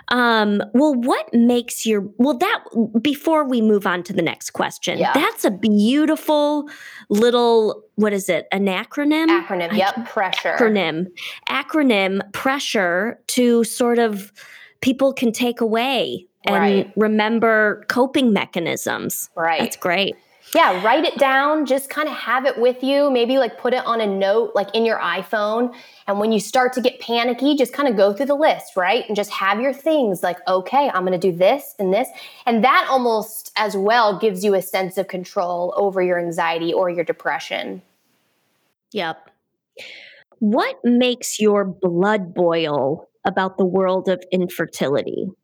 Um, 0.09 0.61
well, 0.73 0.93
what 0.93 1.33
makes 1.33 1.85
your 1.85 2.09
well 2.17 2.37
that 2.37 2.63
before 3.01 3.47
we 3.47 3.61
move 3.61 3.87
on 3.87 4.03
to 4.03 4.13
the 4.13 4.21
next 4.21 4.51
question, 4.51 4.97
yeah. 4.97 5.13
that's 5.13 5.45
a 5.45 5.51
beautiful 5.51 6.69
little 7.09 7.83
what 7.95 8.11
is 8.11 8.27
it? 8.27 8.47
An 8.51 8.65
acronym? 8.65 9.27
Acronym, 9.27 9.71
I, 9.71 9.77
yep, 9.77 10.09
pressure. 10.09 10.55
Acronym. 10.57 11.07
Acronym 11.49 12.31
pressure 12.33 13.19
to 13.27 13.63
sort 13.63 13.99
of 13.99 14.33
people 14.81 15.13
can 15.13 15.31
take 15.31 15.61
away 15.61 16.27
and 16.45 16.55
right. 16.55 16.93
remember 16.95 17.85
coping 17.87 18.33
mechanisms. 18.33 19.29
Right. 19.35 19.61
That's 19.61 19.77
great 19.77 20.15
yeah, 20.55 20.81
write 20.85 21.03
it 21.03 21.17
down, 21.17 21.65
just 21.65 21.89
kind 21.89 22.07
of 22.07 22.13
have 22.13 22.45
it 22.45 22.57
with 22.57 22.81
you. 22.81 23.11
Maybe 23.11 23.37
like 23.37 23.57
put 23.59 23.73
it 23.73 23.85
on 23.85 23.99
a 23.99 24.07
note, 24.07 24.53
like 24.55 24.73
in 24.73 24.85
your 24.85 24.97
iPhone. 24.99 25.75
And 26.07 26.17
when 26.17 26.31
you 26.31 26.39
start 26.39 26.71
to 26.73 26.81
get 26.81 27.01
panicky, 27.01 27.55
just 27.55 27.73
kind 27.73 27.89
of 27.89 27.97
go 27.97 28.13
through 28.13 28.27
the 28.27 28.35
list, 28.35 28.77
right? 28.77 29.03
And 29.05 29.17
just 29.17 29.31
have 29.31 29.59
your 29.59 29.73
things 29.73 30.23
like, 30.23 30.37
okay, 30.47 30.89
I'm 30.93 31.05
going 31.05 31.19
to 31.19 31.31
do 31.31 31.35
this 31.35 31.75
and 31.77 31.93
this. 31.93 32.07
And 32.45 32.63
that 32.63 32.87
almost 32.89 33.51
as 33.57 33.75
well 33.75 34.17
gives 34.17 34.45
you 34.45 34.53
a 34.53 34.61
sense 34.61 34.97
of 34.97 35.09
control 35.09 35.73
over 35.75 36.01
your 36.01 36.17
anxiety 36.17 36.71
or 36.71 36.89
your 36.89 37.03
depression. 37.03 37.81
Yep. 38.93 39.29
What 40.39 40.77
makes 40.85 41.37
your 41.37 41.65
blood 41.65 42.33
boil 42.33 43.09
about 43.25 43.57
the 43.57 43.65
world 43.65 44.07
of 44.07 44.23
infertility? 44.31 45.27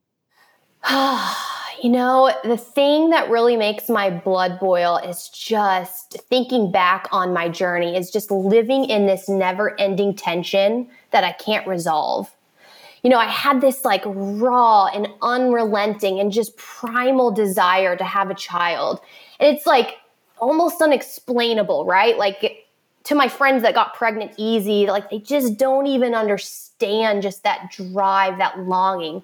You 1.82 1.90
know, 1.90 2.32
the 2.44 2.58
thing 2.58 3.10
that 3.10 3.32
really 3.32 3.58
makes 3.58 3.90
my 3.90 4.12
blood 4.12 4.60
boil 4.60 4.98
is 4.98 5.30
just 5.30 6.22
thinking 6.30 6.72
back 6.72 7.08
on 7.12 7.34
my 7.34 7.50
journey, 7.50 7.98
is 7.98 8.12
just 8.12 8.30
living 8.30 8.86
in 8.86 9.08
this 9.08 9.28
never 9.28 9.80
ending 9.80 10.16
tension 10.16 10.88
that 11.10 11.24
I 11.24 11.32
can't 11.32 11.66
resolve. 11.68 12.30
You 13.02 13.10
know, 13.10 13.18
I 13.18 13.26
had 13.26 13.62
this 13.62 13.84
like 13.84 14.04
raw 14.06 14.86
and 14.94 15.08
unrelenting 15.24 16.20
and 16.20 16.32
just 16.32 16.56
primal 16.56 17.32
desire 17.32 17.96
to 17.96 18.04
have 18.04 18.30
a 18.30 18.36
child. 18.36 19.02
And 19.40 19.56
it's 19.56 19.66
like 19.66 19.96
almost 20.38 20.84
unexplainable, 20.84 21.86
right? 21.86 22.16
Like 22.16 22.68
to 23.06 23.16
my 23.16 23.28
friends 23.28 23.64
that 23.64 23.74
got 23.74 23.96
pregnant 23.96 24.34
easy, 24.38 24.86
like 24.86 25.10
they 25.10 25.18
just 25.18 25.58
don't 25.58 25.88
even 25.88 26.14
understand 26.14 27.24
just 27.24 27.44
that 27.44 27.72
drive, 27.72 28.38
that 28.38 28.60
longing. 28.60 29.24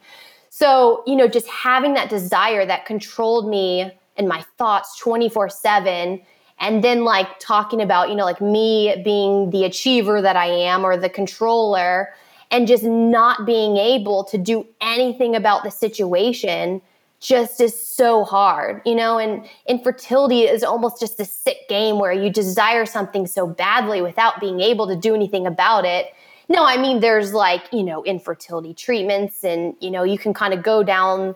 So, 0.59 1.03
you 1.05 1.15
know, 1.15 1.27
just 1.27 1.47
having 1.47 1.93
that 1.93 2.09
desire 2.09 2.65
that 2.65 2.87
controlled 2.87 3.47
me 3.47 3.91
and 4.17 4.27
my 4.27 4.43
thoughts 4.57 4.97
24 4.97 5.49
7 5.49 6.19
and 6.59 6.83
then 6.83 7.03
like 7.03 7.27
talking 7.39 7.79
about 7.79 8.09
you 8.09 8.15
know 8.15 8.25
like 8.25 8.41
me 8.41 8.99
being 9.05 9.51
the 9.51 9.65
achiever 9.65 10.19
that 10.19 10.35
i 10.35 10.47
am 10.47 10.83
or 10.83 10.97
the 10.97 11.09
controller 11.09 12.11
and 12.49 12.67
just 12.67 12.83
not 12.83 13.45
being 13.45 13.77
able 13.77 14.23
to 14.23 14.39
do 14.39 14.65
anything 14.81 15.35
about 15.35 15.63
the 15.63 15.69
situation 15.69 16.81
just 17.19 17.61
is 17.61 17.79
so 17.79 18.23
hard 18.23 18.81
you 18.83 18.95
know? 18.95 19.19
And 19.19 19.47
infertility 19.67 20.41
is 20.41 20.63
almost 20.63 20.99
just 20.99 21.19
a 21.19 21.25
sick 21.25 21.69
game 21.69 21.99
where 21.99 22.11
you 22.11 22.31
desire 22.31 22.87
something 22.87 23.27
so 23.27 23.45
badly 23.45 24.01
without 24.01 24.39
being 24.39 24.59
able 24.61 24.87
to 24.87 24.95
do 24.95 25.13
anything 25.13 25.45
about 25.45 25.85
it 25.85 26.07
no, 26.49 26.65
I 26.65 26.77
mean, 26.77 26.99
there's 26.99 27.33
like, 27.33 27.63
you 27.71 27.83
know, 27.83 28.03
infertility 28.03 28.73
treatments 28.73 29.43
and, 29.43 29.75
you 29.79 29.91
know, 29.91 30.03
you 30.03 30.17
can 30.17 30.33
kind 30.33 30.53
of 30.53 30.63
go 30.63 30.83
down 30.83 31.35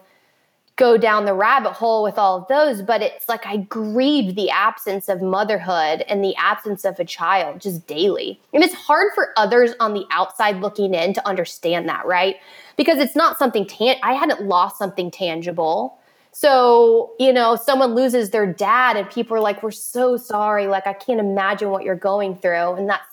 go 0.78 0.98
down 0.98 1.26
the 1.26 1.34
rabbit 1.34 1.74
hole 1.74 2.02
with 2.02 2.18
all 2.18 2.38
of 2.38 2.48
those, 2.48 2.82
but 2.82 3.04
it's 3.04 3.30
like 3.30 3.46
I 3.46 3.58
grieve 3.58 4.36
the 4.36 4.50
absence 4.50 5.10
of 5.10 5.22
motherhood 5.22 6.04
and 6.08 6.24
the 6.24 6.36
absence 6.38 6.86
of 6.86 7.00
a 7.00 7.06
child 7.06 7.62
just 7.62 7.86
daily. 7.86 8.40
And 8.52 8.64
it's 8.64 8.74
hard 8.74 9.12
for 9.14 9.30
others 9.38 9.74
on 9.80 9.94
the 9.94 10.06
outside 10.10 10.60
looking 10.60 10.96
in 10.96 11.14
to 11.14 11.28
understand 11.28 11.88
that, 11.90 12.08
right? 12.08 12.38
Because 12.78 12.98
it's 12.98 13.16
not 13.16 13.38
something 13.38 13.68
tan- 13.68 14.00
I 14.02 14.14
hadn't 14.14 14.44
lost 14.44 14.80
something 14.80 15.12
tangible. 15.12 16.00
So, 16.32 17.12
you 17.20 17.34
know, 17.34 17.56
someone 17.58 17.94
loses 17.94 18.30
their 18.30 18.52
dad 18.52 18.96
and 18.96 19.10
people 19.10 19.36
are 19.36 19.42
like, 19.42 19.62
we're 19.62 19.72
so 19.72 20.16
sorry. 20.16 20.66
Like, 20.66 20.88
I 20.88 20.94
can't 20.94 21.20
imagine 21.20 21.70
what 21.70 21.84
you're 21.84 21.96
going 21.96 22.38
through. 22.38 22.74
And 22.74 22.90
that's 22.90 23.11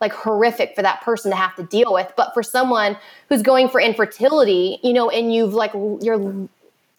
like 0.00 0.12
horrific 0.12 0.74
for 0.74 0.82
that 0.82 1.00
person 1.02 1.30
to 1.30 1.36
have 1.36 1.54
to 1.56 1.62
deal 1.64 1.92
with. 1.92 2.12
But 2.16 2.34
for 2.34 2.42
someone 2.42 2.96
who's 3.28 3.42
going 3.42 3.68
for 3.68 3.80
infertility, 3.80 4.78
you 4.82 4.92
know, 4.92 5.08
and 5.10 5.32
you've 5.32 5.54
like, 5.54 5.72
you're 5.72 6.48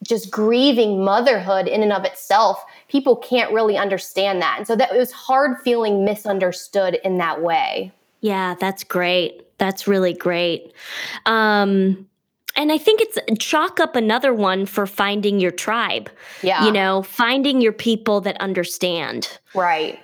just 0.03 0.31
grieving 0.31 1.03
motherhood 1.03 1.67
in 1.67 1.83
and 1.83 1.93
of 1.93 2.05
itself, 2.05 2.63
people 2.87 3.15
can't 3.15 3.51
really 3.51 3.77
understand 3.77 4.41
that. 4.41 4.55
And 4.57 4.67
so 4.67 4.75
that 4.75 4.91
it 4.91 4.97
was 4.97 5.11
hard 5.11 5.57
feeling 5.61 6.05
misunderstood 6.05 6.99
in 7.03 7.17
that 7.17 7.41
way. 7.41 7.91
Yeah, 8.21 8.55
that's 8.59 8.83
great. 8.83 9.43
That's 9.57 9.87
really 9.87 10.13
great. 10.13 10.73
Um, 11.25 12.07
and 12.55 12.71
I 12.71 12.79
think 12.79 13.01
it's 13.01 13.19
chalk 13.39 13.79
up 13.79 13.95
another 13.95 14.33
one 14.33 14.65
for 14.65 14.87
finding 14.87 15.39
your 15.39 15.51
tribe. 15.51 16.09
Yeah. 16.41 16.65
You 16.65 16.71
know, 16.71 17.03
finding 17.03 17.61
your 17.61 17.73
people 17.73 18.21
that 18.21 18.39
understand. 18.41 19.37
Right 19.53 19.99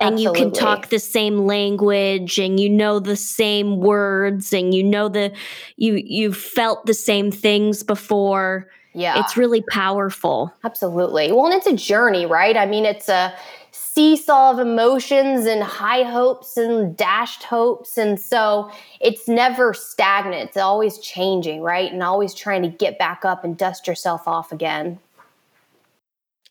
and 0.00 0.18
you 0.18 0.32
can 0.32 0.52
talk 0.52 0.88
the 0.88 0.98
same 0.98 1.46
language 1.46 2.38
and 2.38 2.58
you 2.58 2.68
know 2.68 2.98
the 2.98 3.16
same 3.16 3.78
words 3.78 4.52
and 4.52 4.74
you 4.74 4.82
know 4.82 5.08
the 5.08 5.32
you 5.76 6.02
you've 6.04 6.36
felt 6.36 6.86
the 6.86 6.94
same 6.94 7.30
things 7.30 7.82
before. 7.82 8.68
Yeah. 8.92 9.20
It's 9.20 9.36
really 9.36 9.62
powerful. 9.70 10.52
Absolutely. 10.64 11.30
Well 11.30 11.46
and 11.46 11.54
it's 11.54 11.66
a 11.66 11.76
journey 11.76 12.26
right? 12.26 12.56
I 12.56 12.66
mean 12.66 12.84
it's 12.84 13.08
a 13.08 13.34
seesaw 13.72 14.52
of 14.52 14.58
emotions 14.58 15.46
and 15.46 15.62
high 15.62 16.02
hopes 16.02 16.56
and 16.56 16.96
dashed 16.96 17.44
hopes. 17.44 17.96
And 17.98 18.18
so 18.18 18.70
it's 19.00 19.28
never 19.28 19.74
stagnant. 19.74 20.48
It's 20.48 20.56
always 20.56 20.98
changing 20.98 21.62
right? 21.62 21.92
And 21.92 22.02
always 22.02 22.34
trying 22.34 22.62
to 22.62 22.68
get 22.68 22.98
back 22.98 23.24
up 23.24 23.44
and 23.44 23.56
dust 23.56 23.86
yourself 23.86 24.26
off 24.26 24.50
again 24.50 24.98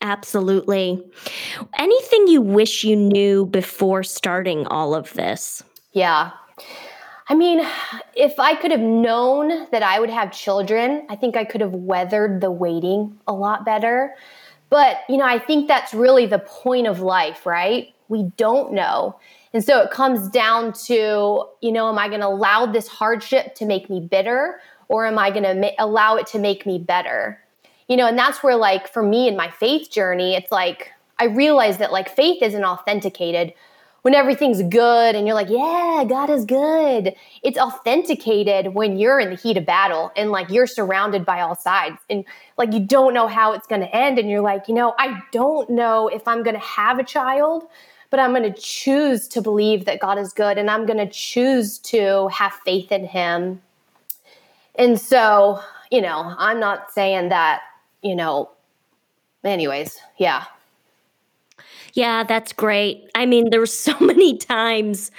Absolutely. 0.02 1.04
Anything 1.78 2.28
you 2.28 2.41
wish 2.41 2.84
you 2.84 2.95
knew 2.95 3.45
before 3.45 4.04
starting 4.04 4.66
all 4.68 4.95
of 4.95 5.14
this? 5.14 5.62
Yeah. 5.91 6.32
I 7.28 7.36
mean, 7.36 7.66
if 8.16 8.39
I 8.39 8.56
could 8.56 8.72
have 8.72 8.80
known 8.80 9.68
that 9.72 9.84
I 9.84 10.00
would 10.00 10.10
have 10.10 10.32
children, 10.32 11.06
I 11.10 11.16
think 11.16 11.38
I 11.38 11.43
could 11.43 11.62
have 11.62 11.74
weathered 11.74 12.41
the 12.41 12.50
waiting 12.50 13.20
a 13.28 13.34
lot 13.34 13.66
better. 13.66 14.16
But, 14.70 15.02
you 15.10 15.18
know, 15.18 15.26
I 15.26 15.38
think 15.38 15.68
that's 15.68 15.93
really 15.93 16.26
the 16.26 16.39
point 16.39 16.88
of 16.88 17.02
life, 17.02 17.45
right? 17.45 17.93
We 18.08 18.32
don't 18.38 18.74
know. 18.74 19.20
And 19.54 19.64
so 19.64 19.82
it 19.82 19.91
comes 19.91 20.30
down 20.30 20.74
to, 20.86 21.45
you 21.62 21.72
know, 21.72 21.89
am 21.89 21.97
I 21.97 22.08
going 22.08 22.22
to 22.22 22.28
allow 22.28 22.66
this 22.66 22.88
hardship 22.88 23.56
to 23.56 23.66
make 23.66 23.89
me 23.89 24.00
bitter 24.00 24.62
or 24.88 25.06
am 25.06 25.20
I 25.20 25.30
going 25.32 25.43
to 25.43 25.56
ma- 25.56 25.72
allow 25.78 26.16
it 26.18 26.28
to 26.28 26.39
make 26.39 26.66
me 26.66 26.80
better? 26.80 27.39
You 27.89 27.97
know, 27.97 28.07
and 28.07 28.17
that's 28.17 28.41
where, 28.41 28.55
like, 28.55 28.87
for 28.87 29.03
me 29.03 29.27
in 29.27 29.35
my 29.35 29.49
faith 29.49 29.91
journey, 29.91 30.35
it's 30.35 30.51
like 30.51 30.91
I 31.17 31.25
realized 31.25 31.79
that, 31.79 31.91
like, 31.91 32.15
faith 32.15 32.41
isn't 32.41 32.63
authenticated 32.63 33.53
when 34.01 34.13
everything's 34.13 34.63
good 34.63 35.15
and 35.15 35.27
you're 35.27 35.35
like, 35.35 35.49
yeah, 35.49 36.05
God 36.07 36.29
is 36.29 36.45
good. 36.45 37.13
It's 37.43 37.57
authenticated 37.57 38.73
when 38.73 38.97
you're 38.97 39.19
in 39.19 39.29
the 39.29 39.35
heat 39.35 39.57
of 39.57 39.65
battle 39.65 40.11
and 40.15 40.31
like 40.31 40.49
you're 40.49 40.67
surrounded 40.67 41.25
by 41.25 41.41
all 41.41 41.55
sides 41.55 41.97
and 42.09 42.23
like 42.57 42.71
you 42.73 42.79
don't 42.79 43.13
know 43.13 43.27
how 43.27 43.51
it's 43.51 43.67
going 43.67 43.81
to 43.81 43.93
end. 43.95 44.17
And 44.17 44.29
you're 44.29 44.41
like, 44.41 44.67
you 44.67 44.73
know, 44.73 44.95
I 44.97 45.21
don't 45.31 45.69
know 45.69 46.07
if 46.07 46.27
I'm 46.27 46.43
going 46.43 46.55
to 46.55 46.61
have 46.61 46.97
a 46.97 47.03
child, 47.03 47.63
but 48.09 48.19
I'm 48.19 48.33
going 48.33 48.51
to 48.51 48.61
choose 48.61 49.27
to 49.29 49.41
believe 49.41 49.85
that 49.85 49.99
God 49.99 50.17
is 50.17 50.31
good 50.31 50.57
and 50.57 50.69
I'm 50.69 50.85
going 50.85 50.99
to 50.99 51.09
choose 51.09 51.77
to 51.79 52.29
have 52.29 52.53
faith 52.65 52.91
in 52.91 53.05
Him. 53.05 53.61
And 54.75 54.99
so, 54.99 55.61
you 55.91 56.01
know, 56.01 56.35
I'm 56.37 56.59
not 56.59 56.91
saying 56.93 57.29
that 57.29 57.61
you 58.02 58.16
know, 58.16 58.50
anyways, 59.43 59.97
yeah. 60.18 60.45
Yeah, 61.93 62.24
that's 62.24 62.54
great. 62.54 63.10
I 63.16 63.26
mean, 63.26 63.50
there 63.50 63.60
were 63.60 63.66
so 63.66 63.97
many 64.00 64.38
times 64.38 65.12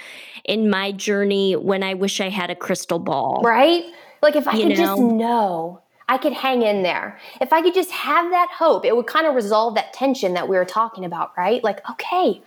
in 0.43 0.69
my 0.69 0.91
journey 0.91 1.55
when 1.55 1.83
I 1.83 1.93
wish 1.93 2.19
I 2.19 2.29
had 2.29 2.49
a 2.49 2.55
crystal 2.55 2.99
ball. 2.99 3.41
Right? 3.43 3.85
Like 4.21 4.35
if 4.35 4.47
I 4.47 4.53
you 4.53 4.67
could 4.67 4.77
know? 4.77 4.85
just 4.85 5.01
know. 5.01 5.81
I 6.09 6.17
could 6.17 6.33
hang 6.33 6.61
in 6.61 6.83
there. 6.83 7.17
If 7.39 7.53
I 7.53 7.61
could 7.61 7.73
just 7.73 7.89
have 7.91 8.31
that 8.31 8.49
hope, 8.51 8.83
it 8.83 8.93
would 8.93 9.07
kind 9.07 9.25
of 9.25 9.33
resolve 9.33 9.75
that 9.75 9.93
tension 9.93 10.33
that 10.33 10.49
we 10.49 10.57
were 10.57 10.65
talking 10.65 11.05
about, 11.05 11.31
right? 11.37 11.63
Like, 11.63 11.89
okay, 11.89 12.41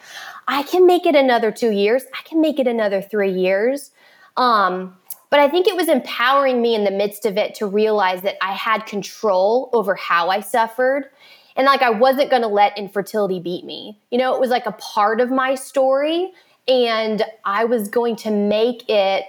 I 0.46 0.64
can 0.64 0.86
make 0.86 1.06
it 1.06 1.14
another 1.14 1.50
two 1.50 1.70
years. 1.70 2.02
I 2.12 2.28
can 2.28 2.42
make 2.42 2.58
it 2.58 2.66
another 2.66 3.00
three 3.00 3.32
years. 3.32 3.92
Um, 4.36 4.98
but 5.34 5.40
I 5.40 5.48
think 5.48 5.66
it 5.66 5.74
was 5.74 5.88
empowering 5.88 6.62
me 6.62 6.76
in 6.76 6.84
the 6.84 6.92
midst 6.92 7.26
of 7.26 7.36
it 7.36 7.56
to 7.56 7.66
realize 7.66 8.22
that 8.22 8.36
I 8.40 8.52
had 8.52 8.86
control 8.86 9.68
over 9.72 9.96
how 9.96 10.28
I 10.28 10.38
suffered. 10.38 11.10
And 11.56 11.66
like 11.66 11.82
I 11.82 11.90
wasn't 11.90 12.30
going 12.30 12.42
to 12.42 12.46
let 12.46 12.78
infertility 12.78 13.40
beat 13.40 13.64
me. 13.64 13.98
You 14.12 14.18
know, 14.18 14.36
it 14.36 14.40
was 14.40 14.50
like 14.50 14.66
a 14.66 14.70
part 14.78 15.20
of 15.20 15.32
my 15.32 15.56
story. 15.56 16.30
And 16.68 17.24
I 17.44 17.64
was 17.64 17.88
going 17.88 18.14
to 18.18 18.30
make 18.30 18.88
it 18.88 19.24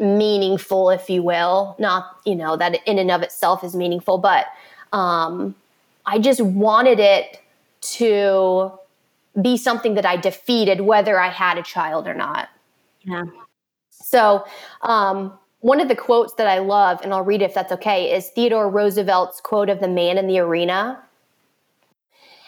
meaningful, 0.00 0.90
if 0.90 1.08
you 1.08 1.22
will. 1.22 1.76
Not, 1.78 2.18
you 2.26 2.34
know, 2.34 2.56
that 2.56 2.80
in 2.84 2.98
and 2.98 3.12
of 3.12 3.22
itself 3.22 3.62
is 3.62 3.76
meaningful, 3.76 4.18
but 4.18 4.46
um, 4.92 5.54
I 6.06 6.18
just 6.18 6.40
wanted 6.40 6.98
it 6.98 7.40
to 7.82 8.72
be 9.40 9.56
something 9.56 9.94
that 9.94 10.04
I 10.04 10.16
defeated, 10.16 10.80
whether 10.80 11.20
I 11.20 11.28
had 11.28 11.56
a 11.56 11.62
child 11.62 12.08
or 12.08 12.14
not. 12.14 12.48
Yeah. 13.02 13.22
So, 14.10 14.44
um, 14.82 15.38
one 15.60 15.80
of 15.80 15.86
the 15.88 15.94
quotes 15.94 16.32
that 16.34 16.48
I 16.48 16.58
love, 16.58 17.00
and 17.02 17.14
I'll 17.14 17.22
read 17.22 17.42
it 17.42 17.44
if 17.44 17.54
that's 17.54 17.70
okay, 17.70 18.12
is 18.12 18.28
Theodore 18.30 18.68
Roosevelt's 18.68 19.40
quote 19.40 19.68
of 19.68 19.78
the 19.78 19.88
man 19.88 20.18
in 20.18 20.26
the 20.26 20.40
arena. 20.40 21.00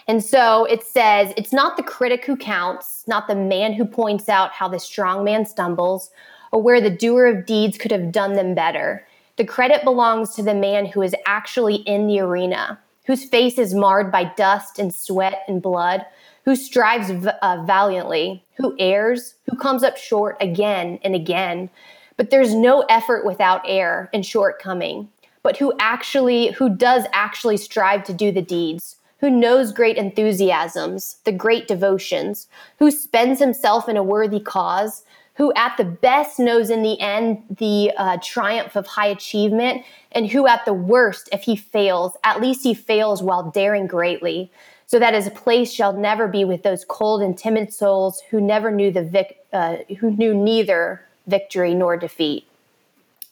And 0.09 0.25
so 0.25 0.65
it 0.65 0.83
says, 0.83 1.33
It's 1.37 1.53
not 1.53 1.77
the 1.77 1.85
critic 1.85 2.25
who 2.25 2.37
counts, 2.37 3.05
not 3.07 3.29
the 3.29 3.37
man 3.37 3.75
who 3.75 3.85
points 3.85 4.29
out 4.29 4.51
how 4.51 4.67
the 4.67 4.81
strong 4.81 5.23
man 5.23 5.47
stumbles, 5.47 6.11
or 6.51 6.61
where 6.61 6.81
the 6.81 6.91
doer 6.91 7.27
of 7.27 7.47
deeds 7.47 7.79
could 7.79 7.93
have 7.93 8.11
done 8.11 8.33
them 8.33 8.55
better. 8.55 9.07
The 9.37 9.45
credit 9.45 9.85
belongs 9.85 10.35
to 10.35 10.43
the 10.43 10.55
man 10.55 10.87
who 10.87 11.03
is 11.03 11.15
actually 11.27 11.77
in 11.77 12.09
the 12.09 12.19
arena, 12.19 12.81
whose 13.07 13.25
face 13.25 13.59
is 13.59 13.73
marred 13.73 14.11
by 14.11 14.25
dust 14.37 14.81
and 14.81 14.93
sweat 14.93 15.43
and 15.47 15.63
blood, 15.63 16.05
who 16.45 16.57
strives 16.57 17.11
uh, 17.11 17.65
valiantly, 17.67 18.45
who 18.57 18.75
errs, 18.79 19.35
who 19.49 19.57
comes 19.57 19.83
up 19.83 19.97
short 19.97 20.37
again 20.41 20.99
and 21.05 21.15
again. 21.15 21.71
But 22.17 22.31
there's 22.31 22.55
no 22.55 22.81
effort 22.89 23.25
without 23.25 23.63
error 23.67 24.11
and 24.13 24.25
shortcoming, 24.25 25.09
but 25.43 25.57
who 25.57 25.73
actually, 25.79 26.53
who 26.53 26.69
does 26.69 27.05
actually 27.13 27.57
strive 27.57 28.05
to 28.05 28.13
do 28.13 28.33
the 28.33 28.43
deeds, 28.43 28.97
who 29.19 29.31
knows 29.31 29.73
great 29.73 29.97
enthusiasms, 29.97 31.19
the 31.25 31.33
great 31.33 31.69
devotions, 31.69 32.49
who 32.79 32.91
spends 32.91 33.39
himself 33.39 33.89
in 33.89 33.97
a 33.97 34.03
worthy 34.03 34.41
cause, 34.41 35.05
who 35.37 35.53
at 35.55 35.77
the 35.79 35.85
best 35.85 36.39
knows 36.39 36.69
in 36.69 36.83
the 36.83 37.01
end 37.01 37.43
the 37.59 37.91
uh, 37.97 38.19
triumph 38.23 38.77
of 38.77 38.87
high 38.87 39.07
achievement, 39.07 39.85
and 40.11 40.31
who 40.31 40.47
at 40.47 40.65
the 40.65 40.75
worst, 40.75 41.29
if 41.33 41.43
he 41.45 41.57
fails, 41.57 42.17
at 42.25 42.41
least 42.41 42.65
he 42.65 42.75
fails 42.75 43.23
while 43.23 43.51
daring 43.51 43.87
greatly 43.87 44.51
so 44.93 44.99
that 44.99 45.15
his 45.15 45.31
place 45.31 45.73
shall 45.73 45.95
never 45.95 46.29
be 46.29 46.45
with 46.45 46.63
those 46.65 46.85
cold 46.85 47.23
and 47.23 47.39
timid 47.39 47.73
souls 47.73 48.21
who 48.29 48.39
never 48.43 48.71
knew 48.71 48.93
the 48.93 49.03
vic- 49.03 49.39
uh, 49.51 49.77
who 50.01 50.11
knew 50.11 50.35
neither 50.35 51.01
victory 51.27 51.75
nor 51.75 51.97
defeat. 51.97 52.47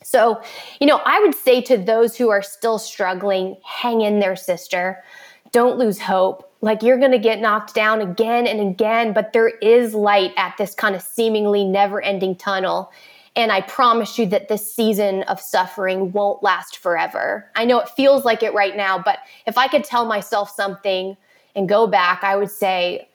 So, 0.02 0.40
you 0.80 0.86
know, 0.86 1.02
I 1.04 1.20
would 1.20 1.34
say 1.34 1.60
to 1.60 1.76
those 1.76 2.16
who 2.16 2.30
are 2.30 2.40
still 2.40 2.78
struggling, 2.78 3.58
hang 3.62 4.00
in 4.00 4.20
there, 4.20 4.36
sister. 4.36 5.04
Don't 5.52 5.76
lose 5.76 6.00
hope. 6.00 6.50
Like 6.62 6.82
you're 6.82 6.96
going 6.96 7.10
to 7.10 7.18
get 7.18 7.42
knocked 7.42 7.74
down 7.74 8.00
again 8.00 8.46
and 8.46 8.70
again, 8.70 9.12
but 9.12 9.34
there 9.34 9.48
is 9.48 9.92
light 9.92 10.32
at 10.38 10.56
this 10.56 10.74
kind 10.74 10.94
of 10.94 11.02
seemingly 11.02 11.64
never 11.64 12.00
ending 12.00 12.36
tunnel. 12.36 12.90
And 13.36 13.52
I 13.52 13.60
promise 13.60 14.18
you 14.18 14.24
that 14.28 14.48
this 14.48 14.72
season 14.74 15.24
of 15.24 15.38
suffering 15.38 16.10
won't 16.12 16.42
last 16.42 16.78
forever. 16.78 17.50
I 17.54 17.66
know 17.66 17.80
it 17.80 17.90
feels 17.90 18.24
like 18.24 18.42
it 18.42 18.54
right 18.54 18.74
now, 18.78 18.98
but 18.98 19.18
if 19.46 19.58
I 19.58 19.68
could 19.68 19.84
tell 19.84 20.06
myself 20.06 20.50
something 20.50 21.18
and 21.54 21.68
go 21.68 21.86
back, 21.86 22.22
I 22.22 22.36
would 22.36 22.50
say, 22.50 23.08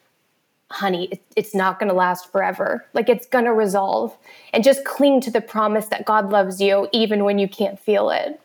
honey, 0.72 1.22
it's 1.36 1.54
not 1.54 1.80
going 1.80 1.90
to 1.90 1.96
last 1.96 2.32
forever. 2.32 2.86
Like 2.94 3.10
it's 3.10 3.28
going 3.28 3.46
to 3.46 3.54
resolve. 3.54 4.16
And 4.54 4.64
just 4.64 4.84
cling 4.86 5.22
to 5.22 5.32
the 5.32 5.42
promise 5.42 5.88
that 5.88 6.06
God 6.06 6.32
loves 6.32 6.60
you 6.60 6.88
even 6.92 7.24
when 7.24 7.40
you 7.40 7.48
can't 7.48 7.80
feel 7.80 8.10
it. 8.10 8.40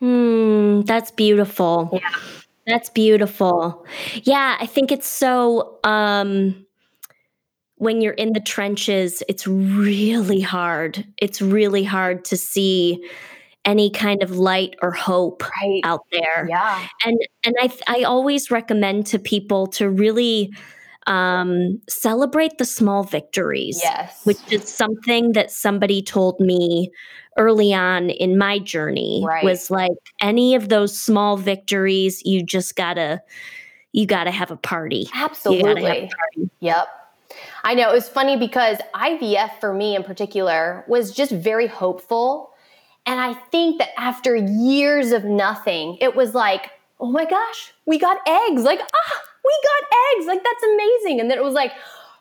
Hmm, 0.00 0.82
that's 0.82 1.10
beautiful. 1.10 1.90
Yeah. 1.92 2.10
That's 2.66 2.88
beautiful. 2.88 3.84
Yeah, 4.22 4.56
I 4.58 4.66
think 4.66 4.90
it's 4.90 5.06
so 5.06 5.78
um 5.84 6.64
when 7.76 8.00
you're 8.00 8.14
in 8.14 8.32
the 8.32 8.40
trenches, 8.40 9.22
it's 9.28 9.46
really 9.46 10.40
hard. 10.40 11.04
It's 11.20 11.42
really 11.42 11.84
hard 11.84 12.24
to 12.26 12.36
see 12.36 13.04
any 13.64 13.90
kind 13.90 14.22
of 14.22 14.32
light 14.32 14.76
or 14.82 14.90
hope 14.90 15.42
right. 15.42 15.80
out 15.84 16.02
there. 16.12 16.46
Yeah. 16.48 16.86
And 17.04 17.18
and 17.44 17.54
I 17.60 17.72
I 17.88 18.02
always 18.02 18.50
recommend 18.50 19.06
to 19.08 19.18
people 19.18 19.66
to 19.68 19.88
really 19.88 20.52
um, 21.06 21.80
celebrate 21.88 22.58
the 22.58 22.64
small 22.64 23.04
victories. 23.04 23.80
Yes. 23.82 24.24
Which 24.24 24.38
is 24.50 24.68
something 24.68 25.32
that 25.32 25.50
somebody 25.50 26.02
told 26.02 26.40
me 26.40 26.90
early 27.36 27.74
on 27.74 28.10
in 28.10 28.38
my 28.38 28.58
journey 28.58 29.22
right. 29.26 29.44
was 29.44 29.70
like 29.70 29.90
any 30.20 30.54
of 30.54 30.68
those 30.68 30.98
small 30.98 31.36
victories, 31.36 32.22
you 32.24 32.44
just 32.44 32.76
gotta 32.76 33.20
you 33.92 34.06
gotta 34.06 34.30
have 34.30 34.50
a 34.50 34.56
party. 34.56 35.08
Absolutely. 35.14 35.84
A 35.84 36.08
party. 36.08 36.50
Yep. 36.60 36.88
I 37.64 37.74
know 37.74 37.90
it 37.90 37.94
was 37.94 38.08
funny 38.08 38.36
because 38.36 38.78
IVF 38.94 39.58
for 39.60 39.72
me 39.72 39.96
in 39.96 40.04
particular 40.04 40.84
was 40.88 41.12
just 41.12 41.32
very 41.32 41.66
hopeful 41.66 42.53
and 43.06 43.20
I 43.20 43.34
think 43.34 43.78
that 43.78 43.90
after 43.98 44.34
years 44.34 45.12
of 45.12 45.24
nothing, 45.24 45.98
it 46.00 46.14
was 46.16 46.34
like, 46.34 46.70
oh 47.00 47.10
my 47.10 47.24
gosh, 47.24 47.72
we 47.86 47.98
got 47.98 48.18
eggs. 48.26 48.62
Like, 48.62 48.80
ah, 48.80 49.20
we 49.44 49.60
got 49.62 49.88
eggs. 50.16 50.26
Like, 50.26 50.42
that's 50.42 50.62
amazing. 50.62 51.20
And 51.20 51.30
then 51.30 51.38
it 51.38 51.44
was 51.44 51.54
like, 51.54 51.72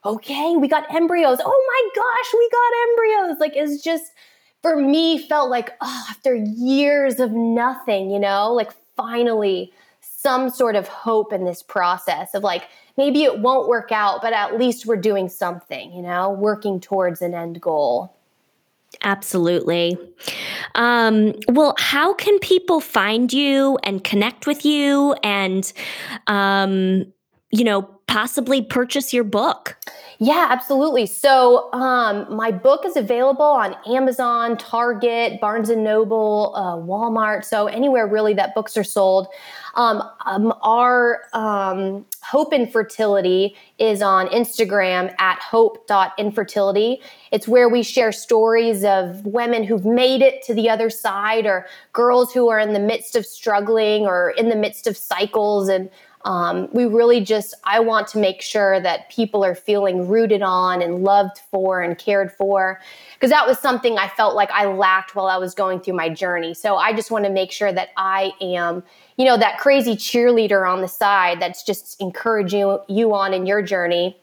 okay, 0.05 0.55
we 0.57 0.67
got 0.67 0.93
embryos. 0.93 1.39
Oh 1.43 1.65
my 1.67 2.01
gosh, 2.01 2.33
we 2.33 2.49
got 2.49 2.73
embryos. 2.89 3.39
Like, 3.39 3.53
it's 3.55 3.83
just, 3.83 4.11
for 4.61 4.75
me, 4.75 5.17
felt 5.17 5.49
like, 5.49 5.71
oh, 5.81 6.05
after 6.09 6.35
years 6.35 7.19
of 7.19 7.31
nothing, 7.31 8.11
you 8.11 8.19
know, 8.19 8.53
like 8.53 8.71
finally 8.95 9.71
some 10.01 10.49
sort 10.49 10.75
of 10.75 10.87
hope 10.87 11.33
in 11.33 11.45
this 11.45 11.61
process 11.63 12.33
of 12.33 12.43
like, 12.43 12.63
maybe 12.97 13.23
it 13.23 13.39
won't 13.39 13.67
work 13.67 13.91
out, 13.91 14.21
but 14.21 14.33
at 14.33 14.57
least 14.57 14.85
we're 14.85 14.95
doing 14.95 15.29
something, 15.29 15.91
you 15.93 16.01
know, 16.01 16.29
working 16.29 16.79
towards 16.79 17.21
an 17.21 17.33
end 17.33 17.59
goal. 17.61 18.15
Absolutely. 19.01 19.97
Um, 20.75 21.33
well, 21.49 21.75
how 21.77 22.13
can 22.13 22.39
people 22.39 22.79
find 22.79 23.31
you 23.33 23.77
and 23.83 24.03
connect 24.03 24.47
with 24.47 24.65
you 24.65 25.13
and, 25.23 25.71
um, 26.27 27.05
you 27.51 27.63
know, 27.63 27.83
possibly 28.07 28.61
purchase 28.61 29.13
your 29.13 29.23
book? 29.23 29.77
Yeah, 30.19 30.47
absolutely. 30.49 31.05
So, 31.05 31.73
um, 31.73 32.33
my 32.33 32.51
book 32.51 32.85
is 32.85 32.95
available 32.95 33.45
on 33.45 33.75
Amazon, 33.87 34.57
Target, 34.57 35.41
Barnes 35.41 35.69
and 35.69 35.83
Noble, 35.83 36.53
uh, 36.55 36.77
Walmart. 36.77 37.43
So, 37.43 37.67
anywhere 37.67 38.07
really 38.07 38.33
that 38.35 38.55
books 38.55 38.77
are 38.77 38.83
sold. 38.83 39.27
Um, 39.75 40.03
um, 40.25 40.53
our 40.61 41.23
um, 41.33 42.05
Hope 42.23 42.53
Infertility 42.53 43.55
is 43.77 44.01
on 44.01 44.27
Instagram 44.27 45.13
at 45.19 45.39
hope.infertility. 45.39 47.01
It's 47.31 47.47
where 47.47 47.67
we 47.67 47.83
share 47.83 48.11
stories 48.11 48.83
of 48.83 49.25
women 49.25 49.63
who've 49.63 49.85
made 49.85 50.21
it 50.21 50.41
to 50.43 50.53
the 50.53 50.69
other 50.69 50.89
side 50.89 51.45
or 51.45 51.67
girls 51.91 52.33
who 52.33 52.49
are 52.49 52.59
in 52.59 52.73
the 52.73 52.79
midst 52.79 53.15
of 53.15 53.25
struggling 53.25 54.05
or 54.05 54.31
in 54.31 54.49
the 54.49 54.55
midst 54.55 54.87
of 54.87 54.95
cycles 54.95 55.69
and 55.69 55.89
um, 56.25 56.69
we 56.71 56.85
really 56.85 57.19
just, 57.19 57.53
I 57.65 57.81
want 57.81 58.07
to 58.09 58.17
make 58.17 58.41
sure 58.41 58.79
that 58.79 59.09
people 59.09 59.43
are 59.43 59.55
feeling 59.55 60.07
rooted 60.07 60.41
on 60.41 60.81
and 60.81 61.03
loved 61.03 61.39
for 61.51 61.81
and 61.81 61.97
cared 61.97 62.31
for. 62.31 62.79
Because 63.13 63.29
that 63.29 63.45
was 63.45 63.59
something 63.59 63.97
I 63.97 64.07
felt 64.07 64.33
like 64.33 64.49
I 64.51 64.65
lacked 64.65 65.15
while 65.15 65.27
I 65.27 65.37
was 65.37 65.53
going 65.53 65.81
through 65.81 65.95
my 65.95 66.07
journey. 66.07 66.53
So 66.53 66.77
I 66.77 66.93
just 66.93 67.11
want 67.11 67.25
to 67.25 67.31
make 67.31 67.51
sure 67.51 67.73
that 67.73 67.89
I 67.97 68.31
am, 68.39 68.83
you 69.17 69.25
know, 69.25 69.37
that 69.37 69.59
crazy 69.59 69.95
cheerleader 69.95 70.69
on 70.69 70.81
the 70.81 70.87
side 70.87 71.41
that's 71.41 71.63
just 71.63 71.99
encouraging 71.99 72.79
you 72.87 73.13
on 73.13 73.33
in 73.33 73.45
your 73.45 73.61
journey. 73.61 74.17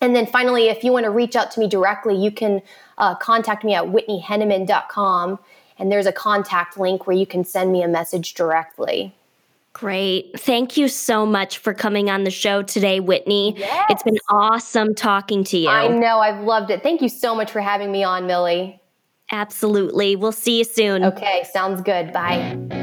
And 0.00 0.14
then 0.14 0.26
finally, 0.26 0.68
if 0.68 0.82
you 0.82 0.92
want 0.92 1.04
to 1.04 1.10
reach 1.10 1.36
out 1.36 1.52
to 1.52 1.60
me 1.60 1.68
directly, 1.68 2.16
you 2.16 2.32
can 2.32 2.62
uh, 2.98 3.14
contact 3.14 3.62
me 3.62 3.74
at 3.74 3.84
whitneyhenneman.com. 3.84 5.38
And 5.78 5.90
there's 5.90 6.06
a 6.06 6.12
contact 6.12 6.78
link 6.78 7.06
where 7.06 7.16
you 7.16 7.26
can 7.26 7.44
send 7.44 7.72
me 7.72 7.82
a 7.82 7.88
message 7.88 8.34
directly. 8.34 9.14
Great. 9.74 10.30
Thank 10.38 10.76
you 10.76 10.86
so 10.86 11.26
much 11.26 11.58
for 11.58 11.74
coming 11.74 12.08
on 12.08 12.22
the 12.22 12.30
show 12.30 12.62
today, 12.62 13.00
Whitney. 13.00 13.56
Yes. 13.58 13.86
It's 13.90 14.02
been 14.04 14.18
awesome 14.30 14.94
talking 14.94 15.42
to 15.44 15.58
you. 15.58 15.68
I 15.68 15.88
know. 15.88 16.20
I've 16.20 16.44
loved 16.44 16.70
it. 16.70 16.82
Thank 16.82 17.02
you 17.02 17.08
so 17.08 17.34
much 17.34 17.50
for 17.50 17.60
having 17.60 17.90
me 17.90 18.04
on, 18.04 18.26
Millie. 18.26 18.80
Absolutely. 19.32 20.14
We'll 20.14 20.32
see 20.32 20.58
you 20.58 20.64
soon. 20.64 21.04
Okay. 21.04 21.44
Sounds 21.52 21.82
good. 21.82 22.12
Bye. 22.12 22.82